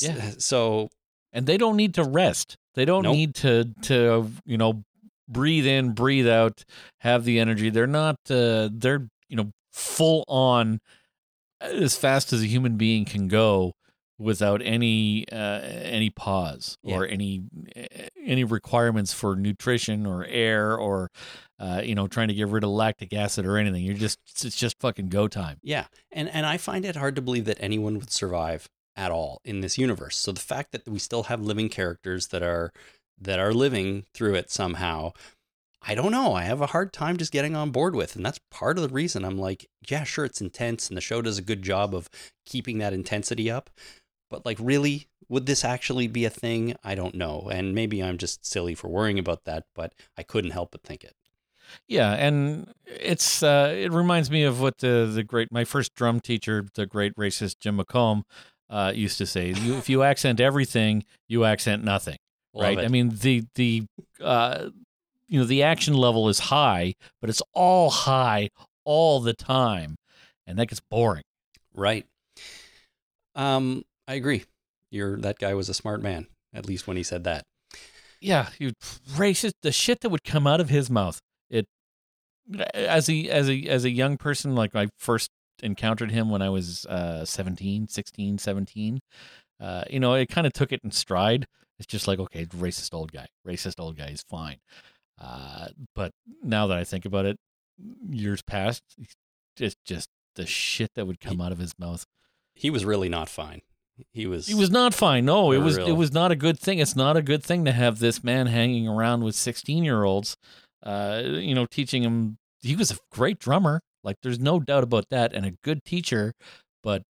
Yeah. 0.00 0.30
So 0.38 0.88
and 1.34 1.44
they 1.46 1.58
don't 1.58 1.76
need 1.76 1.92
to 1.94 2.02
rest. 2.04 2.56
They 2.74 2.86
don't 2.86 3.02
Nope. 3.02 3.14
need 3.14 3.34
to 3.36 3.64
to 3.82 4.30
you 4.46 4.56
know 4.56 4.84
breathe 5.28 5.66
in, 5.66 5.92
breathe 5.92 6.26
out, 6.28 6.64
have 7.00 7.24
the 7.26 7.38
energy. 7.40 7.68
They're 7.68 7.86
not. 7.86 8.16
Uh, 8.30 8.70
they're 8.72 9.06
you 9.28 9.36
know 9.36 9.50
full 9.70 10.24
on 10.28 10.80
as 11.62 11.96
fast 11.96 12.32
as 12.32 12.42
a 12.42 12.46
human 12.46 12.76
being 12.76 13.04
can 13.04 13.28
go 13.28 13.74
without 14.18 14.62
any 14.62 15.26
uh, 15.30 15.60
any 15.60 16.10
pause 16.10 16.78
or 16.82 17.06
any 17.06 17.42
any 18.24 18.44
requirements 18.44 19.12
for 19.12 19.36
nutrition 19.36 20.06
or 20.06 20.24
air 20.24 20.76
or 20.76 21.10
uh, 21.58 21.80
you 21.84 21.94
know 21.94 22.06
trying 22.06 22.28
to 22.28 22.34
get 22.34 22.48
rid 22.48 22.64
of 22.64 22.70
lactic 22.70 23.12
acid 23.12 23.46
or 23.46 23.56
anything. 23.58 23.84
You're 23.84 23.96
just 23.96 24.18
it's 24.44 24.56
just 24.56 24.78
fucking 24.80 25.08
go 25.08 25.28
time. 25.28 25.58
Yeah, 25.62 25.86
and 26.10 26.28
and 26.28 26.46
I 26.46 26.56
find 26.56 26.84
it 26.84 26.96
hard 26.96 27.16
to 27.16 27.22
believe 27.22 27.44
that 27.46 27.58
anyone 27.60 27.98
would 27.98 28.10
survive 28.10 28.68
at 28.96 29.10
all 29.10 29.40
in 29.44 29.60
this 29.60 29.78
universe. 29.78 30.16
So 30.16 30.32
the 30.32 30.40
fact 30.40 30.72
that 30.72 30.88
we 30.88 30.98
still 30.98 31.24
have 31.24 31.40
living 31.40 31.68
characters 31.68 32.28
that 32.28 32.42
are 32.42 32.72
that 33.20 33.38
are 33.38 33.52
living 33.52 34.04
through 34.14 34.34
it 34.34 34.50
somehow, 34.50 35.12
I 35.84 35.94
don't 35.94 36.12
know. 36.12 36.34
I 36.34 36.42
have 36.44 36.60
a 36.60 36.68
hard 36.68 36.92
time 36.92 37.16
just 37.16 37.32
getting 37.32 37.56
on 37.56 37.70
board 37.70 37.96
with, 37.96 38.14
and 38.14 38.24
that's 38.24 38.40
part 38.50 38.78
of 38.78 38.82
the 38.82 38.94
reason 38.94 39.24
I'm 39.24 39.38
like, 39.38 39.68
yeah, 39.88 40.04
sure, 40.04 40.24
it's 40.24 40.40
intense, 40.40 40.88
and 40.88 40.96
the 40.96 41.00
show 41.00 41.20
does 41.22 41.38
a 41.38 41.42
good 41.42 41.62
job 41.62 41.94
of 41.94 42.08
keeping 42.46 42.78
that 42.78 42.92
intensity 42.92 43.50
up. 43.50 43.68
But 44.30 44.46
like, 44.46 44.58
really, 44.60 45.08
would 45.28 45.46
this 45.46 45.64
actually 45.64 46.06
be 46.06 46.24
a 46.24 46.30
thing? 46.30 46.76
I 46.84 46.94
don't 46.94 47.14
know, 47.14 47.48
and 47.50 47.74
maybe 47.74 48.02
I'm 48.02 48.16
just 48.16 48.46
silly 48.46 48.74
for 48.74 48.88
worrying 48.88 49.18
about 49.18 49.44
that, 49.44 49.64
but 49.74 49.92
I 50.16 50.22
couldn't 50.22 50.52
help 50.52 50.70
but 50.70 50.82
think 50.82 51.02
it. 51.02 51.14
Yeah, 51.88 52.12
and 52.12 52.72
it's 52.86 53.42
uh, 53.42 53.72
it 53.76 53.92
reminds 53.92 54.30
me 54.30 54.44
of 54.44 54.60
what 54.60 54.78
the 54.78 55.10
the 55.12 55.24
great 55.24 55.50
my 55.50 55.64
first 55.64 55.94
drum 55.94 56.20
teacher, 56.20 56.66
the 56.74 56.86
great 56.86 57.16
racist 57.16 57.58
Jim 57.58 57.78
McComb, 57.78 58.22
uh, 58.70 58.92
used 58.94 59.18
to 59.18 59.26
say: 59.26 59.52
you, 59.52 59.76
"If 59.76 59.88
you 59.88 60.02
accent 60.04 60.40
everything, 60.40 61.04
you 61.28 61.44
accent 61.44 61.82
nothing." 61.82 62.18
Love 62.54 62.64
right? 62.64 62.78
it. 62.78 62.84
I 62.84 62.88
mean, 62.88 63.16
the 63.20 63.44
the 63.54 63.86
uh, 64.20 64.68
you 65.32 65.38
know 65.38 65.46
the 65.46 65.62
action 65.62 65.94
level 65.94 66.28
is 66.28 66.38
high, 66.38 66.92
but 67.22 67.30
it's 67.30 67.40
all 67.54 67.88
high 67.88 68.50
all 68.84 69.18
the 69.18 69.32
time, 69.32 69.96
and 70.46 70.58
that 70.58 70.66
gets 70.66 70.82
boring. 70.90 71.22
Right. 71.74 72.04
Um, 73.34 73.82
I 74.06 74.12
agree. 74.14 74.44
You're 74.90 75.16
that 75.20 75.38
guy 75.38 75.54
was 75.54 75.70
a 75.70 75.74
smart 75.74 76.02
man, 76.02 76.26
at 76.52 76.66
least 76.66 76.86
when 76.86 76.98
he 76.98 77.02
said 77.02 77.24
that. 77.24 77.44
Yeah, 78.20 78.50
you 78.58 78.72
racist. 79.14 79.54
The 79.62 79.72
shit 79.72 80.00
that 80.02 80.10
would 80.10 80.22
come 80.22 80.46
out 80.46 80.60
of 80.60 80.68
his 80.68 80.90
mouth. 80.90 81.18
It 81.48 81.64
as 82.74 83.08
a 83.08 83.30
as 83.30 83.48
a 83.48 83.64
as 83.68 83.86
a 83.86 83.90
young 83.90 84.18
person, 84.18 84.54
like 84.54 84.76
I 84.76 84.88
first 84.98 85.30
encountered 85.62 86.10
him 86.10 86.28
when 86.28 86.42
I 86.42 86.50
was 86.50 86.84
uh, 86.84 87.24
17, 87.24 87.88
16, 87.88 88.36
17. 88.36 89.00
Uh, 89.58 89.84
you 89.88 89.98
know, 89.98 90.12
it 90.12 90.28
kind 90.28 90.46
of 90.46 90.52
took 90.52 90.72
it 90.72 90.80
in 90.84 90.90
stride. 90.90 91.46
It's 91.78 91.86
just 91.86 92.06
like, 92.06 92.18
okay, 92.18 92.44
racist 92.44 92.92
old 92.92 93.12
guy, 93.12 93.28
racist 93.46 93.80
old 93.80 93.96
guy 93.96 94.08
is 94.08 94.22
fine. 94.28 94.58
Uh, 95.22 95.68
but 95.94 96.12
now 96.42 96.66
that 96.66 96.76
I 96.76 96.84
think 96.84 97.04
about 97.04 97.26
it, 97.26 97.36
years 98.10 98.42
past, 98.42 98.82
it's 99.56 99.76
just 99.84 100.08
the 100.34 100.46
shit 100.46 100.90
that 100.94 101.06
would 101.06 101.20
come 101.20 101.40
out 101.40 101.52
of 101.52 101.58
his 101.58 101.78
mouth. 101.78 102.04
He 102.54 102.70
was 102.70 102.84
really 102.84 103.08
not 103.08 103.28
fine. 103.28 103.60
He 104.12 104.26
was 104.26 104.46
He 104.46 104.54
was 104.54 104.70
not 104.70 104.94
fine. 104.94 105.24
No, 105.24 105.52
it 105.52 105.58
was 105.58 105.76
it 105.76 105.92
was 105.92 106.12
not 106.12 106.32
a 106.32 106.36
good 106.36 106.58
thing. 106.58 106.78
It's 106.78 106.96
not 106.96 107.16
a 107.16 107.22
good 107.22 107.42
thing 107.44 107.64
to 107.66 107.72
have 107.72 107.98
this 107.98 108.24
man 108.24 108.46
hanging 108.46 108.88
around 108.88 109.22
with 109.22 109.34
16-year-olds 109.34 110.36
uh 110.84 111.22
you 111.24 111.54
know 111.54 111.64
teaching 111.66 112.02
him 112.02 112.38
he 112.60 112.74
was 112.74 112.90
a 112.90 112.96
great 113.12 113.38
drummer. 113.38 113.80
Like 114.02 114.16
there's 114.22 114.40
no 114.40 114.58
doubt 114.58 114.82
about 114.82 115.10
that 115.10 115.32
and 115.32 115.46
a 115.46 115.52
good 115.62 115.84
teacher, 115.84 116.32
but 116.82 117.02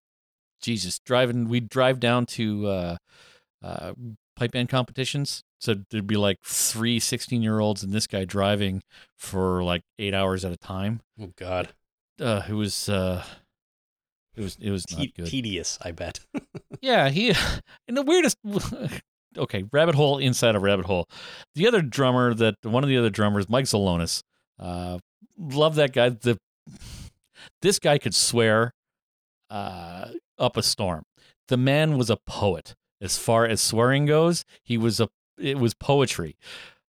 Jesus, 0.60 0.98
driving 0.98 1.48
we'd 1.48 1.68
drive 1.68 2.00
down 2.00 2.26
to 2.26 2.66
uh 2.66 2.96
uh 3.62 3.92
pipe 4.43 4.53
band 4.53 4.68
competitions. 4.68 5.45
So 5.61 5.76
there'd 5.90 6.07
be 6.07 6.16
like 6.16 6.38
three 6.45 6.99
16-year-olds 6.99 7.84
and 7.84 7.93
this 7.93 8.09
guy 8.09 8.24
driving 8.24 8.82
for 9.16 9.62
like 9.62 9.82
8 10.01 10.12
hours 10.14 10.45
at 10.45 10.51
a 10.53 10.57
time. 10.57 11.01
Oh 11.20 11.30
God. 11.36 11.68
Uh 12.20 12.43
it 12.49 12.53
was 12.55 12.88
uh 12.88 13.24
it 14.36 14.40
was 14.43 14.57
it 14.61 14.70
was 14.70 14.84
not 14.90 15.01
Te- 15.03 15.12
good. 15.16 15.26
tedious, 15.26 15.78
I 15.82 15.93
bet. 15.93 16.20
Yeah, 16.80 17.11
he 17.11 17.32
and 17.86 17.97
the 17.97 18.03
weirdest. 18.03 18.36
Okay, 19.38 19.64
rabbit 19.72 19.95
hole 19.95 20.18
inside 20.18 20.57
a 20.57 20.59
rabbit 20.59 20.84
hole. 20.84 21.07
The 21.55 21.66
other 21.66 21.80
drummer 21.80 22.34
that 22.34 22.57
one 22.64 22.82
of 22.82 22.88
the 22.90 22.99
other 22.99 23.09
drummers, 23.09 23.49
Mike 23.49 23.64
Zalonis, 23.64 24.20
uh, 24.59 24.99
love 25.38 25.76
that 25.76 25.93
guy. 25.95 26.11
The 26.11 26.36
this 27.62 27.78
guy 27.78 27.97
could 27.99 28.14
swear 28.14 28.72
uh, 29.49 30.09
up 30.38 30.57
a 30.59 30.62
storm. 30.62 31.05
The 31.49 31.57
man 31.57 31.97
was 31.97 32.11
a 32.11 32.18
poet 32.26 32.74
as 33.03 33.18
far 33.18 33.44
as 33.44 33.61
swearing 33.61 34.07
goes. 34.07 34.44
He 34.62 34.78
was 34.78 35.00
a 35.00 35.09
it 35.38 35.59
was 35.59 35.74
poetry. 35.74 36.36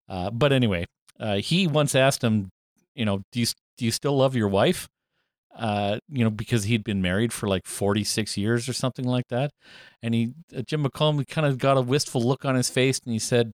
Uh, 0.08 0.30
but 0.30 0.54
anyway, 0.54 0.86
uh, 1.20 1.38
he 1.38 1.68
once 1.68 1.96
asked 1.96 2.24
him, 2.24 2.50
you 2.96 3.04
know, 3.06 3.22
do 3.32 3.40
you 3.42 3.48
do 3.78 3.84
you 3.86 3.92
still 3.92 4.16
love 4.16 4.36
your 4.36 4.48
wife? 4.48 4.88
Uh, 5.56 6.00
you 6.10 6.24
know, 6.24 6.30
because 6.32 6.64
he'd 6.64 6.84
been 6.84 7.02
married 7.02 7.32
for 7.32 7.48
like 7.48 7.66
46 7.68 8.38
years 8.38 8.68
or 8.68 8.74
something 8.74 9.06
like 9.06 9.28
that. 9.30 9.52
And 10.02 10.16
he, 10.16 10.34
uh, 10.56 10.64
Jim 10.64 10.84
McComb, 10.84 11.28
kind 11.28 11.46
of 11.46 11.60
got 11.60 11.78
a 11.78 11.82
wistful 11.82 12.22
look 12.24 12.44
on 12.44 12.56
his 12.56 12.70
face 12.72 13.00
and 13.06 13.14
he 13.14 13.20
said, 13.20 13.52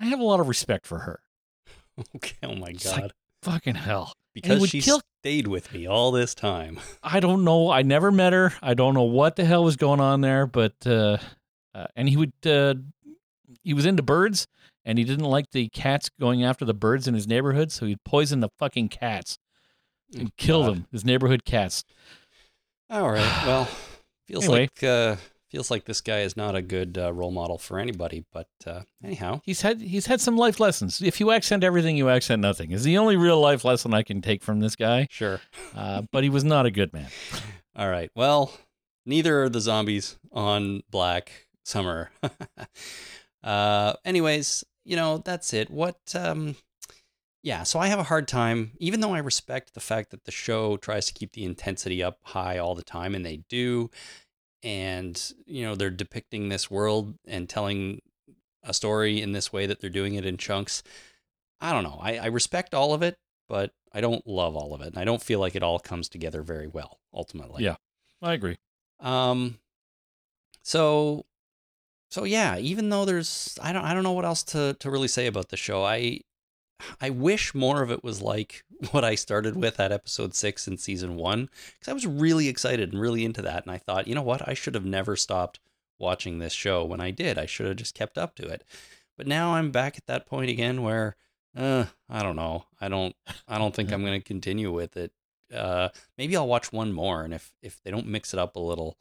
I 0.00 0.06
have 0.06 0.18
a 0.18 0.24
lot 0.24 0.40
of 0.40 0.48
respect 0.48 0.86
for 0.86 1.00
her. 1.00 1.20
okay. 2.16 2.36
Oh 2.42 2.54
my 2.54 2.68
It's 2.68 2.86
like- 2.90 3.00
God. 3.02 3.12
Fucking 3.42 3.74
hell. 3.76 4.12
Because 4.42 4.68
she 4.70 4.80
kill- 4.80 5.00
stayed 5.22 5.46
with 5.48 5.72
me 5.72 5.86
all 5.86 6.12
this 6.12 6.34
time. 6.34 6.78
I 7.02 7.20
don't 7.20 7.42
know. 7.44 7.70
I 7.70 7.82
never 7.82 8.12
met 8.12 8.32
her. 8.32 8.52
I 8.62 8.74
don't 8.74 8.94
know 8.94 9.02
what 9.02 9.36
the 9.36 9.44
hell 9.44 9.64
was 9.64 9.76
going 9.76 10.00
on 10.00 10.20
there, 10.20 10.46
but, 10.46 10.74
uh, 10.86 11.18
uh, 11.74 11.86
and 11.96 12.08
he 12.08 12.16
would, 12.16 12.32
uh, 12.44 12.74
he 13.62 13.74
was 13.74 13.86
into 13.86 14.02
birds 14.02 14.46
and 14.84 14.98
he 14.98 15.04
didn't 15.04 15.24
like 15.24 15.50
the 15.50 15.68
cats 15.70 16.10
going 16.20 16.44
after 16.44 16.64
the 16.64 16.74
birds 16.74 17.08
in 17.08 17.14
his 17.14 17.26
neighborhood. 17.26 17.72
So 17.72 17.86
he'd 17.86 18.04
poison 18.04 18.40
the 18.40 18.50
fucking 18.58 18.88
cats 18.90 19.38
and 20.14 20.28
Oh, 20.28 20.32
kill 20.36 20.62
God. 20.64 20.74
them, 20.74 20.86
his 20.92 21.04
neighborhood 21.04 21.44
cats. 21.44 21.84
All 22.90 23.10
right. 23.10 23.46
Well, 23.46 23.64
feels 24.28 24.44
Anyway. 24.44 24.60
like 24.62 24.82
uh, 24.84 25.16
feels 25.48 25.70
like 25.70 25.84
this 25.84 26.00
guy 26.00 26.20
is 26.20 26.36
not 26.36 26.54
a 26.54 26.62
good 26.62 26.98
uh, 26.98 27.12
role 27.12 27.30
model 27.30 27.58
for 27.58 27.78
anybody. 27.78 28.24
But 28.32 28.48
uh, 28.66 28.82
anyhow, 29.02 29.40
He's 29.44 29.62
had 29.62 29.80
he's 29.80 30.06
had 30.06 30.20
some 30.20 30.36
life 30.36 30.60
lessons. 30.60 31.00
If 31.02 31.20
you 31.20 31.30
accent 31.30 31.64
everything, 31.64 31.96
you 31.96 32.08
accent 32.08 32.42
nothing. 32.42 32.72
Is 32.72 32.84
the 32.84 32.98
only 32.98 33.16
real 33.16 33.40
life 33.40 33.64
lesson 33.64 33.94
I 33.94 34.02
can 34.02 34.22
take 34.22 34.42
from 34.42 34.60
this 34.60 34.76
guy. 34.76 35.06
sure. 35.10 35.40
Uh, 35.74 36.02
but 36.12 36.24
he 36.24 36.30
was 36.30 36.44
not 36.44 36.66
a 36.66 36.70
good 36.70 36.92
man. 36.92 37.08
All 37.76 37.88
right. 37.90 38.10
Well, 38.14 38.52
neither 39.04 39.44
are 39.44 39.48
the 39.48 39.60
zombies 39.60 40.18
on 40.32 40.82
Black 40.90 41.30
Summer. 41.64 42.10
uh, 43.44 43.94
anyways, 44.04 44.64
you 44.84 44.96
know, 44.96 45.18
that's 45.18 45.52
it. 45.52 45.70
What, 45.70 45.98
um, 46.14 46.56
yeah, 47.42 47.62
so 47.62 47.78
I 47.78 47.88
have 47.88 47.98
a 47.98 48.04
hard 48.04 48.26
time, 48.26 48.72
even 48.78 49.00
though 49.00 49.14
I 49.14 49.18
respect 49.18 49.74
the 49.74 49.80
fact 49.80 50.10
that 50.10 50.24
the 50.24 50.32
show 50.32 50.76
tries 50.76 51.06
to 51.06 51.12
keep 51.12 51.32
the 51.32 51.44
intensity 51.44 52.02
up 52.02 52.18
high 52.22 52.58
all 52.58 52.74
the 52.74 52.82
time, 52.82 53.14
and 53.14 53.24
they 53.24 53.44
do. 53.48 53.90
And, 54.62 55.20
you 55.46 55.64
know, 55.64 55.74
they're 55.74 55.90
depicting 55.90 56.48
this 56.48 56.70
world 56.70 57.14
and 57.26 57.48
telling 57.48 58.00
a 58.62 58.74
story 58.74 59.20
in 59.20 59.32
this 59.32 59.52
way 59.52 59.66
that 59.66 59.80
they're 59.80 59.90
doing 59.90 60.14
it 60.14 60.26
in 60.26 60.36
chunks. 60.36 60.82
I 61.60 61.72
don't 61.72 61.84
know. 61.84 61.98
I, 62.02 62.16
I 62.16 62.26
respect 62.26 62.74
all 62.74 62.92
of 62.92 63.02
it, 63.02 63.16
but 63.48 63.72
I 63.92 64.00
don't 64.00 64.26
love 64.26 64.56
all 64.56 64.74
of 64.74 64.80
it. 64.80 64.88
And 64.88 64.98
I 64.98 65.04
don't 65.04 65.22
feel 65.22 65.38
like 65.38 65.54
it 65.54 65.62
all 65.62 65.78
comes 65.78 66.08
together 66.08 66.42
very 66.42 66.66
well, 66.66 66.98
ultimately. 67.14 67.64
Yeah. 67.64 67.76
I 68.22 68.32
agree. 68.32 68.56
Um 69.00 69.58
so 70.62 71.26
so 72.10 72.24
yeah, 72.24 72.58
even 72.58 72.88
though 72.88 73.04
there's 73.04 73.58
I 73.62 73.72
don't 73.72 73.84
I 73.84 73.94
don't 73.94 74.02
know 74.02 74.12
what 74.12 74.24
else 74.24 74.42
to 74.44 74.74
to 74.80 74.90
really 74.90 75.08
say 75.08 75.26
about 75.26 75.50
the 75.50 75.56
show. 75.56 75.84
I 75.84 76.20
I 77.00 77.10
wish 77.10 77.54
more 77.54 77.82
of 77.82 77.90
it 77.90 78.02
was 78.02 78.20
like 78.20 78.64
what 78.90 79.04
I 79.04 79.14
started 79.14 79.56
with 79.56 79.80
at 79.80 79.92
episode 79.92 80.34
6 80.34 80.68
in 80.68 80.76
season 80.76 81.16
1 81.16 81.48
cuz 81.80 81.88
I 81.88 81.92
was 81.92 82.06
really 82.06 82.48
excited 82.48 82.92
and 82.92 83.00
really 83.00 83.24
into 83.24 83.42
that 83.42 83.64
and 83.64 83.72
I 83.72 83.78
thought, 83.78 84.06
you 84.06 84.14
know 84.14 84.22
what? 84.22 84.46
I 84.46 84.54
should 84.54 84.74
have 84.74 84.84
never 84.84 85.16
stopped 85.16 85.60
watching 85.98 86.38
this 86.38 86.52
show 86.52 86.84
when 86.84 87.00
I 87.00 87.10
did. 87.10 87.38
I 87.38 87.46
should 87.46 87.66
have 87.66 87.76
just 87.76 87.94
kept 87.94 88.18
up 88.18 88.34
to 88.36 88.46
it. 88.46 88.64
But 89.16 89.26
now 89.26 89.54
I'm 89.54 89.70
back 89.70 89.96
at 89.96 90.06
that 90.06 90.26
point 90.26 90.50
again 90.50 90.82
where 90.82 91.16
uh 91.56 91.86
I 92.08 92.22
don't 92.22 92.36
know. 92.36 92.66
I 92.80 92.88
don't 92.88 93.16
I 93.48 93.58
don't 93.58 93.74
think 93.74 93.92
I'm 93.92 94.04
going 94.04 94.20
to 94.20 94.24
continue 94.26 94.72
with 94.72 94.96
it. 94.96 95.12
Uh 95.52 95.88
maybe 96.18 96.36
I'll 96.36 96.48
watch 96.48 96.72
one 96.72 96.92
more 96.92 97.22
and 97.22 97.32
if 97.32 97.52
if 97.62 97.82
they 97.82 97.90
don't 97.90 98.06
mix 98.06 98.32
it 98.34 98.40
up 98.40 98.56
a 98.56 98.60
little 98.60 98.98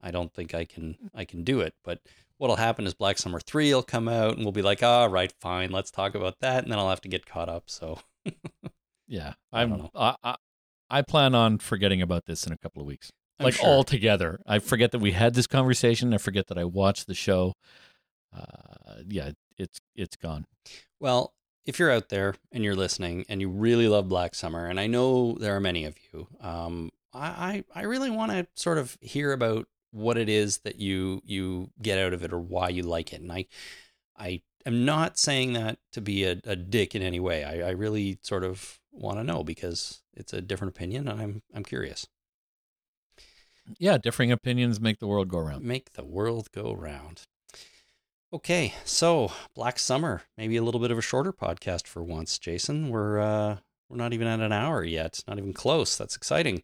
I 0.00 0.10
don't 0.10 0.32
think 0.32 0.54
I 0.54 0.64
can 0.64 1.10
I 1.14 1.24
can 1.24 1.44
do 1.44 1.60
it. 1.60 1.74
But 1.84 2.00
what'll 2.38 2.56
happen 2.56 2.86
is 2.88 2.94
Black 2.94 3.18
Summer 3.18 3.38
3 3.38 3.72
will 3.72 3.84
come 3.84 4.08
out 4.08 4.34
and 4.34 4.44
we'll 4.44 4.50
be 4.50 4.62
like, 4.62 4.82
all 4.82 5.08
right, 5.08 5.32
fine, 5.40 5.70
let's 5.70 5.92
talk 5.92 6.16
about 6.16 6.40
that. 6.40 6.64
And 6.64 6.72
then 6.72 6.78
I'll 6.80 6.90
have 6.90 7.00
to 7.02 7.08
get 7.08 7.24
caught 7.24 7.48
up. 7.48 7.70
So 7.70 8.00
Yeah. 9.12 9.34
I'm. 9.52 9.88
I, 9.94 10.16
I 10.24 10.36
I 10.88 11.02
plan 11.02 11.34
on 11.34 11.58
forgetting 11.58 12.00
about 12.02 12.24
this 12.26 12.46
in 12.46 12.52
a 12.52 12.56
couple 12.56 12.80
of 12.80 12.86
weeks. 12.88 13.12
I'm 13.38 13.44
like 13.44 13.54
sure. 13.54 13.66
altogether. 13.66 14.40
I 14.46 14.58
forget 14.58 14.90
that 14.92 15.00
we 15.00 15.12
had 15.12 15.34
this 15.34 15.46
conversation. 15.46 16.14
I 16.14 16.18
forget 16.18 16.46
that 16.48 16.58
I 16.58 16.64
watched 16.64 17.06
the 17.06 17.14
show. 17.14 17.52
Uh, 18.34 19.02
yeah, 19.06 19.32
it's 19.58 19.80
it's 19.94 20.16
gone. 20.16 20.46
Well, 20.98 21.34
if 21.66 21.78
you're 21.78 21.90
out 21.90 22.08
there 22.08 22.34
and 22.52 22.64
you're 22.64 22.74
listening 22.74 23.26
and 23.28 23.40
you 23.40 23.50
really 23.50 23.86
love 23.86 24.08
Black 24.08 24.34
Summer, 24.34 24.66
and 24.66 24.80
I 24.80 24.86
know 24.86 25.34
there 25.34 25.54
are 25.54 25.60
many 25.60 25.84
of 25.84 25.94
you, 26.12 26.28
um, 26.40 26.90
I 27.12 27.64
I 27.74 27.80
I 27.80 27.82
really 27.82 28.10
want 28.10 28.32
to 28.32 28.46
sort 28.54 28.78
of 28.78 28.96
hear 29.02 29.32
about 29.32 29.66
what 29.90 30.16
it 30.16 30.30
is 30.30 30.58
that 30.60 30.76
you 30.76 31.20
you 31.24 31.70
get 31.82 31.98
out 31.98 32.14
of 32.14 32.22
it 32.22 32.32
or 32.32 32.40
why 32.40 32.70
you 32.70 32.82
like 32.82 33.12
it. 33.12 33.20
And 33.20 33.30
I 33.30 33.46
I 34.16 34.40
am 34.64 34.86
not 34.86 35.18
saying 35.18 35.52
that 35.52 35.78
to 35.92 36.00
be 36.00 36.24
a, 36.24 36.40
a 36.44 36.56
dick 36.56 36.94
in 36.94 37.02
any 37.02 37.20
way. 37.20 37.44
I, 37.44 37.68
I 37.68 37.70
really 37.72 38.18
sort 38.22 38.44
of 38.44 38.78
want 38.92 39.18
to 39.18 39.24
know 39.24 39.42
because 39.42 40.02
it's 40.14 40.32
a 40.32 40.40
different 40.40 40.74
opinion 40.76 41.08
and 41.08 41.20
I'm 41.20 41.42
I'm 41.54 41.64
curious. 41.64 42.06
Yeah, 43.78 43.96
differing 43.98 44.32
opinions 44.32 44.80
make 44.80 44.98
the 44.98 45.06
world 45.06 45.28
go 45.28 45.38
round. 45.38 45.64
Make 45.64 45.92
the 45.92 46.04
world 46.04 46.50
go 46.52 46.72
round. 46.72 47.22
Okay, 48.32 48.74
so 48.84 49.30
Black 49.54 49.78
Summer, 49.78 50.22
maybe 50.38 50.56
a 50.56 50.62
little 50.62 50.80
bit 50.80 50.90
of 50.90 50.98
a 50.98 51.02
shorter 51.02 51.32
podcast 51.32 51.86
for 51.86 52.02
once, 52.02 52.38
Jason. 52.38 52.88
We're 52.88 53.20
uh 53.20 53.58
we're 53.88 53.98
not 53.98 54.12
even 54.14 54.26
at 54.26 54.40
an 54.40 54.52
hour 54.52 54.82
yet, 54.82 55.22
not 55.28 55.38
even 55.38 55.52
close. 55.52 55.96
That's 55.96 56.16
exciting. 56.16 56.62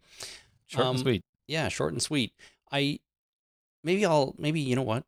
Short 0.66 0.86
Um, 0.86 0.90
and 0.96 1.00
sweet. 1.00 1.22
Yeah, 1.46 1.68
short 1.68 1.92
and 1.92 2.02
sweet. 2.02 2.32
I 2.72 3.00
maybe 3.84 4.04
I'll 4.04 4.34
maybe 4.38 4.60
you 4.60 4.76
know 4.76 4.82
what? 4.82 5.04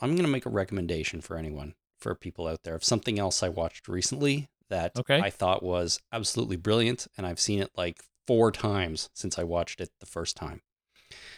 I'm 0.00 0.14
gonna 0.16 0.28
make 0.28 0.46
a 0.46 0.50
recommendation 0.50 1.20
for 1.22 1.36
anyone, 1.36 1.74
for 1.98 2.14
people 2.14 2.46
out 2.46 2.62
there 2.62 2.74
of 2.74 2.84
something 2.84 3.18
else 3.18 3.42
I 3.42 3.48
watched 3.48 3.88
recently 3.88 4.48
that 4.70 4.92
Okay. 4.98 5.18
I 5.20 5.30
thought 5.30 5.62
was 5.62 6.00
absolutely 6.12 6.56
brilliant, 6.56 7.06
and 7.16 7.26
I've 7.26 7.40
seen 7.40 7.60
it 7.60 7.70
like 7.76 8.02
four 8.26 8.52
times 8.52 9.10
since 9.14 9.38
I 9.38 9.44
watched 9.44 9.80
it 9.80 9.90
the 10.00 10.06
first 10.06 10.36
time. 10.36 10.62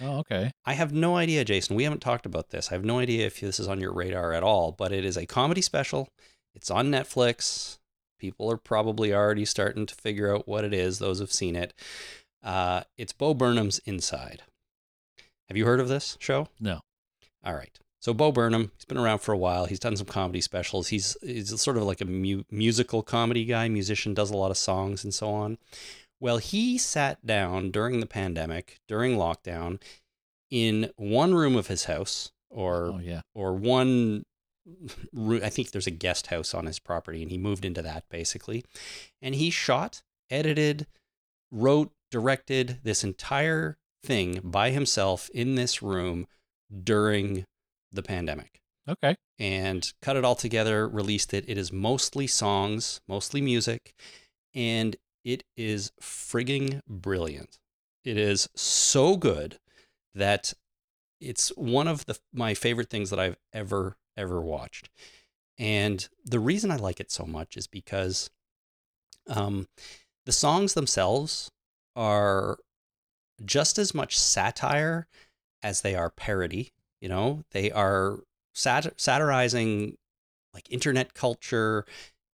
Oh, 0.01 0.19
okay. 0.19 0.53
I 0.65 0.75
have 0.75 0.93
no 0.93 1.17
idea, 1.17 1.45
Jason. 1.45 1.77
We 1.77 1.85
haven't 1.85 2.01
talked 2.01 2.27
about 2.27 2.51
this. 2.51 2.71
I 2.71 2.75
have 2.75 2.85
no 2.85 2.99
idea 2.99 3.27
if 3.27 3.41
this 3.41 3.59
is 3.59 3.69
on 3.69 3.81
your 3.81 3.93
radar 3.93 4.33
at 4.33 4.43
all, 4.43 4.73
but 4.73 4.93
it 4.93 5.05
is 5.05 5.17
a 5.17 5.27
comedy 5.27 5.63
special. 5.63 6.09
It's 6.55 6.71
on 6.71 6.91
Netflix. 6.91 7.79
People 8.21 8.51
are 8.51 8.57
probably 8.57 9.13
already 9.13 9.45
starting 9.45 9.87
to 9.87 9.95
figure 9.95 10.35
out 10.35 10.47
what 10.47 10.65
it 10.65 10.73
is, 10.73 10.99
those 10.99 11.19
who've 11.19 11.33
seen 11.33 11.57
it. 11.57 11.75
Uh, 12.43 12.83
it's 12.97 13.13
Bo 13.13 13.35
Burnham's 13.35 13.81
Inside. 13.81 14.43
Have 15.49 15.57
you 15.57 15.67
heard 15.67 15.81
of 15.81 15.89
this 15.89 16.17
show? 16.21 16.49
No. 16.61 16.81
All 17.45 17.55
right. 17.55 17.79
So 18.05 18.13
Bo 18.13 18.33
Burnham, 18.33 18.71
he's 18.77 18.85
been 18.85 18.99
around 18.99 19.21
for 19.21 19.33
a 19.33 19.39
while. 19.39 19.65
He's 19.65 19.79
done 19.79 19.97
some 19.97 20.05
comedy 20.07 20.43
specials. 20.43 20.89
He's 20.89 21.17
he's 21.23 21.59
sort 21.59 21.79
of 21.79 21.85
like 21.85 22.03
a 22.03 22.05
mu- 22.05 22.43
musical 22.51 23.03
comedy 23.03 23.47
guy, 23.47 23.67
musician, 23.71 24.13
does 24.13 24.31
a 24.31 24.37
lot 24.37 24.51
of 24.51 24.59
songs 24.59 25.05
and 25.05 25.15
so 25.15 25.31
on. 25.31 25.57
Well, 26.21 26.37
he 26.37 26.77
sat 26.77 27.25
down 27.25 27.71
during 27.71 28.01
the 28.01 28.07
pandemic, 28.07 28.79
during 28.89 29.17
lockdown, 29.17 29.81
in 30.51 30.91
one 30.97 31.33
room 31.33 31.57
of 31.57 31.69
his 31.69 31.85
house, 31.85 32.31
or 32.51 32.93
Oh, 32.93 32.99
yeah. 32.99 33.23
or 33.35 33.55
one 33.55 34.25
roo- 35.15 35.41
I 35.43 35.49
think 35.49 35.71
there's 35.71 35.87
a 35.87 35.91
guest 35.91 36.27
house 36.27 36.53
on 36.53 36.67
his 36.67 36.79
property 36.79 37.23
and 37.23 37.31
he 37.31 37.39
moved 37.39 37.65
into 37.65 37.81
that 37.81 38.05
basically. 38.11 38.67
And 39.23 39.35
he 39.35 39.49
shot, 39.49 40.03
edited, 40.29 40.87
wrote, 41.51 41.91
directed 42.11 42.81
this 42.83 43.03
entire 43.03 43.79
thing 44.03 44.41
by 44.45 44.73
himself 44.73 45.31
in 45.33 45.55
this 45.55 45.81
room 45.81 46.27
during 46.71 47.47
the 47.95 48.03
pandemic 48.03 48.61
Okay. 48.89 49.17
and 49.39 49.93
cut 50.03 50.17
it 50.17 50.25
all 50.25 50.35
together, 50.35 50.87
released 50.89 51.33
it. 51.33 51.45
It 51.49 51.57
is 51.57 51.73
mostly 51.73 52.27
songs, 52.27 53.01
mostly 53.09 53.41
music, 53.41 53.95
and 54.55 54.97
it 55.25 55.45
is 55.57 55.93
frigging 56.01 56.81
brilliant. 56.87 57.59
It 58.05 58.19
is 58.19 58.49
so 58.55 59.17
good 59.17 59.59
that 60.15 60.53
it's 61.21 61.49
one 61.57 61.89
of 61.89 62.05
the 62.07 62.19
my 62.33 62.55
favorite 62.55 62.91
things 62.91 63.11
that 63.11 63.19
I've 63.19 63.39
ever 63.53 63.97
ever 64.17 64.41
watched. 64.41 64.91
And 65.59 66.07
the 66.25 66.41
reason 66.41 66.71
I 66.71 66.77
like 66.77 67.01
it 67.01 67.11
so 67.11 67.25
much 67.25 67.57
is 67.57 67.67
because 67.67 68.29
um, 69.29 69.67
the 70.27 70.33
songs 70.33 70.75
themselves 70.75 71.51
are 71.97 72.59
just 73.45 73.79
as 73.79 73.95
much 73.95 74.19
satire 74.19 75.07
as 75.63 75.81
they 75.81 75.95
are 75.95 76.11
parody. 76.11 76.73
You 77.05 77.11
know, 77.11 77.45
they 77.51 77.71
are 77.71 78.21
sat- 78.55 78.99
satirizing 78.99 79.99
like 80.55 80.71
internet 80.71 81.13
culture 81.13 81.85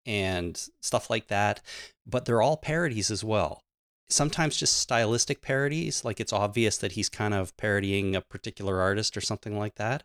and 0.06 0.62
stuff 0.80 1.10
like 1.10 1.28
that, 1.30 1.60
but 2.06 2.26
they're 2.26 2.44
all 2.44 2.56
parodies 2.56 3.10
as 3.10 3.24
well. 3.24 3.64
Sometimes 4.10 4.58
just 4.58 4.78
stylistic 4.78 5.42
parodies, 5.42 6.06
like 6.06 6.20
it's 6.20 6.32
obvious 6.32 6.78
that 6.78 6.92
he's 6.92 7.10
kind 7.10 7.34
of 7.34 7.58
parodying 7.58 8.16
a 8.16 8.22
particular 8.22 8.80
artist 8.80 9.18
or 9.18 9.22
something 9.22 9.58
like 9.58 9.74
that. 9.78 10.04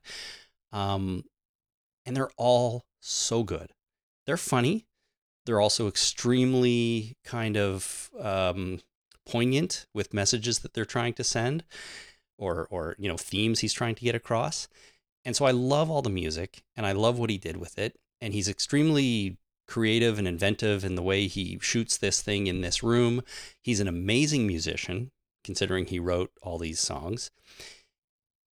Um, 0.73 1.25
and 2.07 2.17
they're 2.17 2.33
all 2.39 2.87
so 3.01 3.43
good. 3.43 3.75
They're 4.27 4.39
funny. 4.39 4.87
They're 5.45 5.61
also 5.61 5.89
extremely 5.89 7.19
kind 7.23 7.59
of 7.59 8.09
um, 8.19 8.81
poignant 9.27 9.85
with 9.93 10.15
messages 10.15 10.61
that 10.61 10.73
they're 10.73 10.87
trying 10.87 11.13
to 11.15 11.25
send, 11.25 11.65
or 12.39 12.67
or 12.71 12.97
you 12.99 13.09
know 13.09 13.17
themes 13.17 13.61
he's 13.61 13.73
trying 13.73 13.95
to 13.95 14.05
get 14.05 14.15
across. 14.15 14.69
And 15.25 15.35
so 15.35 15.47
I 15.47 15.53
love 15.53 15.91
all 15.91 16.03
the 16.03 16.11
music, 16.11 16.63
and 16.77 16.85
I 16.85 16.93
love 16.93 17.19
what 17.19 17.31
he 17.31 17.39
did 17.39 17.57
with 17.57 17.79
it. 17.79 17.97
And 18.21 18.35
he's 18.35 18.49
extremely 18.49 19.39
creative 19.67 20.19
and 20.19 20.29
inventive 20.29 20.85
in 20.85 20.95
the 20.95 21.03
way 21.03 21.27
he 21.27 21.59
shoots 21.61 21.97
this 21.97 22.21
thing 22.21 22.47
in 22.47 22.61
this 22.61 22.83
room. 22.83 23.23
He's 23.63 23.81
an 23.81 23.89
amazing 23.89 24.47
musician, 24.47 25.11
considering 25.43 25.87
he 25.87 25.99
wrote 25.99 26.31
all 26.43 26.59
these 26.59 26.81
songs. 26.81 27.31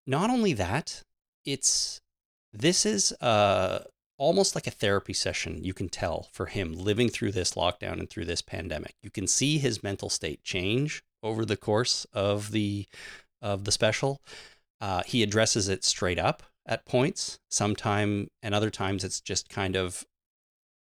Not 0.07 0.30
only 0.30 0.55
that, 0.55 1.03
it's 1.45 2.01
this 2.53 2.87
is 2.87 3.12
uh, 3.20 3.85
almost 4.18 4.55
like 4.55 4.66
a 4.66 4.70
therapy 4.70 5.12
session, 5.12 5.64
you 5.64 5.74
can 5.74 5.89
tell, 5.89 6.28
for 6.33 6.47
him 6.47 6.72
living 6.72 7.09
through 7.09 7.33
this 7.33 7.53
lockdown 7.53 7.99
and 7.99 8.09
through 8.09 8.24
this 8.24 8.43
pandemic. 8.43 8.95
You 9.03 9.11
can 9.11 9.26
see 9.26 9.59
his 9.59 9.83
mental 9.83 10.09
state 10.09 10.43
change 10.43 11.03
over 11.22 11.45
the 11.45 11.57
course 11.57 12.07
of 12.12 12.51
the 12.53 12.87
of 13.43 13.64
the 13.64 13.72
special. 13.72 14.22
Uh, 14.80 15.03
he 15.05 15.22
addresses 15.22 15.68
it 15.68 15.84
straight 15.84 16.18
up 16.18 16.43
at 16.64 16.86
points, 16.86 17.38
sometime 17.51 18.28
and 18.43 18.55
other 18.55 18.70
times 18.70 19.05
it's 19.05 19.20
just 19.20 19.49
kind 19.49 19.76
of 19.76 20.07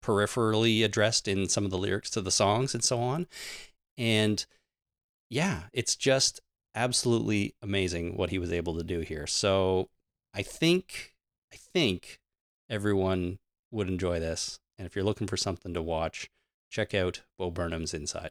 peripherally 0.04 0.84
addressed 0.84 1.26
in 1.28 1.48
some 1.48 1.64
of 1.64 1.70
the 1.70 1.78
lyrics 1.78 2.10
to 2.10 2.20
the 2.20 2.30
songs 2.30 2.74
and 2.74 2.84
so 2.84 3.00
on. 3.00 3.26
And 3.98 4.44
yeah, 5.28 5.64
it's 5.72 5.96
just 5.96 6.40
absolutely 6.74 7.54
amazing 7.62 8.16
what 8.16 8.30
he 8.30 8.38
was 8.38 8.52
able 8.52 8.76
to 8.76 8.84
do 8.84 9.00
here. 9.00 9.26
So 9.26 9.88
I 10.34 10.42
think 10.42 11.14
I 11.52 11.56
think 11.56 12.20
everyone 12.68 13.38
would 13.70 13.88
enjoy 13.88 14.20
this. 14.20 14.60
And 14.78 14.86
if 14.86 14.94
you're 14.94 15.04
looking 15.04 15.26
for 15.26 15.36
something 15.36 15.74
to 15.74 15.82
watch, 15.82 16.30
check 16.70 16.94
out 16.94 17.22
Bo 17.38 17.50
Burnham's 17.50 17.92
Inside. 17.92 18.30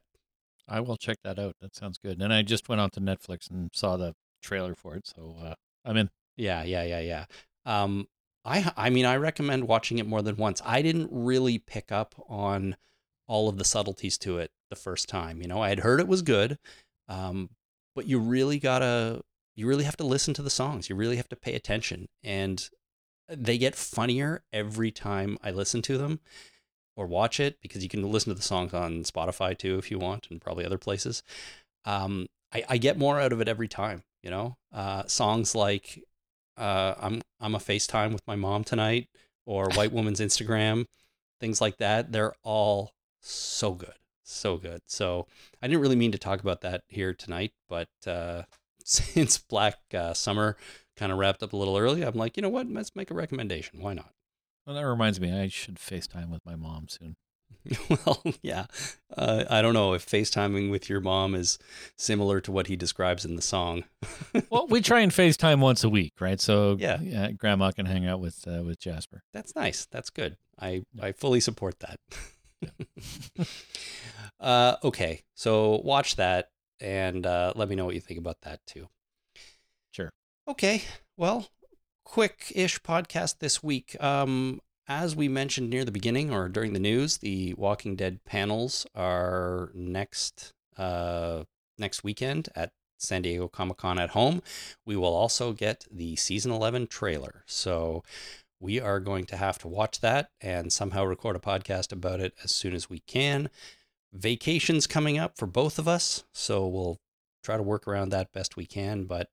I 0.69 0.79
will 0.81 0.97
check 0.97 1.17
that 1.23 1.39
out. 1.39 1.55
That 1.61 1.75
sounds 1.75 1.97
good. 1.97 2.21
And 2.21 2.31
I 2.31 2.43
just 2.43 2.69
went 2.69 2.79
on 2.79 2.91
to 2.91 3.01
Netflix 3.01 3.49
and 3.49 3.71
saw 3.73 3.97
the 3.97 4.13
trailer 4.41 4.75
for 4.75 4.95
it, 4.95 5.07
so 5.07 5.35
uh, 5.43 5.55
I'm 5.83 5.97
in. 5.97 6.09
Yeah, 6.37 6.63
yeah, 6.63 6.83
yeah, 6.83 6.99
yeah. 6.99 7.25
Um, 7.65 8.07
I, 8.45 8.71
I 8.77 8.89
mean, 8.89 9.05
I 9.05 9.17
recommend 9.17 9.67
watching 9.67 9.97
it 9.97 10.07
more 10.07 10.21
than 10.21 10.37
once. 10.37 10.61
I 10.65 10.81
didn't 10.81 11.09
really 11.11 11.57
pick 11.57 11.91
up 11.91 12.15
on 12.29 12.77
all 13.27 13.49
of 13.49 13.57
the 13.57 13.65
subtleties 13.65 14.17
to 14.19 14.37
it 14.37 14.51
the 14.69 14.75
first 14.75 15.09
time. 15.09 15.41
You 15.41 15.47
know, 15.47 15.61
I 15.61 15.69
had 15.69 15.79
heard 15.79 15.99
it 15.99 16.07
was 16.07 16.21
good, 16.21 16.57
um, 17.07 17.49
but 17.95 18.05
you 18.05 18.19
really 18.19 18.59
gotta, 18.59 19.21
you 19.55 19.67
really 19.67 19.83
have 19.83 19.97
to 19.97 20.05
listen 20.05 20.33
to 20.35 20.41
the 20.41 20.49
songs. 20.49 20.89
You 20.89 20.95
really 20.95 21.17
have 21.17 21.29
to 21.29 21.35
pay 21.35 21.55
attention, 21.55 22.07
and 22.23 22.69
they 23.27 23.57
get 23.57 23.75
funnier 23.75 24.43
every 24.53 24.91
time 24.91 25.37
I 25.43 25.51
listen 25.51 25.81
to 25.83 25.97
them 25.97 26.21
or 26.99 27.07
watch 27.07 27.39
it 27.39 27.57
because 27.61 27.81
you 27.81 27.87
can 27.87 28.03
listen 28.11 28.29
to 28.29 28.35
the 28.35 28.45
songs 28.45 28.73
on 28.73 29.03
Spotify 29.03 29.57
too 29.57 29.77
if 29.77 29.89
you 29.89 29.97
want, 29.97 30.27
and 30.29 30.41
probably 30.41 30.65
other 30.65 30.77
places. 30.77 31.23
Um, 31.85 32.27
I, 32.53 32.63
I 32.67 32.77
get 32.77 32.97
more 32.97 33.21
out 33.21 33.31
of 33.31 33.39
it 33.39 33.47
every 33.47 33.69
time. 33.69 34.03
You 34.21 34.29
know, 34.31 34.57
uh, 34.73 35.03
songs 35.07 35.55
like 35.55 36.03
uh, 36.57 36.95
I'm 36.99 37.21
I'm 37.39 37.55
a 37.55 37.59
FaceTime 37.59 38.11
with 38.11 38.27
my 38.27 38.35
mom 38.35 38.65
tonight, 38.65 39.07
or 39.45 39.69
White 39.75 39.93
Woman's 39.93 40.19
Instagram, 40.19 40.87
things 41.39 41.61
like 41.61 41.77
that. 41.77 42.11
They're 42.11 42.33
all 42.43 42.91
so 43.21 43.71
good, 43.71 43.95
so 44.23 44.57
good. 44.57 44.81
So 44.85 45.25
I 45.61 45.67
didn't 45.67 45.81
really 45.81 45.95
mean 45.95 46.11
to 46.11 46.17
talk 46.17 46.41
about 46.41 46.59
that 46.61 46.83
here 46.89 47.13
tonight, 47.13 47.53
but 47.69 47.87
uh, 48.05 48.43
since 48.83 49.37
Black 49.37 49.77
uh, 49.93 50.13
Summer 50.13 50.57
kind 50.97 51.13
of 51.13 51.17
wrapped 51.17 51.43
up 51.43 51.53
a 51.53 51.57
little 51.57 51.77
early, 51.77 52.01
I'm 52.01 52.15
like, 52.15 52.35
you 52.35 52.43
know 52.43 52.49
what? 52.49 52.69
Let's 52.69 52.93
make 52.93 53.09
a 53.09 53.13
recommendation. 53.13 53.79
Why 53.79 53.93
not? 53.93 54.11
Well, 54.69 54.77
that 54.77 54.85
reminds 54.85 55.19
me, 55.19 55.33
I 55.33 55.47
should 55.47 55.77
FaceTime 55.77 56.29
with 56.29 56.45
my 56.45 56.55
mom 56.55 56.89
soon. 56.89 57.15
well, 57.89 58.21
yeah. 58.43 58.67
Uh, 59.17 59.43
I 59.49 59.63
don't 59.63 59.73
know 59.73 59.93
if 59.93 60.05
FaceTiming 60.05 60.69
with 60.69 60.87
your 60.87 61.01
mom 61.01 61.33
is 61.33 61.57
similar 61.95 62.39
to 62.41 62.51
what 62.51 62.67
he 62.67 62.75
describes 62.75 63.25
in 63.25 63.35
the 63.35 63.41
song. 63.41 63.85
well, 64.51 64.67
we 64.67 64.81
try 64.81 64.99
and 64.99 65.11
FaceTime 65.11 65.59
once 65.59 65.83
a 65.83 65.89
week, 65.89 66.21
right? 66.21 66.39
So 66.39 66.77
Yeah. 66.79 67.31
Grandma 67.31 67.71
can 67.71 67.87
hang 67.87 68.05
out 68.05 68.19
with 68.19 68.47
uh, 68.47 68.61
with 68.61 68.79
Jasper. 68.79 69.23
That's 69.33 69.55
nice. 69.55 69.87
That's 69.87 70.11
good. 70.11 70.37
I, 70.59 70.83
I 71.01 71.13
fully 71.13 71.39
support 71.39 71.79
that. 71.79 71.99
uh, 74.39 74.75
okay, 74.83 75.23
so 75.33 75.81
watch 75.83 76.15
that 76.17 76.51
and 76.79 77.25
uh, 77.25 77.53
let 77.55 77.69
me 77.69 77.75
know 77.75 77.85
what 77.85 77.95
you 77.95 78.01
think 78.01 78.19
about 78.19 78.41
that 78.41 78.59
too. 78.67 78.87
Sure. 79.89 80.11
Okay, 80.47 80.83
well, 81.17 81.47
quick 82.09 82.51
ish 82.55 82.81
podcast 82.81 83.37
this 83.37 83.61
week. 83.61 83.95
Um, 84.03 84.61
as 84.87 85.15
we 85.15 85.27
mentioned 85.27 85.69
near 85.69 85.85
the 85.85 85.91
beginning 85.91 86.33
or 86.33 86.49
during 86.49 86.73
the 86.73 86.79
news, 86.79 87.19
the 87.19 87.53
Walking 87.53 87.95
Dead 87.95 88.25
panels 88.25 88.87
are 88.95 89.69
next 89.75 90.53
uh, 90.75 91.43
next 91.77 92.03
weekend 92.03 92.49
at 92.55 92.71
San 92.97 93.21
Diego 93.21 93.47
Comic 93.47 93.77
Con 93.77 93.99
at 93.99 94.09
home, 94.09 94.41
we 94.85 94.95
will 94.95 95.13
also 95.13 95.53
get 95.53 95.85
the 95.91 96.15
season 96.15 96.51
11 96.51 96.87
trailer. 96.87 97.43
So 97.45 98.03
we 98.59 98.81
are 98.81 98.99
going 98.99 99.25
to 99.25 99.37
have 99.37 99.59
to 99.59 99.67
watch 99.67 100.01
that 100.01 100.31
and 100.41 100.73
somehow 100.73 101.05
record 101.05 101.35
a 101.35 101.39
podcast 101.39 101.91
about 101.91 102.19
it 102.19 102.33
as 102.43 102.53
soon 102.53 102.73
as 102.73 102.89
we 102.89 102.99
can. 102.99 103.51
Vacations 104.11 104.87
coming 104.87 105.19
up 105.19 105.37
for 105.37 105.45
both 105.45 105.77
of 105.77 105.87
us, 105.87 106.23
so 106.33 106.67
we'll 106.67 106.97
try 107.43 107.55
to 107.55 107.63
work 107.63 107.87
around 107.87 108.09
that 108.09 108.33
best 108.33 108.57
we 108.57 108.65
can. 108.65 109.03
But 109.03 109.29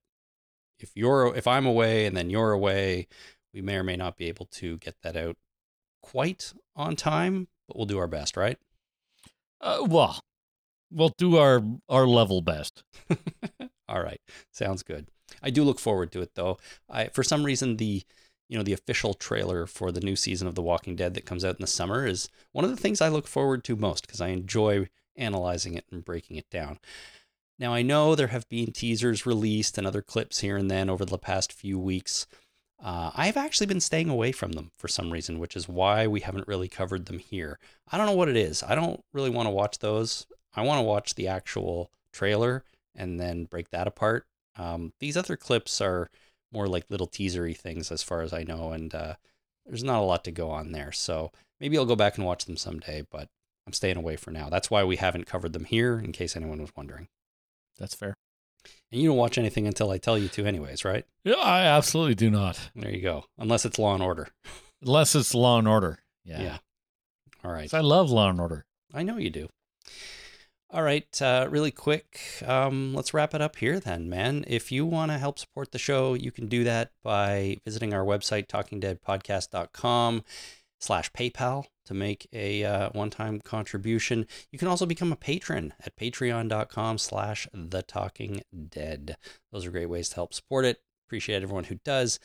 if 0.78 0.90
you're 0.94 1.34
if 1.34 1.46
I'm 1.46 1.66
away 1.66 2.06
and 2.06 2.16
then 2.16 2.30
you're 2.30 2.52
away, 2.52 3.08
we 3.52 3.62
may 3.62 3.76
or 3.76 3.84
may 3.84 3.96
not 3.96 4.16
be 4.16 4.28
able 4.28 4.46
to 4.52 4.78
get 4.78 4.96
that 5.02 5.16
out 5.16 5.36
quite 6.02 6.52
on 6.74 6.96
time, 6.96 7.48
but 7.66 7.76
we'll 7.76 7.86
do 7.86 7.98
our 7.98 8.06
best, 8.06 8.36
right? 8.36 8.58
Uh, 9.60 9.84
well, 9.88 10.22
we'll 10.90 11.14
do 11.16 11.36
our 11.36 11.62
our 11.88 12.06
level 12.06 12.42
best. 12.42 12.84
All 13.88 14.02
right, 14.02 14.20
sounds 14.52 14.82
good. 14.82 15.08
I 15.42 15.50
do 15.50 15.64
look 15.64 15.78
forward 15.78 16.12
to 16.12 16.20
it 16.20 16.34
though. 16.34 16.58
I 16.88 17.08
for 17.08 17.22
some 17.22 17.44
reason 17.44 17.76
the 17.76 18.02
you 18.48 18.56
know 18.56 18.64
the 18.64 18.72
official 18.72 19.14
trailer 19.14 19.66
for 19.66 19.90
the 19.90 20.00
new 20.00 20.16
season 20.16 20.46
of 20.46 20.54
The 20.54 20.62
Walking 20.62 20.96
Dead 20.96 21.14
that 21.14 21.26
comes 21.26 21.44
out 21.44 21.56
in 21.56 21.60
the 21.60 21.66
summer 21.66 22.06
is 22.06 22.28
one 22.52 22.64
of 22.64 22.70
the 22.70 22.76
things 22.76 23.00
I 23.00 23.08
look 23.08 23.26
forward 23.26 23.64
to 23.64 23.76
most 23.76 24.06
because 24.06 24.20
I 24.20 24.28
enjoy 24.28 24.88
analyzing 25.16 25.74
it 25.74 25.84
and 25.90 26.04
breaking 26.04 26.36
it 26.36 26.48
down. 26.50 26.78
Now 27.58 27.72
I 27.72 27.82
know 27.82 28.14
there 28.14 28.26
have 28.28 28.48
been 28.48 28.72
teasers 28.72 29.24
released 29.24 29.78
and 29.78 29.86
other 29.86 30.02
clips 30.02 30.40
here 30.40 30.56
and 30.56 30.70
then 30.70 30.90
over 30.90 31.04
the 31.04 31.18
past 31.18 31.52
few 31.52 31.78
weeks. 31.78 32.26
Uh, 32.82 33.10
I've 33.14 33.38
actually 33.38 33.66
been 33.66 33.80
staying 33.80 34.10
away 34.10 34.32
from 34.32 34.52
them 34.52 34.70
for 34.76 34.88
some 34.88 35.10
reason, 35.10 35.38
which 35.38 35.56
is 35.56 35.68
why 35.68 36.06
we 36.06 36.20
haven't 36.20 36.48
really 36.48 36.68
covered 36.68 37.06
them 37.06 37.18
here. 37.18 37.58
I 37.90 37.96
don't 37.96 38.06
know 38.06 38.12
what 38.12 38.28
it 38.28 38.36
is. 38.36 38.62
I 38.62 38.74
don't 38.74 39.02
really 39.14 39.30
want 39.30 39.46
to 39.46 39.50
watch 39.50 39.78
those. 39.78 40.26
I 40.54 40.62
want 40.62 40.78
to 40.78 40.82
watch 40.82 41.14
the 41.14 41.28
actual 41.28 41.90
trailer 42.12 42.64
and 42.94 43.18
then 43.18 43.44
break 43.44 43.70
that 43.70 43.86
apart. 43.86 44.26
Um, 44.58 44.92
these 45.00 45.16
other 45.16 45.36
clips 45.36 45.80
are 45.80 46.10
more 46.52 46.66
like 46.68 46.84
little 46.90 47.08
teasery 47.08 47.56
things, 47.56 47.90
as 47.90 48.02
far 48.02 48.22
as 48.22 48.32
I 48.32 48.42
know, 48.42 48.72
and 48.72 48.94
uh, 48.94 49.14
there's 49.66 49.84
not 49.84 50.00
a 50.00 50.04
lot 50.04 50.24
to 50.24 50.30
go 50.30 50.50
on 50.50 50.72
there. 50.72 50.92
So 50.92 51.32
maybe 51.60 51.76
I'll 51.76 51.84
go 51.86 51.96
back 51.96 52.16
and 52.16 52.26
watch 52.26 52.44
them 52.44 52.56
someday, 52.56 53.06
but 53.10 53.28
I'm 53.66 53.72
staying 53.72 53.96
away 53.96 54.16
for 54.16 54.30
now. 54.30 54.48
That's 54.48 54.70
why 54.70 54.84
we 54.84 54.96
haven't 54.96 55.26
covered 55.26 55.52
them 55.52 55.64
here, 55.64 55.98
in 55.98 56.12
case 56.12 56.36
anyone 56.36 56.60
was 56.60 56.76
wondering. 56.76 57.08
That's 57.78 57.94
fair. 57.94 58.14
And 58.90 59.00
you 59.00 59.08
don't 59.08 59.16
watch 59.16 59.38
anything 59.38 59.66
until 59.66 59.90
I 59.90 59.98
tell 59.98 60.18
you 60.18 60.28
to, 60.28 60.46
anyways, 60.46 60.84
right? 60.84 61.04
Yeah, 61.24 61.34
I 61.34 61.62
absolutely 61.62 62.14
do 62.14 62.30
not. 62.30 62.70
There 62.74 62.90
you 62.90 63.02
go. 63.02 63.24
Unless 63.38 63.64
it's 63.64 63.78
Law 63.78 63.94
and 63.94 64.02
Order. 64.02 64.28
Unless 64.82 65.14
it's 65.14 65.34
Law 65.34 65.58
and 65.58 65.68
Order. 65.68 65.98
Yeah. 66.24 66.42
Yeah. 66.42 66.58
All 67.44 67.52
right. 67.52 67.72
I 67.72 67.80
love 67.80 68.10
Law 68.10 68.30
and 68.30 68.40
Order. 68.40 68.64
I 68.94 69.02
know 69.02 69.16
you 69.16 69.30
do. 69.30 69.48
All 70.68 70.82
right, 70.82 71.22
uh, 71.22 71.46
really 71.48 71.70
quick, 71.70 72.20
um, 72.44 72.92
let's 72.92 73.14
wrap 73.14 73.34
it 73.34 73.40
up 73.40 73.54
here 73.56 73.78
then, 73.78 74.08
man. 74.08 74.44
If 74.48 74.72
you 74.72 74.84
want 74.84 75.12
to 75.12 75.18
help 75.18 75.38
support 75.38 75.70
the 75.70 75.78
show, 75.78 76.14
you 76.14 76.32
can 76.32 76.48
do 76.48 76.64
that 76.64 76.90
by 77.04 77.58
visiting 77.64 77.94
our 77.94 78.04
website, 78.04 78.48
talkingdeadpodcast.com 78.48 80.24
slash 80.80 81.12
PayPal 81.12 81.66
to 81.86 81.94
make 81.94 82.28
a 82.32 82.64
uh, 82.64 82.90
one-time 82.90 83.40
contribution. 83.40 84.26
You 84.50 84.58
can 84.58 84.68
also 84.68 84.86
become 84.86 85.12
a 85.12 85.16
patron 85.16 85.74
at 85.84 85.96
patreon.com 85.96 86.98
slash 86.98 87.48
the 87.52 87.82
talking 87.82 88.42
dead. 88.68 89.16
Those 89.52 89.66
are 89.66 89.70
great 89.70 89.88
ways 89.88 90.08
to 90.10 90.16
help 90.16 90.34
support 90.34 90.64
it. 90.64 90.80
Appreciate 91.06 91.42
everyone 91.42 91.64
who 91.64 91.78
does. 91.84 92.18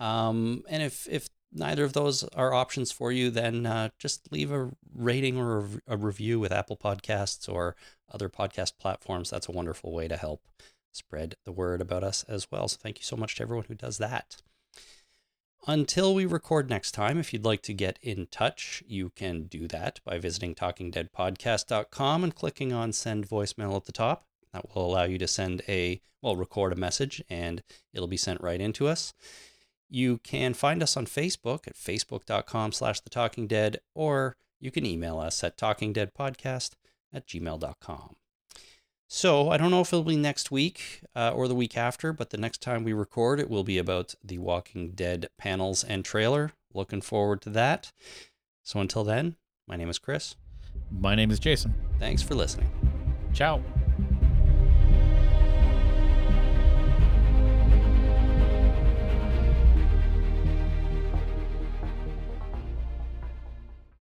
Um, 0.00 0.62
and 0.68 0.82
if, 0.82 1.08
if 1.10 1.28
neither 1.52 1.84
of 1.84 1.92
those 1.92 2.24
are 2.24 2.54
options 2.54 2.92
for 2.92 3.10
you, 3.10 3.30
then 3.30 3.66
uh, 3.66 3.88
just 3.98 4.30
leave 4.30 4.52
a 4.52 4.70
rating 4.94 5.38
or 5.38 5.58
a, 5.58 5.94
a 5.94 5.96
review 5.96 6.38
with 6.38 6.52
Apple 6.52 6.76
Podcasts 6.76 7.52
or 7.52 7.74
other 8.12 8.28
podcast 8.28 8.78
platforms. 8.78 9.30
That's 9.30 9.48
a 9.48 9.52
wonderful 9.52 9.92
way 9.92 10.08
to 10.08 10.16
help 10.16 10.42
spread 10.92 11.34
the 11.44 11.52
word 11.52 11.80
about 11.80 12.04
us 12.04 12.24
as 12.24 12.46
well. 12.50 12.68
So 12.68 12.78
thank 12.80 12.98
you 12.98 13.04
so 13.04 13.16
much 13.16 13.36
to 13.36 13.42
everyone 13.42 13.66
who 13.68 13.74
does 13.74 13.98
that. 13.98 14.42
Until 15.66 16.14
we 16.14 16.24
record 16.24 16.70
next 16.70 16.92
time, 16.92 17.18
if 17.18 17.32
you'd 17.32 17.44
like 17.44 17.62
to 17.62 17.74
get 17.74 17.98
in 18.00 18.26
touch, 18.30 18.82
you 18.86 19.10
can 19.10 19.44
do 19.44 19.66
that 19.68 20.00
by 20.04 20.18
visiting 20.18 20.54
talkingdeadpodcast.com 20.54 22.24
and 22.24 22.34
clicking 22.34 22.72
on 22.72 22.92
send 22.92 23.28
voicemail 23.28 23.76
at 23.76 23.84
the 23.84 23.92
top. 23.92 24.26
That 24.52 24.74
will 24.74 24.86
allow 24.86 25.04
you 25.04 25.18
to 25.18 25.28
send 25.28 25.62
a, 25.68 26.00
well, 26.22 26.36
record 26.36 26.72
a 26.72 26.76
message 26.76 27.22
and 27.28 27.62
it'll 27.92 28.08
be 28.08 28.16
sent 28.16 28.40
right 28.40 28.60
into 28.60 28.86
us. 28.86 29.12
You 29.90 30.18
can 30.18 30.54
find 30.54 30.82
us 30.82 30.96
on 30.96 31.06
Facebook 31.06 31.66
at 31.66 31.74
facebook.com 31.74 32.72
slash 32.72 33.00
the 33.00 33.10
talking 33.10 33.46
dead, 33.46 33.80
or 33.94 34.36
you 34.60 34.70
can 34.70 34.84
email 34.84 35.18
us 35.18 35.42
at 35.42 35.56
talkingdeadpodcast 35.56 36.72
at 37.12 37.26
gmail.com. 37.26 38.16
So 39.10 39.48
I 39.48 39.56
don't 39.56 39.70
know 39.70 39.80
if 39.80 39.88
it'll 39.88 40.04
be 40.04 40.16
next 40.16 40.50
week 40.50 41.00
uh, 41.16 41.32
or 41.34 41.48
the 41.48 41.54
week 41.54 41.78
after, 41.78 42.12
but 42.12 42.28
the 42.28 42.36
next 42.36 42.60
time 42.60 42.84
we 42.84 42.92
record, 42.92 43.40
it 43.40 43.48
will 43.48 43.64
be 43.64 43.78
about 43.78 44.14
the 44.22 44.36
Walking 44.36 44.90
Dead 44.90 45.30
panels 45.38 45.82
and 45.82 46.04
trailer. 46.04 46.52
Looking 46.74 47.00
forward 47.00 47.40
to 47.42 47.50
that. 47.50 47.90
So 48.62 48.80
until 48.80 49.04
then, 49.04 49.36
my 49.66 49.76
name 49.76 49.88
is 49.88 49.98
Chris. 49.98 50.36
My 50.90 51.14
name 51.14 51.30
is 51.30 51.38
Jason. 51.38 51.74
Thanks 51.98 52.22
for 52.22 52.34
listening. 52.34 52.70
Ciao. 53.32 53.62